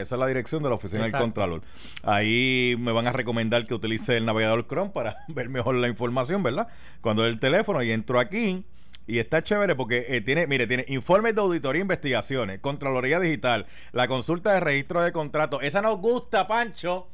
Esa 0.00 0.14
es 0.14 0.18
la 0.18 0.26
dirección 0.26 0.62
de 0.62 0.68
la 0.68 0.74
oficina 0.74 1.04
del 1.04 1.12
Contralor. 1.12 1.62
Ahí 2.02 2.76
me 2.78 2.92
van 2.92 3.06
a 3.06 3.12
recomendar 3.12 3.66
que 3.66 3.74
utilice 3.74 4.18
el 4.18 4.26
navegador 4.26 4.66
Chrome 4.66 4.90
para 4.90 5.16
ver 5.28 5.48
mejor 5.48 5.76
la 5.76 5.88
información, 5.88 6.42
¿verdad? 6.42 6.68
Cuando 7.00 7.24
el 7.24 7.40
teléfono 7.40 7.82
y 7.82 7.90
entro 7.90 8.20
aquí 8.20 8.64
y 9.08 9.18
está 9.18 9.42
chévere 9.42 9.74
porque 9.74 10.04
eh, 10.08 10.20
tiene, 10.20 10.46
mire, 10.46 10.66
tiene 10.66 10.84
informes 10.86 11.34
de 11.34 11.40
auditoría 11.40 11.80
e 11.80 11.82
investigaciones, 11.82 12.60
Contraloría 12.60 13.18
Digital, 13.18 13.64
la 13.92 14.06
consulta 14.06 14.52
de 14.52 14.60
registro 14.60 15.02
de 15.02 15.12
contratos. 15.12 15.62
Esa 15.62 15.80
nos 15.80 15.98
gusta, 15.98 16.46
Pancho. 16.46 17.08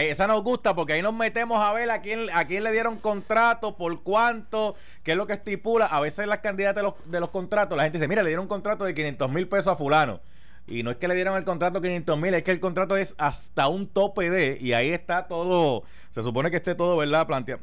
esa 0.00 0.26
nos 0.26 0.42
gusta 0.42 0.74
porque 0.74 0.94
ahí 0.94 1.02
nos 1.02 1.12
metemos 1.12 1.62
a 1.62 1.74
ver 1.74 1.90
a 1.90 2.00
quién, 2.00 2.26
a 2.32 2.46
quién 2.46 2.64
le 2.64 2.72
dieron 2.72 2.96
contrato, 2.96 3.76
por 3.76 4.02
cuánto, 4.02 4.76
qué 5.02 5.10
es 5.12 5.16
lo 5.18 5.26
que 5.26 5.34
estipula. 5.34 5.84
A 5.84 6.00
veces 6.00 6.26
las 6.26 6.38
candidatas 6.38 6.76
de 6.76 6.82
los, 6.84 6.94
de 7.04 7.20
los 7.20 7.28
contratos, 7.28 7.76
la 7.76 7.82
gente 7.82 7.98
dice, 7.98 8.08
mira, 8.08 8.22
le 8.22 8.30
dieron 8.30 8.44
un 8.44 8.48
contrato 8.48 8.86
de 8.86 8.94
500 8.94 9.30
mil 9.30 9.46
pesos 9.46 9.68
a 9.68 9.76
fulano. 9.76 10.20
Y 10.66 10.82
no 10.84 10.90
es 10.90 10.96
que 10.96 11.06
le 11.06 11.14
dieron 11.14 11.36
el 11.36 11.44
contrato 11.44 11.82
500 11.82 12.18
mil, 12.18 12.32
es 12.32 12.44
que 12.44 12.50
el 12.50 12.60
contrato 12.60 12.96
es 12.96 13.14
hasta 13.18 13.68
un 13.68 13.84
tope 13.84 14.30
de, 14.30 14.56
y 14.58 14.72
ahí 14.72 14.88
está 14.88 15.28
todo, 15.28 15.84
se 16.08 16.22
supone 16.22 16.50
que 16.50 16.56
esté 16.56 16.74
todo, 16.74 16.96
¿verdad? 16.96 17.26
Planteado. 17.26 17.60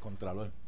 Contralor 0.00 0.59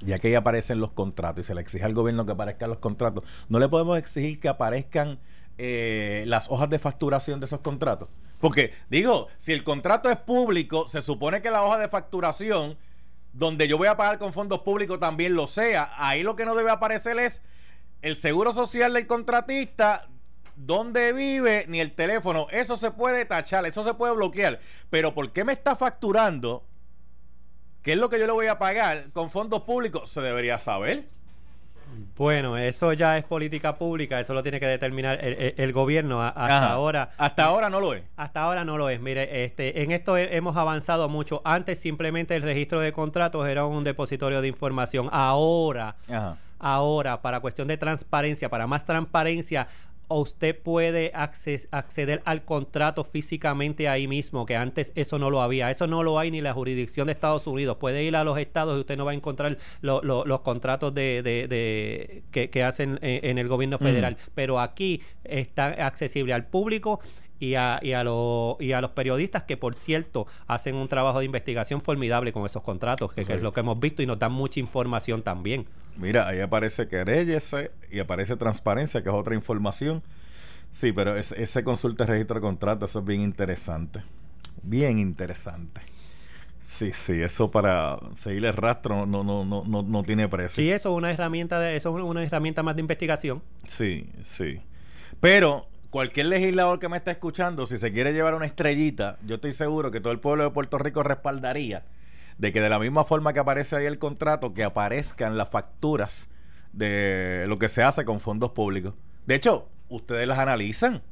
ya 0.00 0.18
que 0.18 0.28
ahí 0.28 0.34
aparecen 0.34 0.80
los 0.80 0.92
contratos 0.92 1.44
y 1.44 1.46
se 1.46 1.54
le 1.54 1.60
exige 1.60 1.84
al 1.84 1.94
gobierno 1.94 2.26
que 2.26 2.32
aparezcan 2.32 2.70
los 2.70 2.78
contratos, 2.78 3.24
¿no 3.48 3.58
le 3.58 3.68
podemos 3.68 3.98
exigir 3.98 4.38
que 4.40 4.48
aparezcan 4.48 5.18
eh, 5.58 6.24
las 6.26 6.50
hojas 6.50 6.68
de 6.70 6.78
facturación 6.78 7.40
de 7.40 7.46
esos 7.46 7.60
contratos? 7.60 8.08
Porque, 8.40 8.72
digo, 8.90 9.28
si 9.38 9.52
el 9.52 9.64
contrato 9.64 10.10
es 10.10 10.16
público, 10.18 10.88
se 10.88 11.00
supone 11.00 11.40
que 11.40 11.50
la 11.50 11.62
hoja 11.62 11.78
de 11.78 11.88
facturación, 11.88 12.76
donde 13.32 13.68
yo 13.68 13.78
voy 13.78 13.88
a 13.88 13.96
pagar 13.96 14.18
con 14.18 14.32
fondos 14.32 14.60
públicos, 14.60 15.00
también 15.00 15.34
lo 15.34 15.48
sea. 15.48 15.92
Ahí 15.96 16.22
lo 16.22 16.36
que 16.36 16.44
no 16.44 16.54
debe 16.54 16.70
aparecer 16.70 17.18
es 17.18 17.42
el 18.02 18.16
seguro 18.16 18.52
social 18.52 18.92
del 18.92 19.06
contratista, 19.06 20.08
dónde 20.56 21.12
vive, 21.12 21.64
ni 21.68 21.80
el 21.80 21.92
teléfono. 21.92 22.46
Eso 22.50 22.76
se 22.76 22.90
puede 22.90 23.24
tachar, 23.24 23.64
eso 23.66 23.84
se 23.84 23.94
puede 23.94 24.14
bloquear. 24.14 24.60
Pero 24.90 25.14
¿por 25.14 25.32
qué 25.32 25.44
me 25.44 25.52
está 25.52 25.76
facturando? 25.76 26.64
¿Qué 27.86 27.92
es 27.92 27.98
lo 27.98 28.08
que 28.08 28.18
yo 28.18 28.26
le 28.26 28.32
voy 28.32 28.48
a 28.48 28.58
pagar 28.58 29.10
con 29.12 29.30
fondos 29.30 29.62
públicos? 29.62 30.10
Se 30.10 30.20
debería 30.20 30.58
saber. 30.58 31.04
Bueno, 32.16 32.58
eso 32.58 32.92
ya 32.92 33.16
es 33.16 33.22
política 33.22 33.78
pública, 33.78 34.18
eso 34.18 34.34
lo 34.34 34.42
tiene 34.42 34.58
que 34.58 34.66
determinar 34.66 35.20
el, 35.22 35.72
gobierno. 35.72 36.20
hasta 36.20 36.72
ahora. 36.72 37.12
Hasta 37.16 37.44
ahora 37.44 37.70
no 37.70 37.78
lo 37.78 37.94
es. 37.94 38.02
Hasta 38.16 38.42
ahora 38.42 38.64
no 38.64 38.76
lo 38.76 38.90
es. 38.90 39.00
Mire, 39.00 39.44
este, 39.44 39.84
en 39.84 39.92
esto 39.92 40.16
hemos 40.16 40.56
avanzado 40.56 41.08
mucho. 41.08 41.42
Antes 41.44 41.78
simplemente 41.78 42.34
el 42.34 42.42
registro 42.42 42.80
de 42.80 42.92
contratos 42.92 43.46
era 43.46 43.64
un 43.66 43.84
depositorio 43.84 44.40
de 44.40 44.48
información. 44.48 45.08
Ahora, 45.12 45.94
ahora, 46.58 47.22
para 47.22 47.38
cuestión 47.38 47.68
de 47.68 47.76
transparencia, 47.76 48.48
para 48.48 48.66
más 48.66 48.84
transparencia, 48.84 49.68
o 50.08 50.20
usted 50.20 50.58
puede 50.60 51.12
acceder 51.14 52.22
al 52.24 52.44
contrato 52.44 53.04
físicamente 53.04 53.88
ahí 53.88 54.06
mismo, 54.06 54.46
que 54.46 54.56
antes 54.56 54.92
eso 54.94 55.18
no 55.18 55.30
lo 55.30 55.42
había. 55.42 55.70
Eso 55.70 55.86
no 55.86 56.02
lo 56.02 56.18
hay 56.18 56.30
ni 56.30 56.40
la 56.40 56.52
jurisdicción 56.52 57.06
de 57.06 57.12
Estados 57.12 57.46
Unidos. 57.46 57.76
Puede 57.78 58.04
ir 58.04 58.16
a 58.16 58.24
los 58.24 58.38
estados 58.38 58.76
y 58.76 58.80
usted 58.80 58.96
no 58.96 59.04
va 59.04 59.12
a 59.12 59.14
encontrar 59.14 59.56
los 59.80 60.40
contratos 60.40 60.94
de, 60.94 62.22
que, 62.30 62.64
hacen 62.64 62.98
en, 63.02 63.38
el 63.38 63.48
gobierno 63.48 63.78
federal. 63.78 64.16
Pero 64.34 64.60
aquí 64.60 65.02
está 65.24 65.66
accesible 65.86 66.32
al 66.32 66.46
público 66.46 67.00
y 67.38 67.54
a, 67.54 67.78
y, 67.82 67.92
a 67.92 68.04
y 68.60 68.72
a 68.72 68.80
los 68.80 68.90
periodistas 68.92 69.42
que, 69.42 69.56
por 69.56 69.76
cierto, 69.76 70.26
hacen 70.46 70.74
un 70.76 70.88
trabajo 70.88 71.18
de 71.18 71.24
investigación 71.24 71.80
formidable 71.80 72.32
con 72.32 72.46
esos 72.46 72.62
contratos, 72.62 73.12
que, 73.12 73.22
es 73.22 73.42
lo 73.42 73.52
que 73.52 73.60
hemos 73.60 73.78
visto 73.78 74.02
y 74.02 74.06
nos 74.06 74.18
dan 74.18 74.32
mucha 74.32 74.60
información 74.60 75.22
también. 75.22 75.66
Mira, 75.96 76.28
ahí 76.28 76.40
aparece 76.40 76.88
querellese 76.88 77.70
y 77.90 77.98
aparece 77.98 78.36
transparencia, 78.36 79.02
que 79.02 79.08
es 79.08 79.14
otra 79.14 79.34
información. 79.34 80.02
Sí, 80.70 80.92
pero 80.92 81.16
ese, 81.16 81.62
consulta 81.62 82.04
de 82.04 82.12
registro 82.12 82.36
de 82.36 82.40
contratos, 82.40 82.90
eso 82.90 82.98
es 83.00 83.04
bien 83.04 83.22
interesante. 83.22 84.02
Bien 84.62 84.98
interesante. 84.98 85.80
Sí, 86.64 86.92
sí, 86.92 87.22
eso 87.22 87.50
para 87.50 87.98
seguir 88.14 88.44
el 88.44 88.52
rastro 88.52 89.06
no, 89.06 89.22
no, 89.22 89.44
no, 89.44 89.64
no, 89.64 89.82
no 89.82 90.02
tiene 90.02 90.28
precio. 90.28 90.62
Sí, 90.62 90.70
eso 90.70 90.90
es 90.90 90.98
una 90.98 91.12
herramienta 91.12 91.60
de, 91.60 91.76
eso 91.76 91.96
es 91.96 92.04
una 92.04 92.22
herramienta 92.24 92.62
más 92.62 92.74
de 92.74 92.80
investigación. 92.80 93.42
Sí, 93.66 94.10
sí. 94.22 94.60
Pero 95.20 95.68
cualquier 95.90 96.26
legislador 96.26 96.78
que 96.78 96.88
me 96.88 96.96
esté 96.96 97.12
escuchando, 97.12 97.66
si 97.66 97.78
se 97.78 97.92
quiere 97.92 98.12
llevar 98.12 98.34
una 98.34 98.46
estrellita, 98.46 99.18
yo 99.26 99.36
estoy 99.36 99.52
seguro 99.52 99.90
que 99.90 100.00
todo 100.00 100.12
el 100.12 100.20
pueblo 100.20 100.44
de 100.44 100.50
Puerto 100.50 100.78
Rico 100.78 101.02
respaldaría 101.02 101.84
de 102.38 102.52
que 102.52 102.60
de 102.60 102.68
la 102.68 102.78
misma 102.78 103.04
forma 103.04 103.32
que 103.32 103.40
aparece 103.40 103.76
ahí 103.76 103.86
el 103.86 103.98
contrato, 103.98 104.54
que 104.54 104.64
aparezcan 104.64 105.38
las 105.38 105.48
facturas 105.48 106.28
de 106.72 107.46
lo 107.48 107.58
que 107.58 107.68
se 107.68 107.82
hace 107.82 108.04
con 108.04 108.20
fondos 108.20 108.50
públicos. 108.50 108.94
De 109.26 109.34
hecho, 109.34 109.68
ustedes 109.88 110.28
las 110.28 110.38
analizan. 110.38 111.02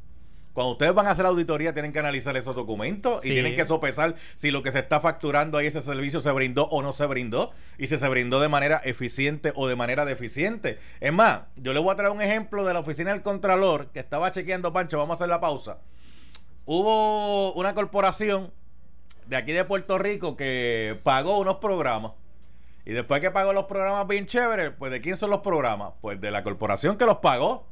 Cuando 0.54 0.72
ustedes 0.72 0.94
van 0.94 1.08
a 1.08 1.10
hacer 1.10 1.26
auditoría, 1.26 1.72
tienen 1.72 1.92
que 1.92 1.98
analizar 1.98 2.36
esos 2.36 2.54
documentos 2.54 3.24
y 3.24 3.30
tienen 3.30 3.56
que 3.56 3.64
sopesar 3.64 4.14
si 4.36 4.52
lo 4.52 4.62
que 4.62 4.70
se 4.70 4.78
está 4.78 5.00
facturando 5.00 5.58
ahí, 5.58 5.66
ese 5.66 5.82
servicio, 5.82 6.20
se 6.20 6.30
brindó 6.30 6.68
o 6.70 6.80
no 6.80 6.92
se 6.92 7.04
brindó, 7.06 7.50
y 7.76 7.88
si 7.88 7.98
se 7.98 8.08
brindó 8.08 8.38
de 8.38 8.48
manera 8.48 8.80
eficiente 8.84 9.52
o 9.56 9.66
de 9.66 9.74
manera 9.74 10.04
deficiente. 10.04 10.78
Es 11.00 11.12
más, 11.12 11.40
yo 11.56 11.74
le 11.74 11.80
voy 11.80 11.92
a 11.92 11.96
traer 11.96 12.12
un 12.12 12.22
ejemplo 12.22 12.64
de 12.64 12.72
la 12.72 12.78
oficina 12.78 13.10
del 13.10 13.22
Contralor 13.22 13.88
que 13.88 13.98
estaba 13.98 14.30
chequeando, 14.30 14.72
Pancho, 14.72 14.96
vamos 14.96 15.16
a 15.16 15.18
hacer 15.24 15.28
la 15.28 15.40
pausa. 15.40 15.78
Hubo 16.66 17.52
una 17.54 17.74
corporación 17.74 18.52
de 19.26 19.36
aquí 19.36 19.50
de 19.50 19.64
Puerto 19.64 19.98
Rico 19.98 20.36
que 20.36 21.00
pagó 21.02 21.38
unos 21.38 21.56
programas. 21.56 22.12
Y 22.86 22.92
después 22.92 23.20
que 23.20 23.32
pagó 23.32 23.52
los 23.52 23.64
programas 23.64 24.06
bien 24.06 24.26
chéveres, 24.26 24.70
pues 24.78 24.92
¿de 24.92 25.00
quién 25.00 25.16
son 25.16 25.30
los 25.30 25.40
programas? 25.40 25.94
Pues 26.00 26.20
de 26.20 26.30
la 26.30 26.44
corporación 26.44 26.96
que 26.96 27.06
los 27.06 27.16
pagó. 27.16 27.66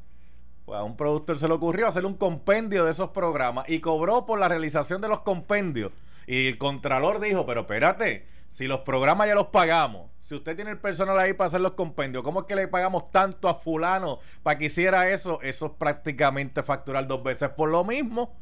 Pues 0.73 0.81
a 0.81 0.85
un 0.85 0.97
productor 0.97 1.39
se 1.39 1.49
le 1.49 1.53
ocurrió 1.53 1.87
hacer 1.87 2.07
un 2.07 2.15
compendio 2.15 2.87
de 2.87 2.93
esos 2.93 3.11
programas 3.11 3.69
y 3.69 3.81
cobró 3.81 4.25
por 4.25 4.39
la 4.39 4.49
realización 4.49 5.03
de 5.03 5.09
los 5.09 5.21
compendios. 5.21 5.93
Y 6.27 6.47
el 6.47 6.57
contralor 6.57 7.21
dijo, 7.21 7.45
pero 7.45 7.61
espérate, 7.61 8.27
si 8.49 8.67
los 8.67 8.81
programas 8.81 9.29
ya 9.29 9.35
los 9.35 9.49
pagamos, 9.49 10.09
si 10.19 10.35
usted 10.35 10.57
tiene 10.57 10.71
el 10.71 10.79
personal 10.79 11.19
ahí 11.19 11.35
para 11.35 11.49
hacer 11.49 11.61
los 11.61 11.73
compendios, 11.73 12.25
¿cómo 12.25 12.41
es 12.41 12.47
que 12.47 12.57
le 12.57 12.69
pagamos 12.69 13.11
tanto 13.11 13.51
a 13.51 13.57
fulano 13.57 14.19
para 14.43 14.57
que 14.57 14.65
hiciera 14.65 15.11
eso? 15.11 15.43
Eso 15.43 15.67
es 15.67 15.73
prácticamente 15.73 16.63
facturar 16.63 17.07
dos 17.07 17.23
veces 17.23 17.51
por 17.51 17.69
lo 17.69 17.85
mismo. 17.85 18.35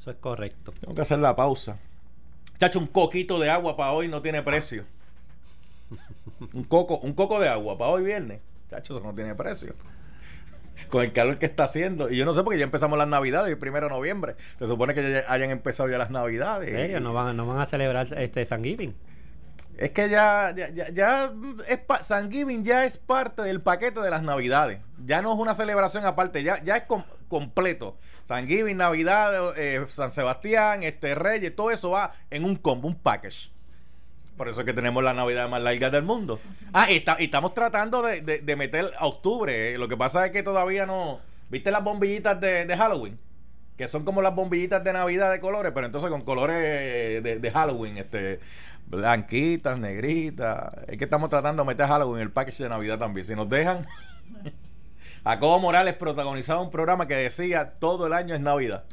Eso 0.00 0.10
es 0.10 0.16
correcto. 0.16 0.72
Tengo 0.80 0.96
que 0.96 1.02
hacer 1.02 1.20
la 1.20 1.36
pausa. 1.36 1.78
Chacho, 2.58 2.80
un 2.80 2.88
coquito 2.88 3.38
de 3.38 3.50
agua 3.50 3.76
para 3.76 3.92
hoy 3.92 4.08
no 4.08 4.20
tiene 4.20 4.42
precio. 4.42 4.84
Un 6.54 6.64
coco, 6.64 6.98
un 6.98 7.12
coco 7.12 7.38
de 7.38 7.48
agua 7.48 7.78
para 7.78 7.92
hoy 7.92 8.02
viernes. 8.02 8.40
Chacho, 8.68 8.94
eso 8.94 9.02
no 9.04 9.14
tiene 9.14 9.36
precio 9.36 9.76
con 10.88 11.02
el 11.02 11.12
calor 11.12 11.38
que 11.38 11.46
está 11.46 11.64
haciendo. 11.64 12.10
Y 12.10 12.16
yo 12.16 12.24
no 12.24 12.34
sé 12.34 12.42
porque 12.42 12.58
ya 12.58 12.64
empezamos 12.64 12.98
las 12.98 13.08
navidades, 13.08 13.50
el 13.50 13.58
primero 13.58 13.86
de 13.86 13.94
noviembre. 13.94 14.36
Se 14.58 14.66
supone 14.66 14.94
que 14.94 15.10
ya 15.12 15.24
hayan 15.32 15.50
empezado 15.50 15.88
ya 15.88 15.98
las 15.98 16.10
navidades. 16.10 16.72
ellos 16.72 17.02
no 17.02 17.12
van, 17.12 17.36
no 17.36 17.46
van 17.46 17.60
a 17.60 17.66
celebrar 17.66 18.06
este 18.16 18.44
Thanksgiving. 18.44 18.94
Es 19.76 19.90
que 19.92 20.10
ya, 20.10 20.52
ya, 20.54 20.68
ya, 20.68 20.90
ya 20.90 21.32
es 21.68 22.06
Thanksgiving 22.06 22.64
ya 22.64 22.84
es 22.84 22.98
parte 22.98 23.42
del 23.42 23.62
paquete 23.62 24.00
de 24.00 24.10
las 24.10 24.22
navidades. 24.22 24.80
Ya 25.06 25.22
no 25.22 25.32
es 25.32 25.38
una 25.38 25.54
celebración 25.54 26.04
aparte, 26.04 26.42
ya, 26.42 26.62
ya 26.62 26.76
es 26.76 26.84
completo. 27.28 27.96
Thanksgiving, 28.26 28.76
Navidad, 28.76 29.54
eh, 29.56 29.86
San 29.88 30.10
Sebastián, 30.10 30.82
este 30.82 31.14
Reyes, 31.14 31.56
todo 31.56 31.70
eso 31.70 31.90
va 31.90 32.12
en 32.28 32.44
un 32.44 32.56
combo, 32.56 32.88
un 32.88 32.94
package. 32.94 33.52
Por 34.40 34.48
eso 34.48 34.62
es 34.62 34.64
que 34.64 34.72
tenemos 34.72 35.04
la 35.04 35.12
Navidad 35.12 35.50
más 35.50 35.60
larga 35.60 35.90
del 35.90 36.02
mundo. 36.02 36.40
Ah, 36.72 36.90
y, 36.90 37.04
estamos 37.18 37.52
tratando 37.52 38.00
de, 38.00 38.56
meter 38.56 38.90
a 38.98 39.06
octubre. 39.06 39.74
Eh. 39.74 39.76
Lo 39.76 39.86
que 39.86 39.98
pasa 39.98 40.24
es 40.24 40.32
que 40.32 40.42
todavía 40.42 40.86
no. 40.86 41.20
¿Viste 41.50 41.70
las 41.70 41.84
bombillitas 41.84 42.40
de, 42.40 42.74
Halloween? 42.74 43.18
Que 43.76 43.86
son 43.86 44.02
como 44.02 44.22
las 44.22 44.34
bombillitas 44.34 44.82
de 44.82 44.94
Navidad 44.94 45.30
de 45.30 45.40
colores, 45.40 45.72
pero 45.74 45.84
entonces 45.84 46.08
con 46.08 46.22
colores 46.22 47.22
de, 47.22 47.50
Halloween. 47.52 47.98
Este, 47.98 48.40
blanquitas, 48.86 49.78
negritas. 49.78 50.72
Es 50.88 50.96
que 50.96 51.04
estamos 51.04 51.28
tratando 51.28 51.62
de 51.62 51.66
meter 51.66 51.86
Halloween 51.86 52.22
en 52.22 52.28
el 52.28 52.32
package 52.32 52.62
de 52.62 52.70
Navidad 52.70 52.98
también. 52.98 53.26
Si 53.26 53.36
nos 53.36 53.46
dejan. 53.50 53.86
Jacobo 55.22 55.58
Morales 55.58 55.96
protagonizaba 55.96 56.62
un 56.62 56.70
programa 56.70 57.06
que 57.06 57.14
decía 57.14 57.74
todo 57.78 58.06
el 58.06 58.14
año 58.14 58.34
es 58.34 58.40
Navidad. 58.40 58.84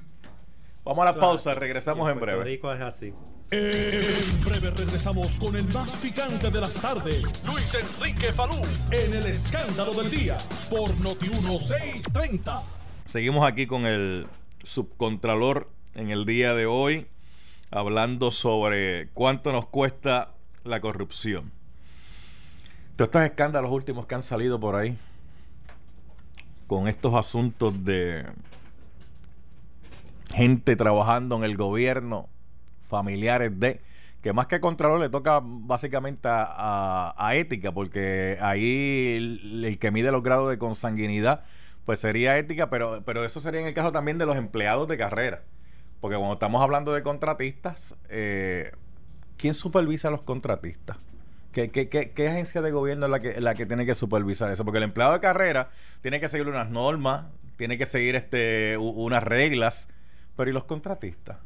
Vamos 0.83 1.03
a 1.03 1.13
la 1.13 1.17
pausa, 1.17 1.55
regresamos 1.55 2.12
en 2.12 2.19
breve. 2.19 2.43
Rico 2.43 2.73
es 2.73 2.81
así. 2.81 3.13
En 3.49 4.43
breve 4.43 4.71
regresamos 4.71 5.38
con 5.38 5.55
el 5.55 5.65
más 5.73 5.95
picante 5.97 6.51
de 6.51 6.60
las 6.60 6.81
tardes. 6.81 7.23
Luis 7.47 7.75
Enrique 7.75 8.33
Falú 8.33 8.62
en 8.91 9.13
el 9.13 9.25
escándalo 9.25 9.93
del 9.93 10.12
día 10.12 10.38
por 10.69 10.99
Noti 10.99 11.29
1630. 11.29 12.63
Seguimos 13.05 13.49
aquí 13.49 13.65
con 13.65 13.86
el 13.86 14.27
subcontralor 14.63 15.69
en 15.95 16.10
el 16.10 16.25
día 16.25 16.55
de 16.55 16.65
hoy, 16.65 17.07
hablando 17.71 18.31
sobre 18.31 19.07
cuánto 19.13 19.53
nos 19.53 19.65
cuesta 19.67 20.33
la 20.65 20.81
corrupción. 20.81 21.53
Todos 22.97 23.07
estos 23.07 23.21
escándalos 23.21 23.71
últimos 23.71 24.07
que 24.07 24.15
han 24.15 24.23
salido 24.23 24.60
por 24.60 24.75
ahí, 24.75 24.97
con 26.67 26.89
estos 26.89 27.13
asuntos 27.13 27.86
de 27.86 28.25
gente 30.36 30.75
trabajando 30.75 31.38
en 31.38 31.45
el 31.45 31.55
gobierno, 31.55 32.27
familiares 32.88 33.60
de, 33.60 33.82
que 34.21 34.34
más 34.34 34.47
que 34.47 34.60
contralor 34.60 35.00
le 35.00 35.10
toca 35.10 35.39
básicamente 35.43 36.28
a, 36.30 37.13
a, 37.17 37.36
ética, 37.36 37.71
porque 37.71 38.38
ahí 38.41 39.15
el, 39.15 39.78
que 39.80 39.91
mide 39.91 40.12
los 40.12 40.23
grados 40.23 40.50
de 40.50 40.58
consanguinidad, 40.58 41.43
pues 41.86 42.00
sería 42.00 42.38
ética, 42.38 42.69
pero, 42.69 43.04
pero 43.06 43.23
eso 43.23 43.39
sería 43.39 43.62
en 43.62 43.67
el 43.67 43.73
caso 43.73 43.91
también 43.91 44.17
de 44.17 44.26
los 44.26 44.36
empleados 44.36 44.88
de 44.88 44.97
carrera. 44.97 45.43
Porque 46.02 46.17
cuando 46.17 46.34
estamos 46.34 46.62
hablando 46.62 46.93
de 46.93 47.02
contratistas, 47.04 47.95
eh, 48.10 48.71
¿quién 49.38 49.54
supervisa 49.54 50.10
a 50.10 50.12
los 50.12 50.21
contratistas? 50.23 50.97
¿Qué, 51.52 51.69
qué, 51.71 51.89
qué, 51.89 52.12
qué 52.12 52.28
agencia 52.28 52.62
de 52.62 52.71
gobierno 52.71 53.06
es 53.06 53.12
la 53.12 53.19
que, 53.19 53.41
la 53.41 53.56
que 53.56 53.65
tiene 53.65 53.86
que 53.86 53.95
supervisar 53.95 54.52
eso? 54.52 54.63
Porque 54.63 54.78
el 54.78 54.84
empleado 54.84 55.13
de 55.13 55.19
carrera 55.21 55.69
tiene 56.02 56.19
que 56.19 56.28
seguir 56.28 56.47
unas 56.47 56.69
normas, 56.69 57.26
tiene 57.56 57.78
que 57.78 57.86
seguir 57.86 58.15
este, 58.15 58.78
unas 58.78 59.23
reglas, 59.23 59.89
pero 60.36 60.50
¿y 60.50 60.54
los 60.54 60.65
contratistas? 60.65 61.39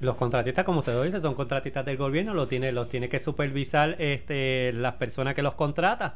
Los 0.00 0.16
contratistas, 0.16 0.64
como 0.64 0.80
usted 0.80 1.02
dice, 1.04 1.20
son 1.20 1.34
contratistas 1.34 1.84
del 1.84 1.96
gobierno, 1.96 2.34
lo 2.34 2.48
tiene, 2.48 2.70
los 2.70 2.88
tiene 2.88 3.08
que 3.08 3.18
supervisar 3.18 3.96
este, 3.98 4.72
las 4.74 4.94
personas 4.94 5.34
que 5.34 5.42
los 5.42 5.54
contratan. 5.54 6.14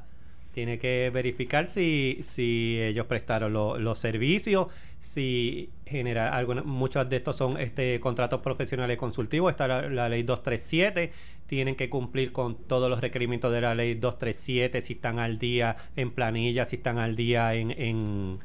Tiene 0.52 0.78
que 0.78 1.10
verificar 1.14 1.68
si, 1.68 2.18
si 2.22 2.78
ellos 2.82 3.06
prestaron 3.06 3.52
lo, 3.52 3.78
los 3.78 3.98
servicios, 4.00 4.66
si 4.98 5.70
genera 5.86 6.34
alguna, 6.36 6.62
muchos 6.62 7.08
de 7.08 7.16
estos 7.16 7.36
son 7.36 7.56
este 7.56 8.00
contratos 8.00 8.40
profesionales 8.40 8.98
consultivos, 8.98 9.52
está 9.52 9.68
la, 9.68 9.88
la, 9.88 10.08
ley 10.08 10.24
237, 10.24 11.12
tienen 11.46 11.76
que 11.76 11.88
cumplir 11.88 12.32
con 12.32 12.56
todos 12.56 12.90
los 12.90 13.00
requerimientos 13.00 13.52
de 13.52 13.60
la 13.60 13.76
ley 13.76 13.94
237, 13.94 14.80
si 14.82 14.94
están 14.94 15.20
al 15.20 15.38
día 15.38 15.76
en 15.94 16.10
planilla, 16.10 16.64
si 16.64 16.76
están 16.76 16.98
al 16.98 17.14
día 17.14 17.54
en, 17.54 17.70
en 17.70 18.38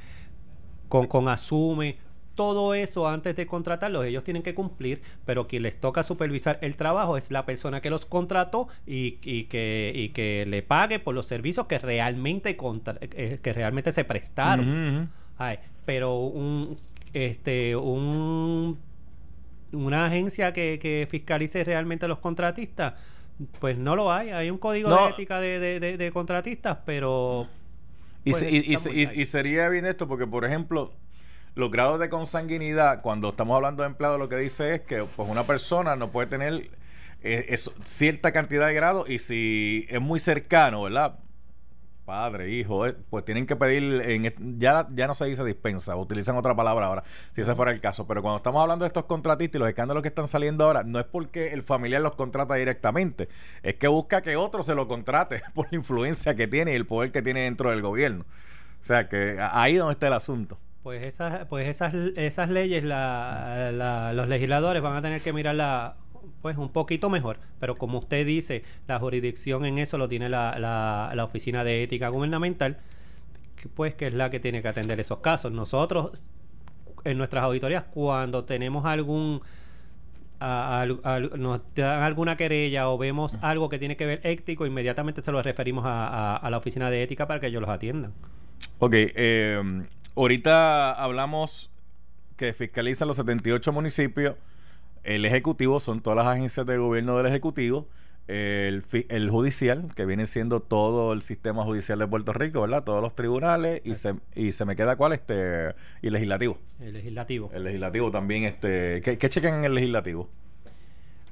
con, 0.88 1.08
con 1.08 1.28
asume, 1.28 1.98
todo 2.36 2.74
eso 2.74 3.08
antes 3.08 3.36
de 3.36 3.46
contratarlos, 3.48 4.06
ellos 4.06 4.24
tienen 4.24 4.44
que 4.44 4.54
cumplir, 4.54 5.02
pero 5.26 5.48
quien 5.48 5.64
les 5.64 5.80
toca 5.80 6.04
supervisar 6.04 6.60
el 6.62 6.76
trabajo 6.76 7.18
es 7.18 7.32
la 7.32 7.46
persona 7.46 7.82
que 7.82 7.90
los 7.90 8.06
contrató 8.06 8.68
y, 8.86 9.18
y 9.24 9.46
que, 9.46 9.92
y 9.96 10.10
que 10.10 10.46
le 10.48 10.62
pague 10.62 11.00
por 11.00 11.16
los 11.16 11.26
servicios 11.26 11.66
que 11.68 11.80
realmente 11.80 12.56
contra, 12.58 12.98
eh, 13.02 13.40
que 13.42 13.54
realmente 13.54 13.92
se 13.92 14.04
prestaron. 14.04 14.68
Uh 14.68 15.02
-huh. 15.04 15.08
Ay, 15.38 15.60
pero 15.86 16.18
un 16.18 16.78
este 17.14 17.76
un 17.76 18.78
una 19.72 20.06
agencia 20.06 20.54
que, 20.54 20.78
que 20.80 21.08
fiscalice 21.10 21.64
realmente 21.64 22.06
a 22.06 22.08
los 22.08 22.20
contratistas, 22.20 22.94
pues 23.60 23.78
no 23.78 23.96
lo 23.96 24.12
hay. 24.12 24.30
Hay 24.30 24.50
un 24.50 24.58
código 24.58 24.90
No. 24.90 25.06
de 25.06 25.12
ética 25.12 25.40
de, 25.42 25.60
de, 25.60 25.80
de- 25.80 25.98
de 25.98 26.12
contratistas, 26.12 26.78
pero 26.86 27.48
pues, 28.24 28.42
y 28.44 29.26
sería 29.26 29.68
bien 29.70 29.86
esto 29.86 30.08
porque, 30.08 30.26
por 30.28 30.46
ejemplo, 30.46 30.94
los 31.56 31.72
grados 31.72 32.00
de 32.00 32.10
consanguinidad, 32.10 33.02
cuando 33.02 33.30
estamos 33.30 33.56
hablando 33.56 33.84
de 33.84 33.88
empleado, 33.90 34.18
lo 34.18 34.30
que 34.30 34.38
dice 34.38 34.76
es 34.76 34.82
que 34.82 35.04
pues, 35.04 35.30
una 35.30 35.44
persona 35.46 35.96
no 35.96 36.12
puede 36.12 36.28
tener 36.28 36.70
eh, 37.22 37.46
eso- 37.50 37.74
cierta 37.84 38.32
cantidad 38.32 38.68
de 38.68 38.74
grados 38.74 39.10
y 39.10 39.20
si 39.20 39.86
es 39.90 40.02
muy 40.02 40.20
cercano, 40.20 40.84
¿verdad? 40.84 41.20
Padre, 42.06 42.52
hijo, 42.52 42.86
eh, 42.86 42.96
pues 43.10 43.26
tienen 43.26 43.48
que 43.48 43.56
pedir, 43.56 43.84
en, 44.06 44.60
ya, 44.60 44.88
ya 44.92 45.08
no 45.08 45.16
se 45.16 45.26
dice 45.26 45.44
dispensa, 45.44 45.96
utilizan 45.96 46.38
otra 46.38 46.56
palabra 46.56 46.86
ahora, 46.86 47.04
si 47.34 47.42
ese 47.42 47.56
fuera 47.56 47.72
el 47.72 47.80
caso. 47.82 48.06
Pero 48.06 48.22
cuando 48.22 48.38
estamos 48.38 48.62
hablando 48.62 48.84
de 48.84 48.88
estos 48.88 49.06
contratistas 49.06 49.56
y 49.58 49.60
los 49.60 49.68
escándalos 49.70 50.04
que 50.04 50.10
están 50.10 50.28
saliendo 50.28 50.66
ahora, 50.66 50.84
no 50.84 51.00
es 51.00 51.06
porque 51.06 51.52
el 51.54 51.64
familiar 51.64 52.02
los 52.04 52.16
contrata 52.16 52.54
directamente, 52.56 53.28
es 53.64 53.76
que 53.76 53.88
busca 53.88 54.22
que 54.22 54.36
otro 54.36 54.62
se 54.62 54.76
lo 54.76 54.88
contrate 54.88 55.42
por 55.56 55.68
la 55.72 55.78
influencia 55.80 56.36
que 56.36 56.48
tiene 56.48 56.74
y 56.74 56.76
el 56.76 56.86
poder 56.86 57.12
que 57.12 57.24
tiene 57.24 57.42
dentro 57.42 57.72
del 57.72 57.82
gobierno. 57.82 58.24
O 58.82 58.84
sea, 58.86 59.10
que 59.10 59.38
ahí 59.42 59.74
es 59.74 59.80
donde 59.80 59.94
está 59.94 60.06
el 60.08 60.14
asunto. 60.14 60.60
Pues 60.86 61.04
esas, 61.04 61.48
pues 61.48 61.68
esas, 61.68 61.96
esas 62.16 62.48
leyes 62.52 62.84
la, 62.84 63.72
la- 63.74 64.14
los 64.14 64.28
legisladores 64.28 64.84
van 64.84 64.96
a 64.96 65.02
tener 65.02 65.20
que 65.20 65.34
mirarla 65.34 65.96
pues 66.44 66.58
un 66.58 66.70
poquito 66.70 67.10
mejor. 67.10 67.40
Pero 67.60 67.76
como 67.76 67.98
usted 67.98 68.24
dice, 68.24 68.62
la 68.88 69.00
jurisdicción 69.00 69.66
en 69.66 69.80
eso 69.80 69.98
lo 69.98 70.08
tiene 70.08 70.30
la, 70.30 70.60
la, 70.60 71.12
la 71.16 71.24
Oficina 71.24 71.64
de 71.64 71.82
Ética 71.82 72.10
Gubernamental, 72.10 72.78
que, 73.56 73.68
pues 73.68 73.96
que 73.96 74.06
es 74.08 74.14
la 74.14 74.30
que 74.30 74.40
tiene 74.40 74.62
que 74.62 74.68
atender 74.68 75.00
esos 75.00 75.18
casos. 75.22 75.52
Nosotros, 75.52 76.30
en 77.04 77.18
nuestras 77.18 77.44
auditorías, 77.46 77.86
cuando 77.86 78.46
tenemos 78.46 78.86
algún 78.86 79.42
a- 80.40 80.86
nos 81.36 81.62
dan 81.74 82.04
alguna 82.04 82.38
querella 82.38 82.90
o 82.92 83.00
vemos 83.00 83.40
algo 83.42 83.70
que 83.70 83.80
tiene 83.80 83.98
que 83.98 84.06
ver 84.06 84.22
ético, 84.24 84.68
inmediatamente 84.68 85.24
se 85.24 85.32
lo 85.32 85.42
referimos 85.42 85.84
a 85.88 86.48
la 86.52 86.58
oficina 86.58 86.92
de 86.92 87.02
ética 87.02 87.26
para 87.28 87.40
que 87.40 87.48
ellos 87.48 87.62
los 87.62 87.72
atiendan. 87.72 88.14
Ok, 88.80 88.94
eh, 88.96 89.86
ahorita 90.16 90.92
hablamos 90.94 91.70
que 92.36 92.54
fiscalizan 92.54 93.08
los 93.08 93.18
78 93.18 93.72
municipios. 93.72 94.36
El 95.04 95.26
Ejecutivo 95.26 95.80
son 95.80 96.02
todas 96.02 96.18
las 96.18 96.28
agencias 96.28 96.66
de 96.66 96.78
gobierno 96.78 97.18
del 97.18 97.28
Ejecutivo. 97.28 97.88
El, 98.28 98.84
el 99.10 99.30
judicial, 99.30 99.94
que 99.96 100.06
viene 100.08 100.26
siendo 100.26 100.60
todo 100.60 101.14
el 101.14 101.22
sistema 101.22 101.64
judicial 101.64 102.00
de 102.00 102.08
Puerto 102.08 102.34
Rico, 102.34 102.62
¿verdad? 102.62 102.84
Todos 102.84 103.02
los 103.02 103.16
tribunales. 103.16 103.82
Y 103.86 103.94
se, 103.94 104.16
y 104.34 104.52
se 104.52 104.66
me 104.66 104.76
queda 104.76 104.96
cuál, 104.96 105.14
este. 105.14 105.76
Y 106.02 106.08
el 106.08 106.14
legislativo. 106.14 106.58
El 106.80 106.94
legislativo. 106.94 107.52
El 107.54 107.64
legislativo 107.66 108.10
también, 108.10 108.44
este. 108.46 109.02
¿Qué, 109.04 109.20
qué 109.20 109.30
chequen 109.30 109.56
en 109.56 109.66
el 109.66 109.76
legislativo? 109.76 110.28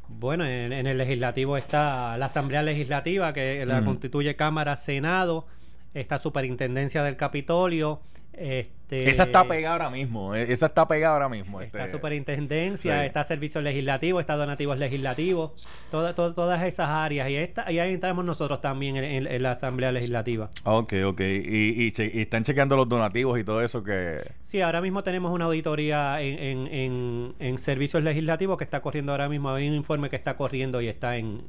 Bueno, 0.08 0.46
en, 0.46 0.72
en 0.72 0.86
el 0.86 0.98
legislativo 1.00 1.58
está 1.58 2.16
la 2.18 2.28
Asamblea 2.28 2.62
Legislativa, 2.62 3.34
que 3.34 3.66
la 3.66 3.78
Ujú. 3.78 3.86
constituye 3.86 4.36
Cámara, 4.36 4.76
Senado, 4.76 5.48
está 5.93 6.19
Superintendencia 6.19 7.03
del 7.03 7.15
Capitolio, 7.17 8.01
este, 8.36 9.10
Esa 9.12 9.23
está 9.25 9.47
pegada 9.47 9.73
ahora 9.75 9.89
mismo. 9.91 10.34
eh, 10.34 10.51
Esa 10.51 10.65
está 10.65 10.88
pegada 10.88 11.13
ahora 11.13 11.29
mismo. 11.29 11.62
Está 11.62 11.82
este. 11.86 11.91
Superintendencia, 11.91 12.99
sí. 13.01 13.06
está 13.06 13.23
Servicios 13.23 13.63
Legislativos, 13.63 14.21
está 14.21 14.36
Donativos 14.36 14.79
Legislativos, 14.79 15.51
toda- 15.91 16.15
toda- 16.15 16.34
todas 16.34 16.63
esas 16.63 16.89
áreas. 16.89 17.29
Y, 17.29 17.36
esta, 17.36 17.71
y 17.71 17.77
ahí 17.77 17.93
entramos 17.93 18.25
nosotros 18.25 18.60
también 18.60 18.97
en, 18.97 19.03
en- 19.03 19.27
en 19.27 19.43
la 19.43 19.51
Asamblea 19.51 19.91
Legislativa. 19.91 20.49
Ok, 20.63 20.93
ok. 21.06 21.21
Y, 21.21 21.84
y 21.86 21.91
che- 21.91 22.10
y 22.12 22.21
están 22.21 22.43
chequeando 22.43 22.75
los 22.75 22.89
donativos 22.89 23.39
y 23.39 23.43
todo 23.43 23.62
eso 23.62 23.84
que... 23.84 24.17
Sí, 24.41 24.62
ahora 24.62 24.82
mismo 24.82 25.03
tenemos 25.03 25.32
una 25.32 25.45
auditoría 25.45 26.19
en, 26.21 26.39
en, 26.39 26.67
en, 26.73 27.36
en 27.39 27.58
servicios 27.60 28.01
legislativos 28.01 28.58
que 28.58 28.63
está 28.63 28.82
corriendo 28.82 29.12
ahora 29.12 29.29
mismo. 29.29 29.51
Hay 29.51 29.67
un 29.69 29.75
informe 29.75 30.10
que 30.10 30.15
está 30.15 30.36
corriendo 30.36 30.82
y 30.82 30.88
está 30.88 31.17
en, 31.17 31.43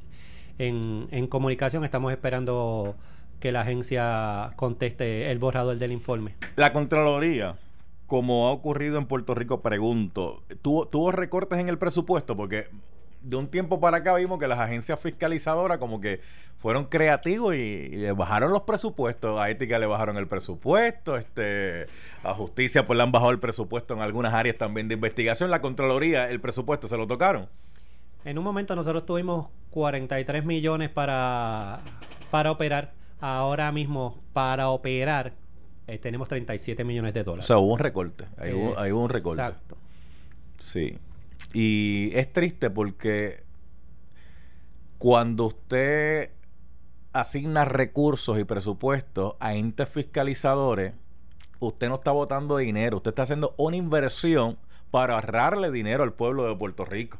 en, 0.59 1.07
en 1.09 1.25
comunicación. 1.27 1.83
Estamos 1.83 2.11
esperando 2.11 2.95
que 3.39 3.51
la 3.51 3.61
agencia 3.61 4.53
conteste 4.55 5.31
el 5.31 5.39
borrador 5.39 5.77
del 5.77 5.91
informe. 5.91 6.35
La 6.55 6.73
Contraloría, 6.73 7.57
como 8.05 8.47
ha 8.47 8.51
ocurrido 8.51 8.97
en 8.97 9.05
Puerto 9.05 9.35
Rico, 9.35 9.61
pregunto, 9.61 10.43
¿tuvo, 10.61 10.87
¿tuvo 10.87 11.11
recortes 11.11 11.59
en 11.59 11.69
el 11.69 11.77
presupuesto? 11.77 12.35
Porque 12.35 12.67
de 13.21 13.35
un 13.35 13.47
tiempo 13.47 13.79
para 13.79 13.97
acá 13.97 14.13
vimos 14.15 14.37
que 14.37 14.47
las 14.47 14.59
agencias 14.59 14.99
fiscalizadoras 14.99 15.79
como 15.79 15.99
que 15.99 16.21
fueron 16.59 16.85
creativos 16.85 17.55
y, 17.55 17.57
y 17.57 17.95
le 17.95 18.11
bajaron 18.11 18.51
los 18.51 18.61
presupuestos. 18.61 19.39
A 19.39 19.49
Ética 19.49 19.79
le 19.79 19.87
bajaron 19.87 20.17
el 20.17 20.27
presupuesto, 20.27 21.17
este, 21.17 21.87
a 22.23 22.33
Justicia 22.33 22.85
pues 22.85 22.97
le 22.97 23.03
han 23.03 23.11
bajado 23.11 23.31
el 23.31 23.39
presupuesto 23.39 23.95
en 23.95 24.01
algunas 24.01 24.33
áreas 24.33 24.57
también 24.57 24.87
de 24.87 24.93
investigación. 24.93 25.49
La 25.49 25.59
Contraloría, 25.59 26.29
el 26.29 26.39
presupuesto 26.39 26.87
se 26.87 26.97
lo 26.97 27.07
tocaron. 27.07 27.49
En 28.25 28.39
un 28.39 28.43
momento 28.43 28.75
nosotros 28.75 29.05
tuvimos 29.05 29.47
43 29.71 30.45
millones 30.45 30.89
para, 30.89 31.81
para 32.31 32.51
operar. 32.51 32.93
Ahora 33.27 33.71
mismo, 33.71 34.21
para 34.33 34.69
operar, 34.69 35.33
eh, 35.87 35.97
tenemos 35.97 36.27
37 36.27 36.83
millones 36.83 37.11
de 37.15 37.21
O 37.21 37.23
dólares. 37.23 37.47
sea, 37.47 37.57
hubo 37.57 37.73
un 37.73 37.79
recorte. 37.79 38.25
Ahí 38.37 38.53
hubo, 38.53 38.77
ahí 38.77 38.91
hubo 38.91 39.03
un 39.03 39.09
recorte. 39.09 39.41
Exacto. 39.41 39.77
Sí. 40.59 40.99
Y 41.51 42.11
es 42.13 42.31
triste 42.31 42.69
porque 42.69 43.41
cuando 44.99 45.45
usted 45.47 46.33
asigna 47.13 47.65
recursos 47.65 48.37
y 48.37 48.43
presupuestos 48.43 49.33
a 49.39 49.55
entes 49.55 49.89
fiscalizadores, 49.89 50.93
usted 51.59 51.89
no 51.89 51.95
está 51.95 52.11
botando 52.11 52.57
dinero, 52.57 52.97
usted 52.97 53.09
está 53.09 53.23
haciendo 53.23 53.55
una 53.57 53.75
inversión 53.75 54.59
para 54.91 55.15
ahorrarle 55.15 55.71
dinero 55.71 56.03
al 56.03 56.13
pueblo 56.13 56.47
de 56.47 56.55
Puerto 56.55 56.85
Rico. 56.85 57.17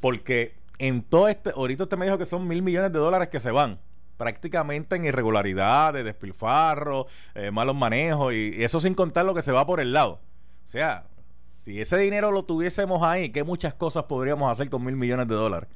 Porque 0.00 0.56
en 0.78 1.02
todo 1.02 1.26
este, 1.28 1.52
ahorita 1.56 1.84
usted 1.84 1.96
me 1.96 2.04
dijo 2.04 2.18
que 2.18 2.26
son 2.26 2.46
mil 2.46 2.60
millones 2.60 2.92
de 2.92 2.98
dólares 2.98 3.28
que 3.28 3.40
se 3.40 3.50
van. 3.50 3.78
Prácticamente 4.18 4.96
en 4.96 5.06
irregularidades, 5.06 6.04
despilfarro, 6.04 7.06
eh, 7.34 7.50
malos 7.50 7.74
manejos 7.74 8.34
y, 8.34 8.62
eso 8.62 8.80
sin 8.80 8.94
contar 8.94 9.24
lo 9.24 9.34
que 9.34 9.40
se 9.40 9.52
va 9.52 9.64
por 9.64 9.80
el 9.80 9.94
lado. 9.94 10.20
O 10.64 10.68
sea, 10.68 11.04
si 11.46 11.80
ese 11.80 11.96
dinero 11.96 12.30
lo 12.30 12.42
tuviésemos 12.42 13.02
ahí, 13.02 13.30
¿qué 13.30 13.44
muchas 13.44 13.72
cosas 13.72 14.04
podríamos 14.04 14.52
hacer 14.52 14.68
con 14.68 14.84
mil 14.84 14.96
millones 14.96 15.28
de 15.28 15.34
dólares? 15.34 15.70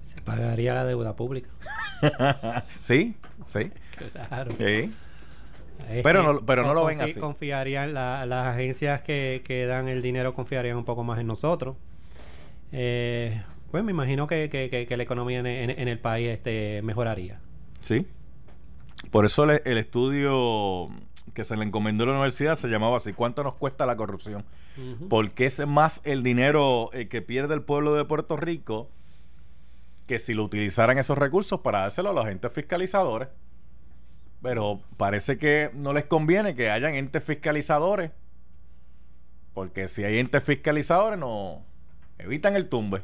Se 0.00 0.20
pagaría 0.22 0.74
la 0.74 0.84
deuda 0.84 1.14
pública. 1.14 1.50
sí, 2.80 3.14
sí. 3.46 3.70
Claro. 4.12 4.50
Sí. 4.58 4.92
Pero 6.02 6.22
no, 6.22 6.40
pero 6.44 6.64
no 6.64 6.74
lo 6.74 6.84
ven 6.84 7.00
así. 7.00 7.20
Confiarían, 7.20 7.94
las 7.94 8.46
agencias 8.46 9.00
que, 9.02 9.42
que, 9.44 9.66
dan 9.66 9.88
el 9.88 10.02
dinero 10.02 10.34
confiarían 10.34 10.76
un 10.76 10.84
poco 10.84 11.04
más 11.04 11.20
en 11.20 11.26
nosotros. 11.26 11.76
Eh, 12.72 13.40
pues 13.70 13.84
me 13.84 13.92
imagino 13.92 14.26
que, 14.26 14.48
que, 14.50 14.96
la 14.96 15.02
economía 15.02 15.40
en, 15.40 15.46
en, 15.46 15.88
el 15.88 15.98
país 15.98 16.28
este, 16.28 16.80
mejoraría. 16.82 17.40
Sí. 17.80 18.06
Por 19.10 19.26
eso 19.26 19.44
el, 19.44 19.62
el, 19.64 19.78
estudio 19.78 20.88
que 21.34 21.44
se 21.44 21.56
le 21.56 21.64
encomendó 21.64 22.04
a 22.04 22.08
la 22.08 22.12
universidad 22.14 22.54
se 22.54 22.68
llamaba 22.68 22.96
así, 22.96 23.12
¿cuánto 23.12 23.44
nos 23.44 23.54
cuesta 23.54 23.86
la 23.86 23.96
corrupción? 23.96 24.44
Porque 25.08 25.46
es 25.46 25.66
más 25.66 26.00
el 26.04 26.22
dinero 26.22 26.90
eh, 26.92 27.08
que 27.08 27.20
pierde 27.20 27.54
el 27.54 27.62
pueblo 27.62 27.94
de 27.94 28.04
Puerto 28.04 28.36
Rico 28.36 28.90
que 30.06 30.18
si 30.18 30.34
lo 30.34 30.44
utilizaran 30.44 30.98
esos 30.98 31.18
recursos 31.18 31.60
para 31.60 31.80
dárselo 31.80 32.10
a 32.10 32.12
los 32.12 32.24
agentes 32.24 32.52
fiscalizadores. 32.52 33.28
Pero 34.40 34.80
parece 34.96 35.36
que 35.36 35.70
no 35.74 35.92
les 35.92 36.04
conviene 36.04 36.54
que 36.54 36.70
hayan 36.70 36.94
entes 36.94 37.22
fiscalizadores. 37.22 38.12
Porque 39.52 39.88
si 39.88 40.04
hay 40.04 40.18
entes 40.18 40.42
fiscalizadores, 40.42 41.18
no 41.18 41.62
evitan 42.18 42.56
el 42.56 42.68
tumbe. 42.68 43.02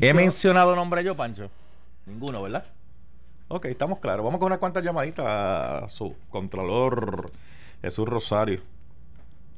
¿He 0.00 0.14
mencionado 0.14 0.76
nombre 0.76 1.02
yo, 1.02 1.16
Pancho? 1.16 1.50
Ninguno, 2.06 2.40
¿verdad? 2.42 2.64
Ok, 3.48 3.64
estamos 3.66 3.98
claros. 3.98 4.24
Vamos 4.24 4.38
con 4.38 4.46
unas 4.46 4.58
cuantas 4.58 4.84
llamaditas 4.84 5.26
a 5.26 5.88
su 5.88 6.14
controlador 6.30 7.32
Jesús 7.82 8.08
Rosario. 8.08 8.60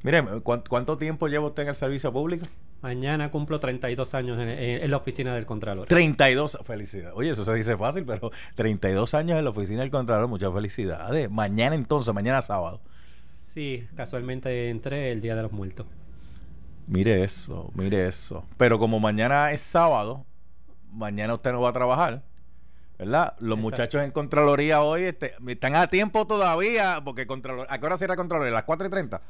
Mire, 0.03 0.24
¿cuánto 0.42 0.96
tiempo 0.96 1.29
lleva 1.29 1.46
usted 1.46 1.64
en 1.64 1.68
el 1.70 1.74
servicio 1.74 2.11
público? 2.11 2.46
Mañana 2.81 3.31
cumplo 3.31 3.61
32 3.61 4.14
años 4.14 4.38
en, 4.40 4.90
la 4.90 4.96
oficina 4.96 5.35
del 5.35 5.44
Contralor. 5.44 5.87
32, 5.87 6.61
felicidades. 6.64 7.12
Oye, 7.14 7.31
eso 7.31 7.44
se 7.44 7.53
dice 7.53 7.76
fácil, 7.76 8.07
pero 8.07 8.31
32 8.55 9.12
años 9.12 9.38
en 9.38 9.44
la 9.44 9.50
oficina 9.50 9.83
del 9.83 9.90
Contralor, 9.90 10.29
muchas 10.29 10.55
felicidades. 10.55 11.31
Mañana 11.31 11.74
entonces, 11.74 12.14
mañana 12.14 12.40
sábado. 12.40 12.81
Sí, 13.53 13.87
casualmente 13.94 14.70
entré 14.70 15.12
el 15.12 15.20
Día 15.20 15.37
de 15.37 15.42
los 15.42 15.53
Muertos. 15.53 15.87
Mire 16.87 17.22
eso, 17.22 17.70
mire 17.74 18.09
eso. 18.09 18.44
Pero 18.57 18.79
como 18.79 18.98
mañana 18.98 19.53
es 19.53 19.61
sábado, 19.61 20.24
mañana 20.92 21.35
usted 21.35 21.53
no 21.53 21.61
va 21.61 21.70
a 21.70 21.72
trabajar. 21.72 22.22
¿Verdad? 22.98 23.35
Los 23.38 23.59
muchachos 23.59 24.05
en 24.05 24.11
Contraloría 24.11 24.83
hoy 24.83 25.05
este, 25.05 25.35
están 25.46 25.74
a 25.74 25.87
tiempo 25.87 26.26
todavía, 26.26 27.00
porque 27.03 27.26
Contralor, 27.26 27.66
¿a 27.70 27.79
qué 27.79 27.87
hora 27.87 27.96
cierra 27.96 28.14
Contraloría? 28.14 28.53
¿A 28.53 28.57
las 28.57 28.64
4 28.64 28.87
y 28.87 28.90
30? 28.90 29.22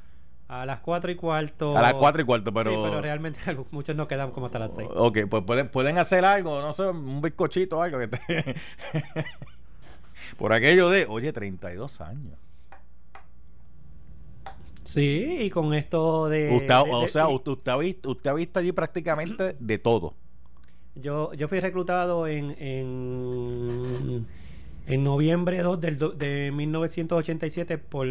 A 0.48 0.66
las 0.66 0.80
4 0.80 1.12
y 1.12 1.14
cuarto. 1.14 1.78
A 1.78 1.80
las 1.80 1.94
4 1.94 2.22
y 2.22 2.24
cuarto, 2.24 2.52
pero. 2.52 2.72
Sí, 2.72 2.76
pero 2.82 3.00
realmente 3.00 3.38
muchos 3.70 3.94
no 3.94 4.08
quedan 4.08 4.32
como 4.32 4.46
hasta 4.46 4.58
las 4.58 4.74
6. 4.74 4.88
Ok, 4.92 5.18
pues 5.30 5.44
pueden, 5.44 5.68
pueden 5.68 5.98
hacer 5.98 6.24
algo, 6.24 6.60
no 6.60 6.72
sé, 6.72 6.82
un 6.82 7.22
bizcochito 7.22 7.78
o 7.78 7.82
algo 7.82 8.00
que 8.00 8.08
te... 8.08 8.18
Por 10.36 10.52
aquello 10.52 10.90
de, 10.90 11.06
oye, 11.06 11.32
32 11.32 12.00
años. 12.00 12.38
Sí, 14.82 15.38
y 15.42 15.50
con 15.50 15.72
esto 15.74 16.28
de. 16.28 16.52
Usted, 16.56 16.74
o 16.90 17.06
sea, 17.06 17.28
usted, 17.28 17.52
usted, 17.52 17.70
ha 17.70 17.76
visto, 17.76 18.10
usted 18.10 18.30
ha 18.30 18.34
visto 18.34 18.58
allí 18.58 18.72
prácticamente 18.72 19.56
de 19.60 19.78
todo. 19.78 20.14
Yo, 20.94 21.32
yo 21.34 21.48
fui 21.48 21.60
reclutado 21.60 22.26
en, 22.26 22.56
en 22.58 24.26
en 24.90 25.04
noviembre 25.04 25.62
2 25.62 25.80
del 25.80 25.98
de 26.18 26.50
1987 26.52 27.78
por, 27.78 28.06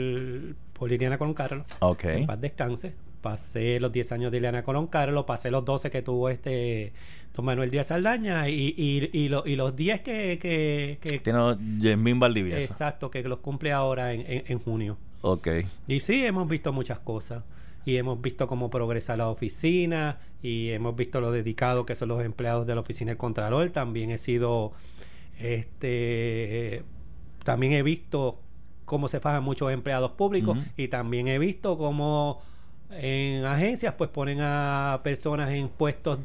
por 0.74 0.90
Liliana 0.90 1.18
Colón 1.18 1.34
Carlos. 1.34 1.68
Ok. 1.80 2.06
En 2.06 2.26
paz 2.26 2.40
descanse. 2.40 2.96
Pasé 3.22 3.82
los 3.82 3.92
10 3.92 4.14
años 4.14 4.32
de 4.32 4.38
Liliana 4.38 4.64
Colón 4.64 4.88
Carlos, 4.88 5.26
pasé 5.26 5.52
los 5.52 5.66
12 5.66 5.92
que 5.92 6.02
tuvo 6.02 6.30
este 6.30 6.94
don 7.36 7.44
Manuel 7.46 7.70
Díaz 7.70 7.88
Saldaña 7.88 8.48
y, 8.48 8.74
y, 8.78 9.10
y, 9.12 9.30
y 9.46 9.56
los 9.58 9.76
10 9.76 10.00
que... 10.00 10.40
que, 10.40 11.00
que 11.02 11.20
Tiene 11.20 11.58
Yasmín 11.80 12.18
Valdivieso. 12.18 12.60
Exacto, 12.60 13.12
que 13.12 13.22
los 13.24 13.40
cumple 13.40 13.74
ahora 13.74 14.14
en, 14.14 14.24
en, 14.26 14.60
junio. 14.60 14.98
Ok. 15.22 15.50
Y 15.88 16.00
sí, 16.00 16.26
hemos 16.26 16.48
visto 16.48 16.72
muchas 16.72 17.00
cosas 17.00 17.44
y 17.86 17.98
hemos 17.98 18.22
visto 18.22 18.48
cómo 18.48 18.70
progresa 18.70 19.18
la 19.18 19.30
oficina 19.30 20.20
y 20.42 20.70
hemos 20.70 20.96
visto 20.96 21.22
lo 21.22 21.32
dedicado 21.32 21.86
que 21.86 21.96
son 21.96 22.10
los 22.10 22.24
empleados 22.24 22.66
de 22.68 22.76
la 22.76 22.82
oficina 22.82 23.12
del 23.12 23.18
Contralor. 23.18 23.70
También 23.70 24.12
he 24.12 24.18
sido 24.18 24.74
este, 25.40 26.84
también 27.44 27.74
he 27.74 27.84
visto 27.84 28.40
cómo 28.86 29.08
se 29.08 29.20
fajan 29.20 29.44
muchos 29.44 29.72
empleados 29.72 30.12
públicos 30.12 30.58
y 30.76 30.88
también 30.88 31.28
he 31.28 31.40
visto 31.40 31.78
cómo 31.78 32.42
en 32.92 33.46
agencias 33.46 33.94
pues 33.94 34.10
ponen 34.10 34.40
a 34.42 35.00
personas 35.04 35.52
en 35.52 35.70
puestos 35.70 36.20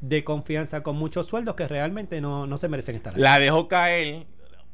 de 0.00 0.22
confianza 0.22 0.82
con 0.82 0.96
muchos 0.96 1.26
sueldos 1.26 1.54
que 1.54 1.66
realmente 1.66 2.20
no, 2.20 2.46
no 2.46 2.56
se 2.56 2.68
merecen 2.68 2.96
estar 2.96 3.14
ahí. 3.14 3.20
La 3.20 3.38
dejó 3.38 3.68
caer. 3.68 4.26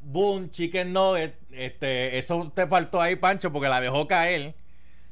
Boom, 0.03 0.51
chicken 0.51 0.93
nugget. 0.93 1.35
Este, 1.51 2.17
eso 2.17 2.51
te 2.53 2.67
faltó 2.67 3.01
ahí, 3.01 3.15
Pancho, 3.15 3.51
porque 3.51 3.69
la 3.69 3.81
dejó 3.81 4.07
caer. 4.07 4.55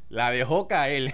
La 0.09 0.31
dejó 0.31 0.67
caer. 0.67 1.13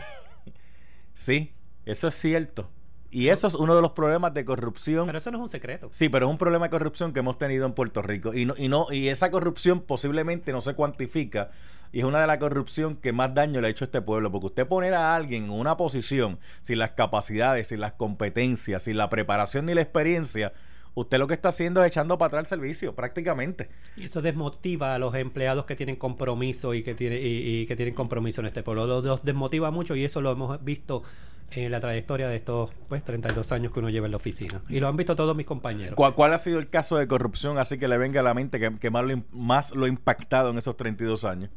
sí, 1.13 1.53
eso 1.85 2.07
es 2.07 2.15
cierto. 2.15 2.69
Y 3.11 3.29
eso 3.29 3.47
es 3.47 3.55
uno 3.55 3.75
de 3.75 3.81
los 3.81 3.91
problemas 3.91 4.33
de 4.33 4.43
corrupción. 4.43 5.05
Pero 5.05 5.17
eso 5.19 5.31
no 5.31 5.37
es 5.37 5.41
un 5.43 5.49
secreto. 5.49 5.89
Sí, 5.93 6.09
pero 6.09 6.25
es 6.25 6.31
un 6.31 6.37
problema 6.37 6.65
de 6.65 6.69
corrupción 6.69 7.13
que 7.13 7.19
hemos 7.19 7.37
tenido 7.37 7.65
en 7.65 7.71
Puerto 7.71 8.01
Rico. 8.01 8.33
Y 8.33 8.45
no, 8.45 8.55
y 8.57 8.67
no, 8.67 8.87
y 8.91 9.07
esa 9.07 9.31
corrupción 9.31 9.79
posiblemente 9.79 10.51
no 10.51 10.59
se 10.59 10.73
cuantifica. 10.73 11.49
Y 11.93 11.99
es 11.99 12.05
una 12.05 12.19
de 12.19 12.27
las 12.27 12.39
corrupción 12.39 12.97
que 12.97 13.13
más 13.13 13.33
daño 13.33 13.61
le 13.61 13.67
ha 13.67 13.69
hecho 13.69 13.85
a 13.85 13.87
este 13.87 14.01
pueblo. 14.01 14.31
Porque 14.31 14.47
usted 14.47 14.67
poner 14.67 14.93
a 14.93 15.15
alguien 15.15 15.45
en 15.45 15.51
una 15.51 15.77
posición 15.77 16.39
sin 16.61 16.77
las 16.77 16.91
capacidades, 16.91 17.69
sin 17.69 17.79
las 17.79 17.93
competencias, 17.93 18.83
sin 18.83 18.97
la 18.97 19.09
preparación 19.09 19.65
ni 19.65 19.73
la 19.73 19.81
experiencia, 19.81 20.51
usted 20.95 21.19
lo 21.19 21.27
que 21.27 21.33
está 21.33 21.49
haciendo 21.49 21.83
es 21.83 21.91
echando 21.91 22.17
para 22.17 22.27
atrás 22.27 22.41
el 22.43 22.47
servicio, 22.47 22.95
prácticamente. 22.95 23.69
Y 23.95 24.05
eso 24.05 24.21
desmotiva 24.21 24.95
a 24.95 24.99
los 24.99 25.13
empleados 25.15 25.65
que 25.65 25.75
tienen 25.75 25.97
compromiso 25.97 26.73
y 26.73 26.81
que, 26.81 26.95
tiene, 26.95 27.19
y, 27.21 27.65
que 27.67 27.75
tienen 27.75 27.93
compromiso 27.93 28.41
en 28.41 28.47
este 28.47 28.63
pueblo. 28.63 29.01
los 29.01 29.23
desmotiva 29.23 29.71
mucho 29.71 29.95
y 29.95 30.03
eso 30.03 30.21
lo 30.21 30.31
hemos 30.31 30.63
visto 30.63 31.03
en 31.51 31.71
la 31.71 31.79
trayectoria 31.79 32.27
de 32.27 32.37
estos 32.37 32.71
pues 32.89 33.03
32 33.03 33.51
años 33.51 33.71
que 33.71 33.79
uno 33.79 33.89
lleva 33.89 34.07
en 34.07 34.11
la 34.11 34.17
oficina. 34.17 34.63
Y 34.67 34.79
lo 34.79 34.87
han 34.87 34.97
visto 34.97 35.15
todos 35.15 35.35
mis 35.35 35.45
compañeros. 35.45 35.95
¿Cuál, 35.95 36.33
ha 36.33 36.37
sido 36.37 36.57
el 36.59 36.69
caso 36.69 36.97
de 36.97 37.07
corrupción 37.07 37.59
así 37.59 37.77
que 37.77 37.87
le 37.87 37.97
venga 37.97 38.21
a 38.21 38.23
la 38.23 38.33
mente 38.33 38.59
que, 38.59 38.89
más, 38.89 39.05
lo, 39.05 39.23
más 39.31 39.75
lo 39.75 39.85
ha 39.85 39.89
impactado 39.89 40.49
en 40.49 40.57
esos 40.57 40.75
32 40.75 41.23
años? 41.25 41.51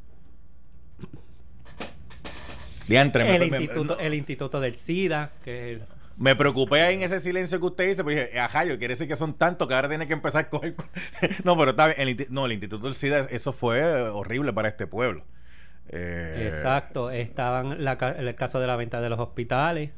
el, 2.88 3.42
instituto, 3.42 3.98
el 3.98 4.14
Instituto 4.14 4.60
del 4.60 4.76
SIDA, 4.76 5.32
que 5.44 5.80
me 6.18 6.34
preocupé 6.34 6.82
ahí 6.82 6.96
en 6.96 7.02
ese 7.02 7.20
silencio 7.20 7.60
que 7.60 7.66
usted 7.66 7.88
dice, 7.88 8.02
pues 8.02 8.16
dije, 8.16 8.40
ajá, 8.40 8.64
yo 8.64 8.76
quiere 8.78 8.92
decir 8.92 9.06
que 9.06 9.14
son 9.14 9.34
tantos 9.34 9.68
que 9.68 9.74
ahora 9.74 9.88
tiene 9.88 10.06
que 10.06 10.12
empezar 10.12 10.46
a 10.46 10.50
coger. 10.50 10.74
no, 11.44 11.56
pero 11.56 11.70
está 11.70 11.86
bien. 11.86 12.08
El, 12.08 12.26
no, 12.30 12.46
el 12.46 12.52
Instituto 12.52 12.86
del 12.86 12.96
SIDA, 12.96 13.20
eso 13.30 13.52
fue 13.52 14.02
horrible 14.10 14.52
para 14.52 14.68
este 14.68 14.86
pueblo. 14.86 15.24
Eh, 15.90 16.50
Exacto, 16.52 17.10
estaban 17.10 17.84
la, 17.84 17.92
el 18.18 18.34
caso 18.34 18.60
de 18.60 18.66
la 18.66 18.76
venta 18.76 19.00
de 19.00 19.08
los 19.08 19.18
hospitales, 19.20 19.92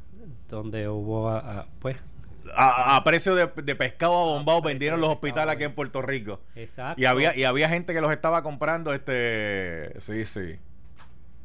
donde 0.49 0.89
hubo, 0.89 1.43
pues... 1.81 1.97
A, 2.55 3.01
precio 3.05 3.35
de, 3.35 3.47
pescado 3.77 4.19
abombado 4.19 4.61
vendieron 4.61 5.01
los 5.01 5.11
hospitales 5.11 5.55
aquí 5.55 5.65
en 5.65 5.75
Puerto 5.75 6.03
Rico. 6.03 6.41
Exacto. 6.57 7.01
Y 7.01 7.05
había, 7.05 7.37
y 7.37 7.45
había 7.45 7.69
gente 7.69 7.95
que 7.95 8.01
los 8.01 8.13
estaba 8.13 8.43
comprando, 8.43 8.93
este... 8.93 9.99
Sí, 10.01 10.25
sí. 10.27 10.59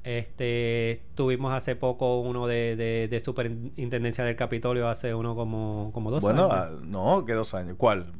Este, 0.05 1.01
tuvimos 1.15 1.51
hace 1.51 1.75
poco 1.75 2.19
uno 2.19 2.45
de, 2.45 2.75
de, 2.75 3.19
superintendencia 3.21 4.23
del 4.23 4.35
Capitolio, 4.35 4.87
hace 4.87 5.15
uno 5.15 5.35
como, 5.35 5.89
como 5.93 6.11
dos 6.11 6.23
años. 6.23 6.47
Bueno, 6.47 6.53
ah, 6.53 6.69
no, 6.83 7.25
que 7.25 7.33
dos 7.33 7.55
años. 7.55 7.75
¿Cuál? 7.79 8.13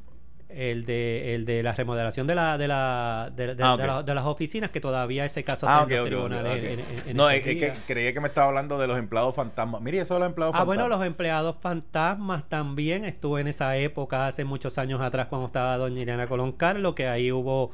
el 0.55 0.85
de, 0.85 1.35
el 1.35 1.45
de 1.45 1.61
la 1.63 1.73
remodelación 1.73 2.27
de 2.27 2.35
la 2.35 2.57
de 2.57 2.69
la 2.69 3.29
de, 3.35 3.57
ah, 3.61 4.03
de, 4.05 4.15
las 4.15 4.25
oficinas 4.25 4.69
que 4.69 4.79
todavía 4.79 5.25
ese 5.25 5.43
caso 5.43 5.67
ah, 5.67 5.81
está 5.81 5.93
en 5.93 5.99
los 5.99 6.07
tribunales 6.07 6.79
no 7.13 7.29
es, 7.29 7.43
que 7.43 7.73
creía 7.85 8.13
que 8.13 8.21
me 8.21 8.29
estaba 8.29 8.47
hablando 8.47 8.77
de 8.77 8.87
los 8.87 8.97
empleados 8.97 9.35
fantasmas 9.35 9.81
mire 9.81 9.99
eso 9.99 10.13
de 10.13 10.21
los 10.21 10.29
empleados 10.29 10.55
ah 10.57 10.63
bueno 10.63 10.87
los 10.87 11.03
empleados 11.03 11.57
fantasmas 11.59 12.47
también 12.47 13.03
estuve 13.03 13.41
en 13.41 13.47
esa 13.47 13.75
época 13.75 14.27
hace 14.27 14.45
muchos 14.45 14.77
años 14.77 15.01
atrás 15.01 15.27
cuando 15.27 15.47
estaba 15.47 15.75
doña 15.77 16.01
Ileana 16.01 16.27
Colón 16.27 16.53
Carlos 16.53 16.95
que 16.95 17.07
ahí 17.07 17.33
hubo 17.33 17.71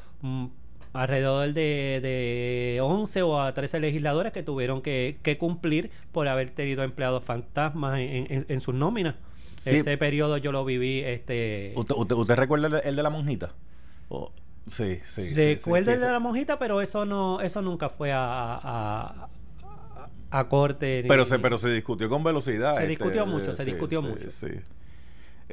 alrededor 0.93 1.53
de, 1.53 1.99
de 2.01 2.79
11 2.81 3.21
o 3.23 3.39
a 3.39 3.53
13 3.53 3.79
legisladores 3.79 4.31
que 4.31 4.43
tuvieron 4.43 4.81
que, 4.81 5.17
que 5.23 5.37
cumplir 5.37 5.91
por 6.11 6.27
haber 6.27 6.49
tenido 6.49 6.83
empleados 6.83 7.23
fantasmas 7.23 7.99
en, 7.99 8.27
en, 8.29 8.45
en 8.47 8.61
sus 8.61 8.75
nóminas 8.75 9.15
ese 9.65 9.97
periodo 9.97 10.37
yo 10.37 10.51
lo 10.51 10.65
viví. 10.65 11.01
este 11.01 11.73
¿Usted, 11.75 12.35
recuerda 12.35 12.79
el 12.79 12.95
de, 12.95 13.03
la 13.03 13.09
monjita? 13.09 13.53
sí, 14.67 14.99
sí. 15.03 15.33
Recuerdo 15.33 15.91
el 15.91 15.99
de 15.99 16.11
la 16.11 16.19
monjita, 16.19 16.59
pero 16.59 16.81
eso 16.81 17.05
no 17.05 17.41
eso 17.41 17.61
nunca 17.61 17.89
fue 17.89 18.11
a, 18.13 19.27
a, 20.31 20.47
corte. 20.47 21.03
pero, 21.07 21.25
se, 21.25 21.39
pero 21.39 21.57
se 21.57 21.69
discutió 21.69 22.09
con 22.09 22.23
velocidad. 22.23 22.75
Se 22.77 22.87
discutió 22.87 23.23
este, 23.23 23.31
mucho, 23.31 23.53
se 23.53 23.65
discutió 23.65 24.01
mucho. 24.01 24.29
Sí. 24.29 24.47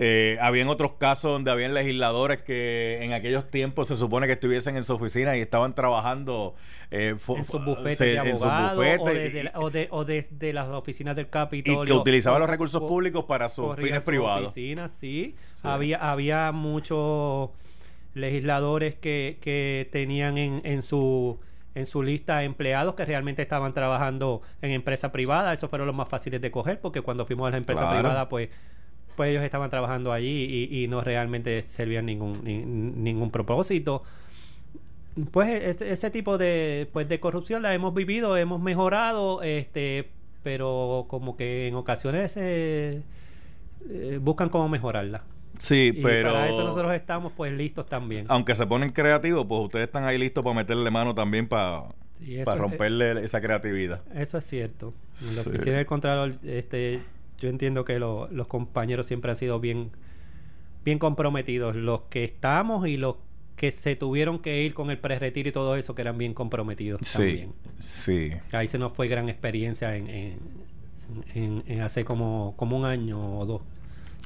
Eh, 0.01 0.39
habían 0.41 0.69
otros 0.69 0.93
casos 0.93 1.33
donde 1.33 1.51
habían 1.51 1.75
legisladores 1.75 2.41
que 2.43 3.03
en 3.03 3.13
aquellos 3.13 3.51
tiempos 3.51 3.89
se 3.89 3.97
supone 3.97 4.29
que 4.29 4.35
estuviesen 4.35 4.77
en 4.77 4.85
su 4.85 4.95
oficina 4.95 5.37
y 5.37 5.41
estaban 5.41 5.75
trabajando 5.75 6.55
eh, 6.93 7.17
en 7.29 7.45
sus 7.45 7.65
bufetes 7.65 7.99
de 7.99 8.19
abogados 8.19 8.79
o, 9.91 10.05
desde, 10.05 10.53
las 10.53 10.69
oficinas 10.69 11.17
del 11.17 11.29
Capitolio. 11.29 11.83
Y 11.83 11.87
que 11.87 11.93
utilizaban 11.93 12.39
los 12.39 12.49
recursos 12.49 12.81
públicos 12.81 13.25
para 13.25 13.49
sus 13.49 13.75
fines 13.75 14.03
privados. 14.03 14.53
Oficinas, 14.53 14.93
sí. 14.93 15.35
Había, 15.65 15.97
había 15.97 16.53
muchos 16.53 17.51
legisladores 18.15 18.95
que, 18.95 19.39
que 19.41 19.89
tenían 19.91 20.39
en, 20.39 20.61
en 20.65 20.83
su 20.83 21.41
en 21.75 21.87
su 21.87 22.03
lista 22.03 22.43
empleados 22.43 22.95
que 22.95 23.05
realmente 23.05 23.41
estaban 23.43 23.73
trabajando 23.73 24.43
en 24.63 24.73
empresa 24.73 25.13
privada. 25.13 25.53
Esos 25.53 25.71
fueron 25.71 25.87
los 25.87 25.95
más 25.95 26.09
fáciles 26.09 26.41
de 26.41 26.51
coger 26.51 26.81
porque 26.81 27.03
cuando 27.03 27.25
fuimos 27.25 27.47
a 27.47 27.51
la 27.53 27.57
empresa 27.57 27.89
privada, 27.91 28.29
pues, 28.29 28.49
pues 29.19 29.31
ellos 29.31 29.43
estaban 29.43 29.69
trabajando 29.69 30.13
allí 30.13 30.69
y, 30.71 30.87
no 30.87 31.01
realmente 31.01 31.65
servían 31.65 32.07
ningún, 32.07 32.41
ningún 32.45 33.33
propósito. 33.33 34.05
Pues 35.33 35.61
ese, 35.61 35.91
ese, 35.91 36.11
tipo 36.13 36.39
de, 36.39 36.89
pues, 36.93 37.09
de 37.09 37.19
corrupción 37.19 37.63
la 37.63 37.75
hemos 37.75 37.93
vivido, 37.95 38.37
hemos 38.37 38.61
mejorado, 38.61 39.43
este, 39.43 40.09
pero 40.45 41.07
como 41.09 41.37
que 41.37 41.67
en 41.67 41.75
ocasiones 41.75 42.37
eh, 42.37 43.03
eh, 43.91 44.21
buscan 44.23 44.51
cómo 44.51 44.69
mejorarla. 44.69 45.25
Sí, 45.59 45.99
pero. 46.01 46.35
Para 46.35 46.49
eso 46.49 46.63
nosotros 46.63 46.95
estamos 46.95 47.33
pues 47.37 47.53
listos 47.53 47.89
también. 47.89 48.25
Aunque 48.29 48.55
se 48.55 48.69
ponen 48.69 48.93
creativos, 48.93 49.47
pues 49.49 49.63
ustedes 49.63 49.87
están 49.87 50.05
ahí 50.05 50.17
listos 50.17 50.45
para 50.45 50.55
meterle 50.55 50.93
mano 50.93 51.13
también 51.13 51.49
para, 51.49 51.87
para 52.45 52.57
romperle 52.57 53.25
esa 53.25 53.41
creatividad. 53.41 54.01
Eso 54.15 54.39
es 54.39 54.47
cierto. 54.47 54.95
Lo 55.35 55.43
que 55.43 55.57
hicieron 55.57 55.81
el 55.81 55.87
Contralor, 55.87 56.37
este, 56.45 57.03
yo 57.39 57.49
entiendo 57.49 57.85
que 57.85 57.99
los 57.99 58.47
compañeros 58.49 59.07
siempre 59.07 59.31
han 59.31 59.37
sido 59.37 59.61
bien, 59.61 59.91
bien 60.85 60.99
comprometidos. 60.99 61.77
Los 61.77 62.03
que 62.03 62.25
estamos 62.25 62.87
y 62.89 62.97
los 62.97 63.17
que 63.57 63.73
se 63.73 63.97
tuvieron 63.97 64.39
que 64.39 64.63
ir 64.63 64.75
con 64.75 64.91
el 64.91 64.99
pre-retiro 64.99 65.49
y 65.49 65.53
todo 65.53 65.77
eso, 65.77 65.95
que 65.95 66.03
eran 66.03 66.17
bien 66.19 66.35
comprometidos 66.35 67.01
sí, 67.03 67.13
también. 67.17 67.53
Sí. 67.79 68.31
Ahí 68.53 68.69
se 68.69 68.79
nos 68.79 68.93
fue 68.93 69.09
gran 69.09 69.29
experiencia 69.29 69.97
en, 69.97 70.09
en, 71.35 71.65
en 71.67 71.81
hace 71.81 72.05
como, 72.05 72.55
como 72.57 72.77
un 72.77 72.85
año 72.85 73.39
o 73.39 73.47
dos 73.47 73.63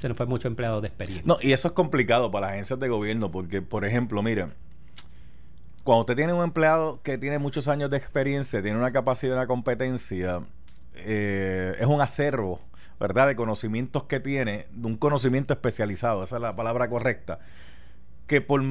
se 0.02 0.08
nos 0.08 0.16
fue 0.16 0.26
mucho 0.26 0.48
empleado 0.48 0.80
de 0.80 0.88
experiencia. 0.88 1.24
No, 1.24 1.36
y 1.40 1.52
eso 1.52 1.68
es 1.68 1.74
complicado 1.74 2.32
para 2.32 2.46
las 2.46 2.54
agencias 2.54 2.80
de 2.80 2.88
gobierno 2.88 3.30
porque, 3.30 3.62
por 3.62 3.84
ejemplo, 3.84 4.20
miren, 4.20 4.52
cuando 5.84 6.00
usted 6.00 6.16
tiene 6.16 6.32
un 6.32 6.42
empleado 6.42 7.00
que 7.04 7.18
tiene 7.18 7.38
muchos 7.38 7.68
años 7.68 7.88
de 7.88 7.98
experiencia, 7.98 8.60
tiene 8.62 8.76
una 8.76 8.90
capacidad 8.90 9.34
y 9.34 9.36
una 9.36 9.46
competencia, 9.46 10.40
eh, 10.96 11.76
es 11.78 11.86
un 11.86 12.00
acervo, 12.00 12.60
¿verdad?, 13.02 13.26
de 13.26 13.34
conocimientos 13.34 14.04
que 14.04 14.20
tiene, 14.20 14.68
de 14.70 14.86
un 14.86 14.96
conocimiento 14.96 15.52
especializado, 15.52 16.22
esa 16.22 16.36
es 16.36 16.42
la 16.42 16.54
palabra 16.54 16.88
correcta, 16.88 17.40
que 18.28 18.40
por 18.40 18.62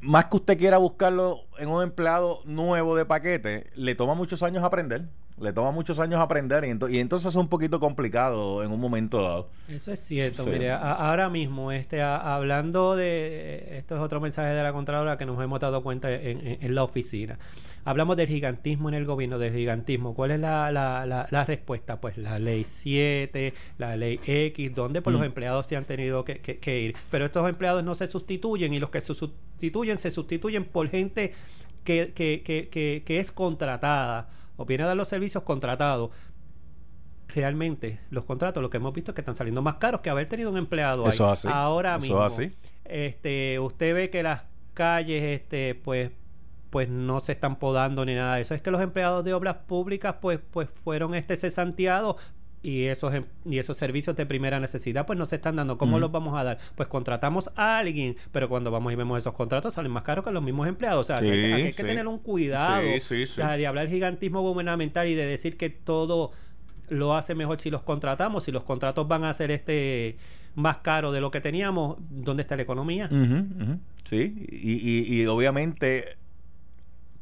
más 0.00 0.26
que 0.26 0.36
usted 0.36 0.56
quiera 0.56 0.78
buscarlo 0.78 1.40
en 1.58 1.68
un 1.68 1.82
empleado 1.82 2.40
nuevo 2.44 2.94
de 2.94 3.04
paquete, 3.04 3.66
le 3.74 3.96
toma 3.96 4.14
muchos 4.14 4.44
años 4.44 4.62
aprender. 4.62 5.08
Le 5.40 5.52
toma 5.52 5.72
muchos 5.72 5.98
años 5.98 6.20
aprender 6.20 6.64
y, 6.64 6.94
y, 6.94 7.00
entonces 7.00 7.30
es 7.30 7.36
un 7.36 7.48
poquito 7.48 7.80
complicado 7.80 8.62
en 8.62 8.70
un 8.70 8.78
momento 8.78 9.22
dado. 9.22 9.48
Eso 9.66 9.90
es 9.90 9.98
cierto. 9.98 10.44
Mire, 10.44 10.70
ahora 10.70 11.30
mismo, 11.30 11.72
este, 11.72 12.02
hablando 12.02 12.94
de. 12.94 13.78
Esto 13.78 13.96
es 13.96 14.02
otro 14.02 14.20
mensaje 14.20 14.50
de 14.50 14.62
la 14.62 14.72
Contralora 14.72 15.16
que 15.16 15.24
nos 15.24 15.42
hemos 15.42 15.58
dado 15.58 15.82
cuenta 15.82 16.12
en, 16.12 16.74
la 16.74 16.84
oficina. 16.84 17.38
Hablamos 17.84 18.16
del 18.16 18.28
gigantismo 18.28 18.88
en 18.88 18.94
el 18.94 19.04
gobierno, 19.04 19.38
del 19.38 19.52
gigantismo. 19.52 20.14
¿Cuál 20.14 20.32
es 20.32 20.40
la, 20.40 20.70
la, 20.70 21.04
la, 21.06 21.44
respuesta? 21.44 22.00
Pues 22.00 22.16
la 22.16 22.38
ley 22.38 22.64
7, 22.64 23.52
la 23.78 23.96
ley 23.96 24.20
X, 24.24 24.74
donde 24.74 25.02
pues, 25.02 25.12
los 25.12 25.22
mm. 25.22 25.26
empleados 25.26 25.66
se 25.66 25.76
han 25.76 25.84
tenido 25.84 26.24
que, 26.24 26.40
que 26.40 26.80
ir. 26.80 26.94
Pero 27.10 27.24
estos 27.24 27.48
empleados 27.48 27.82
no 27.82 27.94
se 27.94 28.08
sustituyen 28.08 28.72
y 28.72 28.78
los 28.78 28.90
que 28.90 29.00
se 29.00 29.14
sustituyen 29.14 29.98
se 29.98 30.10
sustituyen 30.10 30.64
por 30.64 30.88
gente 30.88 31.32
que, 31.84 32.12
que, 32.12 32.42
que, 32.42 33.02
que 33.04 33.18
es 33.18 33.32
contratada 33.32 34.28
o 34.56 34.64
viene 34.64 34.84
a 34.84 34.86
dar 34.86 34.96
los 34.96 35.08
servicios 35.08 35.42
contratados. 35.42 36.10
Realmente, 37.28 37.98
los 38.10 38.24
contratos, 38.26 38.62
lo 38.62 38.68
que 38.68 38.76
hemos 38.76 38.92
visto 38.92 39.10
es 39.10 39.14
que 39.14 39.22
están 39.22 39.34
saliendo 39.34 39.62
más 39.62 39.76
caros 39.76 40.02
que 40.02 40.10
haber 40.10 40.28
tenido 40.28 40.50
un 40.50 40.58
empleado 40.58 41.06
ahí. 41.06 41.18
así. 41.18 41.48
Ahora 41.50 41.98
mismo, 41.98 42.26
este, 42.84 43.58
usted 43.58 43.94
ve 43.94 44.10
que 44.10 44.22
las 44.22 44.44
calles, 44.74 45.22
este, 45.22 45.74
pues, 45.74 46.10
pues 46.72 46.88
no 46.88 47.20
se 47.20 47.32
están 47.32 47.56
podando 47.56 48.02
ni 48.06 48.14
nada 48.14 48.36
de 48.36 48.42
eso. 48.42 48.54
Es 48.54 48.62
que 48.62 48.70
los 48.70 48.80
empleados 48.80 49.22
de 49.26 49.34
obras 49.34 49.56
públicas, 49.66 50.16
pues, 50.22 50.40
pues 50.50 50.70
fueron 50.70 51.14
este 51.14 51.36
cesanteados 51.36 52.16
y 52.62 52.84
esos 52.84 53.12
em, 53.12 53.26
y 53.44 53.58
esos 53.58 53.76
servicios 53.76 54.16
de 54.16 54.24
primera 54.24 54.58
necesidad 54.58 55.04
pues 55.04 55.18
no 55.18 55.26
se 55.26 55.36
están 55.36 55.56
dando. 55.56 55.76
¿Cómo 55.76 55.98
los 55.98 56.10
vamos 56.10 56.40
a 56.40 56.44
dar? 56.44 56.58
Pues 56.74 56.88
contratamos 56.88 57.50
a 57.56 57.76
alguien, 57.76 58.16
pero 58.32 58.48
cuando 58.48 58.70
vamos 58.70 58.90
y 58.90 58.96
vemos 58.96 59.18
esos 59.18 59.34
contratos 59.34 59.74
salen 59.74 59.92
más 59.92 60.02
caros 60.02 60.24
que 60.24 60.30
los 60.30 60.42
mismos 60.42 60.66
empleados. 60.66 61.02
O 61.02 61.04
sea, 61.04 61.18
hay, 61.18 61.74
que 61.74 61.84
tener 61.84 62.06
un 62.06 62.18
cuidado 62.18 62.80
de 62.82 63.66
hablar 63.66 63.88
gigantismo 63.88 64.40
gubernamental 64.40 65.06
y 65.08 65.14
de 65.14 65.26
decir 65.26 65.58
que 65.58 65.68
todo 65.68 66.32
lo 66.88 67.14
hace 67.14 67.34
mejor 67.34 67.60
si 67.60 67.68
los 67.68 67.82
contratamos, 67.82 68.44
si 68.44 68.50
los 68.50 68.64
contratos 68.64 69.06
van 69.06 69.24
a 69.24 69.34
ser 69.34 69.50
este 69.50 70.16
más 70.54 70.78
caro 70.78 71.12
de 71.12 71.20
lo 71.20 71.30
que 71.30 71.42
teníamos, 71.42 71.98
¿dónde 72.08 72.40
está 72.40 72.56
la 72.56 72.62
economía? 72.62 73.10
Sí, 74.04 74.46
y, 74.50 75.20
y 75.20 75.26
obviamente 75.26 76.21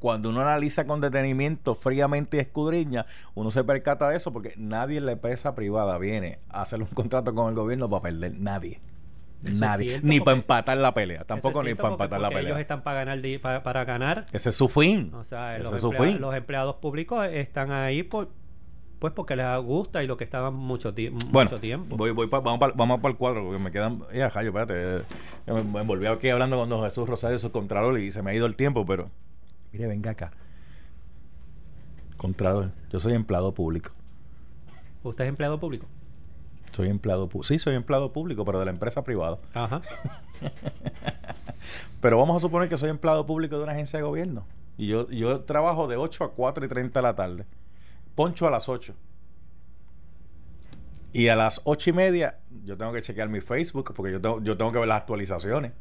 cuando 0.00 0.30
uno 0.30 0.40
analiza 0.40 0.86
con 0.86 1.00
detenimiento, 1.00 1.74
fríamente 1.74 2.38
y 2.38 2.40
escudriña, 2.40 3.06
uno 3.34 3.50
se 3.50 3.62
percata 3.62 4.08
de 4.08 4.16
eso 4.16 4.32
porque 4.32 4.54
nadie 4.56 4.98
en 4.98 5.06
la 5.06 5.12
empresa 5.12 5.54
privada 5.54 5.98
viene 5.98 6.38
a 6.48 6.62
hacer 6.62 6.80
un 6.80 6.88
contrato 6.88 7.34
con 7.34 7.48
el 7.50 7.54
gobierno 7.54 7.88
para 7.88 8.02
perder. 8.02 8.40
Nadie. 8.40 8.80
nadie. 9.42 10.00
Ni 10.02 10.18
para 10.20 10.38
empatar 10.38 10.78
la 10.78 10.94
pelea. 10.94 11.24
Tampoco 11.24 11.62
ni 11.62 11.74
para 11.74 11.90
empatar 11.90 12.18
la 12.20 12.30
pelea. 12.30 12.48
Ellos 12.48 12.60
están 12.60 12.82
para 12.82 13.04
ganar. 13.04 13.62
Para, 13.62 13.84
ganar. 13.84 14.26
Ese 14.32 14.48
es 14.48 14.54
su 14.54 14.68
fin. 14.68 15.12
O 15.14 15.22
sea, 15.22 15.58
los, 15.58 15.74
es 15.74 15.80
su 15.80 15.92
fin. 15.92 16.18
los 16.18 16.34
empleados 16.34 16.76
públicos 16.76 17.26
están 17.26 17.70
ahí 17.70 18.02
por, 18.02 18.30
pues 19.00 19.12
porque 19.12 19.36
les 19.36 19.46
gusta 19.58 20.02
y 20.02 20.06
lo 20.06 20.16
que 20.16 20.24
estaban 20.24 20.54
mucho, 20.54 20.94
bueno, 20.94 21.50
mucho 21.50 21.60
tiempo. 21.60 21.94
Voy, 21.98 22.12
voy 22.12 22.26
vamos, 22.26 22.58
para, 22.58 22.72
vamos 22.72 23.00
para 23.00 23.12
el 23.12 23.18
cuadro, 23.18 23.44
porque 23.44 23.58
me 23.58 23.70
quedan. 23.70 24.02
Ya, 24.14 24.30
Jayo, 24.30 24.48
espérate. 24.48 25.04
Me, 25.46 25.62
me, 25.62 25.82
volví 25.82 26.06
aquí 26.06 26.30
hablando 26.30 26.56
con 26.56 26.70
don 26.70 26.82
Jesús 26.84 27.06
Rosario, 27.06 27.38
su 27.38 27.50
contralor, 27.50 27.98
y 27.98 28.12
se 28.12 28.22
me 28.22 28.30
ha 28.30 28.34
ido 28.34 28.46
el 28.46 28.56
tiempo, 28.56 28.86
pero 28.86 29.10
Mire, 29.72 29.86
venga 29.86 30.10
acá. 30.10 30.32
Contrador, 32.16 32.72
yo 32.90 33.00
soy 33.00 33.14
empleado 33.14 33.54
público. 33.54 33.92
¿Usted 35.02 35.24
es 35.24 35.28
empleado 35.30 35.58
público? 35.58 35.86
Soy 36.72 36.88
empleado 36.88 37.28
público. 37.28 37.44
Sí, 37.44 37.58
soy 37.58 37.74
empleado 37.74 38.12
público, 38.12 38.44
pero 38.44 38.58
de 38.58 38.66
la 38.66 38.70
empresa 38.70 39.02
privada. 39.02 39.38
Ajá. 39.54 39.80
pero 42.00 42.18
vamos 42.18 42.36
a 42.36 42.40
suponer 42.40 42.68
que 42.68 42.76
soy 42.76 42.90
empleado 42.90 43.26
público 43.26 43.56
de 43.56 43.62
una 43.62 43.72
agencia 43.72 43.98
de 43.98 44.04
gobierno. 44.04 44.44
Y 44.76 44.86
yo, 44.86 45.08
yo 45.10 45.40
trabajo 45.42 45.88
de 45.88 45.96
8 45.96 46.24
a 46.24 46.32
4 46.32 46.64
y 46.64 46.68
30 46.68 46.98
de 46.98 47.02
la 47.02 47.14
tarde. 47.14 47.46
Poncho 48.14 48.46
a 48.46 48.50
las 48.50 48.68
8. 48.68 48.94
Y 51.12 51.28
a 51.28 51.36
las 51.36 51.60
8 51.64 51.90
y 51.90 51.92
media 51.92 52.38
yo 52.64 52.76
tengo 52.76 52.92
que 52.92 53.02
chequear 53.02 53.28
mi 53.28 53.40
Facebook 53.40 53.92
porque 53.94 54.12
yo 54.12 54.20
tengo, 54.20 54.40
yo 54.42 54.56
tengo 54.56 54.70
que 54.72 54.78
ver 54.78 54.88
las 54.88 54.98
actualizaciones 54.98 55.72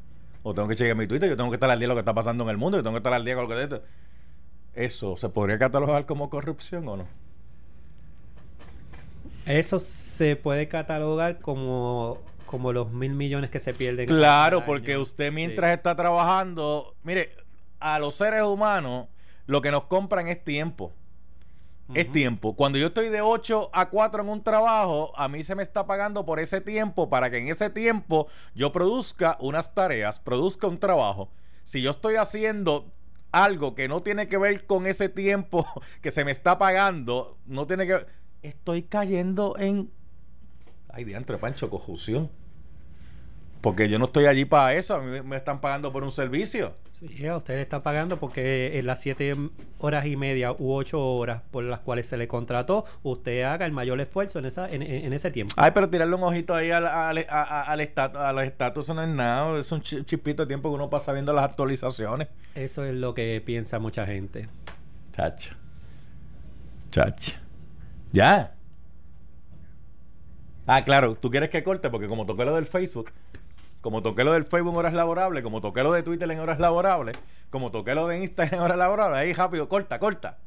o 0.44 0.54
tengo 0.54 0.68
que 0.68 0.76
chequear 0.76 0.96
mi 0.96 1.08
Twitter, 1.08 1.30
yo 1.30 1.38
tengo 1.38 1.50
que 1.50 1.56
estar 1.56 1.70
al 1.70 1.80
día 1.80 1.88
de 1.88 1.90
lo 1.90 1.96
que 1.96 2.02
está 2.02 2.14
pasando 2.14 2.44
en 2.44 2.50
el 2.50 2.58
mundo, 2.58 2.78
yo 2.78 2.84
tengo 2.84 2.96
que 2.96 3.00
estar 3.00 3.14
al 3.14 3.26
día 3.26 3.36
con 3.36 3.48
lo 3.48 3.56
que 3.56 3.64
esto. 3.64 3.84
¿Eso 4.74 5.18
se 5.18 5.30
podría 5.30 5.60
catalogar 5.60 6.06
como 6.06 6.30
corrupción 6.30 6.88
o 6.88 6.98
no? 6.98 7.08
Eso 9.46 9.80
se 9.80 10.36
puede 10.36 10.68
catalogar 10.68 11.40
como, 11.40 12.18
como 12.46 12.72
los 12.72 12.92
mil 12.92 13.14
millones 13.14 13.50
que 13.50 13.60
se 13.60 13.74
pierden. 13.74 14.06
Claro, 14.06 14.64
porque 14.66 14.98
usted 14.98 15.32
mientras 15.32 15.76
está 15.76 15.96
trabajando, 15.96 16.96
mire, 17.04 17.36
a 17.80 18.00
los 18.00 18.16
seres 18.16 18.44
humanos 18.44 19.08
lo 19.48 19.62
que 19.62 19.72
nos 19.72 19.86
compran 19.86 20.28
es 20.28 20.44
tiempo 20.44 20.94
es 21.94 22.12
tiempo. 22.12 22.56
Cuando 22.56 22.78
yo 22.78 22.88
estoy 22.88 23.10
de 23.10 23.22
8 23.22 23.70
a 23.74 23.90
4 23.90 24.22
en 24.22 24.30
un 24.30 24.44
trabajo, 24.44 25.12
a 25.16 25.28
mí 25.28 25.44
se 25.44 25.56
me 25.56 25.64
está 25.64 25.86
pagando 25.88 26.26
por 26.26 26.40
ese 26.40 26.62
tiempo 26.62 27.10
para 27.10 27.30
que 27.30 27.38
en 27.38 27.48
ese 27.48 27.70
tiempo 27.70 28.28
yo 28.54 28.72
produzca 28.72 29.38
unas 29.40 29.74
tareas, 29.74 30.20
produzca 30.20 30.68
un 30.68 30.80
trabajo. 30.80 31.32
Si 31.64 31.82
yo 31.82 31.92
estoy 31.92 32.16
haciendo 32.16 32.92
algo 33.32 33.76
que 33.76 33.88
no 33.88 34.02
tiene 34.02 34.28
que 34.28 34.38
ver 34.38 34.66
con 34.66 34.88
ese 34.88 35.10
tiempo 35.10 35.66
que 36.02 36.12
se 36.12 36.24
me 36.26 36.32
está 36.32 36.58
pagando, 36.58 37.38
no 37.46 37.68
tiene 37.68 37.88
que 37.88 38.06
estoy 38.42 38.84
cayendo 38.84 39.56
en 39.58 39.92
ay 40.90 41.04
diantre 41.04 41.38
pancho 41.38 41.70
confusión. 41.70 42.30
Porque 43.62 43.90
yo 43.90 44.00
no 44.00 44.06
estoy 44.06 44.26
allí 44.26 44.46
para 44.46 44.74
eso, 44.74 44.96
a 44.96 45.02
mí 45.02 45.22
me 45.22 45.36
están 45.36 45.60
pagando 45.60 45.92
por 45.92 46.04
un 46.04 46.12
servicio. 46.12 46.76
Sí, 46.92 47.26
a 47.28 47.38
usted 47.38 47.56
le 47.56 47.62
está 47.62 47.84
pagando 47.84 48.20
porque 48.20 48.78
en 48.78 48.86
las 48.86 49.02
siete 49.02 49.36
horas 49.80 50.06
y 50.06 50.16
media 50.16 50.52
u 50.52 50.74
ocho 50.74 51.02
horas 51.02 51.42
por 51.52 51.64
las 51.64 51.80
cuales 51.80 52.06
se 52.08 52.18
le 52.18 52.28
contrató, 52.28 52.86
usted 53.04 53.44
haga 53.44 53.66
el 53.66 53.72
mayor 53.72 54.00
esfuerzo 54.00 54.40
en 54.40 54.46
esa 54.46 54.70
en, 54.70 54.82
ese 55.14 55.32
tiempo. 55.32 55.54
Ay, 55.58 55.72
pero 55.74 55.90
tirarle 55.90 56.16
un 56.16 56.24
ojito 56.24 56.56
ahí 56.56 56.72
al, 56.72 56.88
al, 56.88 57.18
al, 57.18 58.16
a 58.16 58.34
los 58.34 58.44
estatus 58.44 58.90
no 58.90 59.04
es 59.04 59.10
nada, 59.10 59.58
es 59.58 59.72
un 59.72 59.82
chipito 59.82 60.44
de 60.44 60.48
tiempo 60.48 60.70
que 60.70 60.76
uno 60.76 60.90
pasa 60.90 61.12
viendo 61.12 61.34
las 61.34 61.46
actualizaciones. 61.46 62.28
Eso 62.56 62.86
es 62.86 62.94
lo 62.94 63.14
que 63.14 63.42
piensa 63.46 63.80
mucha 63.80 64.06
gente. 64.06 64.48
Chacha. 65.14 65.58
Chacha. 66.92 67.42
Ya. 68.12 68.56
Ah, 70.66 70.84
claro, 70.84 71.16
tú 71.16 71.32
quieres 71.32 71.50
que 71.50 71.64
corte 71.64 71.90
porque 71.90 72.08
como 72.08 72.26
toqué 72.26 72.46
lo 72.46 72.56
del 72.56 72.66
Facebook, 72.66 73.12
como 73.82 74.02
toqué 74.02 74.24
lo 74.24 74.34
del 74.34 74.44
Facebook 74.44 74.74
en 74.74 74.80
horas 74.80 74.94
laborables, 74.94 75.44
como 75.44 75.62
toqué 75.62 75.84
lo 75.84 75.92
de 75.92 76.04
Twitter 76.04 76.30
en 76.30 76.40
horas 76.40 76.60
laborables, 76.60 77.18
como 77.50 77.72
toqué 77.72 77.96
lo 77.96 78.08
de 78.08 78.20
Instagram 78.20 78.56
en 78.56 78.62
horas 78.62 78.78
laborables, 78.78 79.20
ahí 79.20 79.34
rápido, 79.34 79.70
corta, 79.70 80.00
corta. 80.00 80.38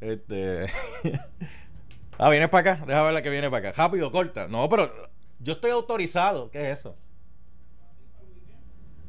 Este. 0.00 0.66
ah, 2.18 2.28
vienes 2.28 2.48
para 2.48 2.72
acá, 2.72 2.84
deja 2.86 3.02
ver 3.02 3.14
la 3.14 3.22
que 3.22 3.30
viene 3.30 3.50
para 3.50 3.70
acá. 3.70 3.82
Rápido, 3.82 4.10
corta. 4.10 4.48
No, 4.48 4.68
pero 4.68 4.90
yo 5.38 5.54
estoy 5.54 5.70
autorizado. 5.70 6.50
¿Qué 6.50 6.70
es 6.70 6.80
eso? 6.80 6.94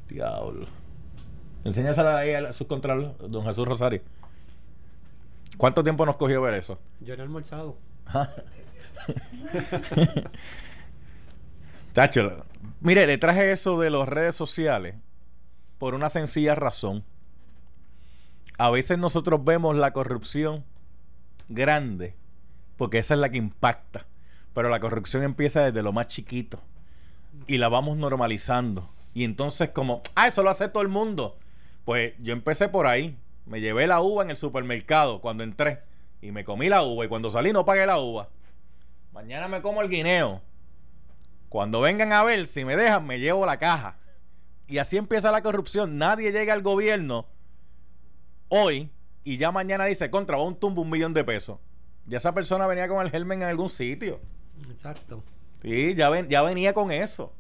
Diablo. 0.08 0.68
Enséñasela 1.64 2.18
ahí 2.18 2.34
a 2.34 2.54
subcontrol, 2.54 3.16
don 3.28 3.44
Jesús 3.46 3.68
Rosario. 3.68 4.02
¿Cuánto 5.58 5.84
tiempo 5.84 6.06
nos 6.06 6.16
cogió 6.16 6.42
ver 6.42 6.54
eso? 6.54 6.80
Yo 7.02 7.18
no 7.18 7.24
he 7.24 7.26
almorzado. 7.26 7.78
Tacho, 11.98 12.46
mire, 12.80 13.08
le 13.08 13.18
traje 13.18 13.52
eso 13.52 13.80
de 13.80 13.90
las 13.90 14.08
redes 14.08 14.36
sociales 14.36 14.94
por 15.80 15.96
una 15.96 16.10
sencilla 16.10 16.54
razón. 16.54 17.04
A 18.60 18.70
veces 18.70 19.00
nosotros 19.00 19.44
vemos 19.44 19.76
la 19.76 19.94
corrupción 19.94 20.64
grande, 21.50 22.14
porque 22.78 23.00
esa 23.00 23.16
es 23.16 23.20
la 23.20 23.32
que 23.32 23.40
impacta. 23.40 24.06
Pero 24.54 24.70
la 24.70 24.80
corrupción 24.80 25.24
empieza 25.24 25.66
desde 25.66 25.82
lo 25.82 25.92
más 25.92 26.06
chiquito 26.06 26.60
y 27.48 27.58
la 27.58 27.68
vamos 27.68 27.98
normalizando. 27.98 28.88
Y 29.16 29.24
entonces 29.24 29.70
como, 29.70 30.04
ah, 30.14 30.28
eso 30.28 30.44
lo 30.44 30.52
hace 30.52 30.68
todo 30.68 30.84
el 30.84 30.90
mundo. 30.90 31.36
Pues 31.84 32.14
yo 32.20 32.32
empecé 32.32 32.70
por 32.70 32.86
ahí. 32.86 33.18
Me 33.48 33.60
llevé 33.60 33.88
la 33.88 34.02
uva 34.02 34.22
en 34.22 34.30
el 34.30 34.38
supermercado 34.38 35.20
cuando 35.20 35.44
entré. 35.44 35.80
Y 36.22 36.32
me 36.32 36.46
comí 36.46 36.70
la 36.70 36.84
uva. 36.84 37.06
Y 37.06 37.08
cuando 37.08 37.32
salí 37.32 37.54
no 37.54 37.66
pagué 37.66 37.88
la 37.88 37.98
uva. 37.98 38.30
Mañana 39.14 39.48
me 39.48 39.64
como 39.64 39.82
el 39.82 39.90
guineo. 39.90 40.44
Cuando 41.50 41.82
vengan 41.82 42.12
a 42.14 42.24
ver, 42.24 42.48
si 42.48 42.66
me 42.66 42.76
dejan, 42.76 43.06
me 43.06 43.20
llevo 43.20 43.46
la 43.46 43.58
caja. 43.58 43.98
Y 44.68 44.80
así 44.80 44.98
empieza 44.98 45.32
la 45.32 45.42
corrupción. 45.42 45.98
Nadie 45.98 46.32
llega 46.32 46.54
al 46.54 46.62
gobierno 46.62 47.28
hoy 48.50 48.92
y 49.24 49.38
ya 49.38 49.52
mañana 49.52 49.86
dice, 49.86 50.10
contra, 50.10 50.38
va 50.38 50.44
un 50.44 50.60
tumbo 50.60 50.82
un 50.82 50.90
millón 50.90 51.14
de 51.14 51.24
pesos. 51.24 51.60
Ya 52.06 52.18
esa 52.18 52.34
persona 52.34 52.68
venía 52.68 52.88
con 52.88 53.06
el 53.06 53.12
germen 53.12 53.42
en 53.42 53.50
algún 53.50 53.70
sitio. 53.70 54.20
Exacto. 54.70 55.24
Sí, 55.62 55.96
ya, 55.96 56.10
ven, 56.10 56.30
ya 56.30 56.42
venía 56.42 56.74
con 56.74 56.92
eso. 56.92 57.34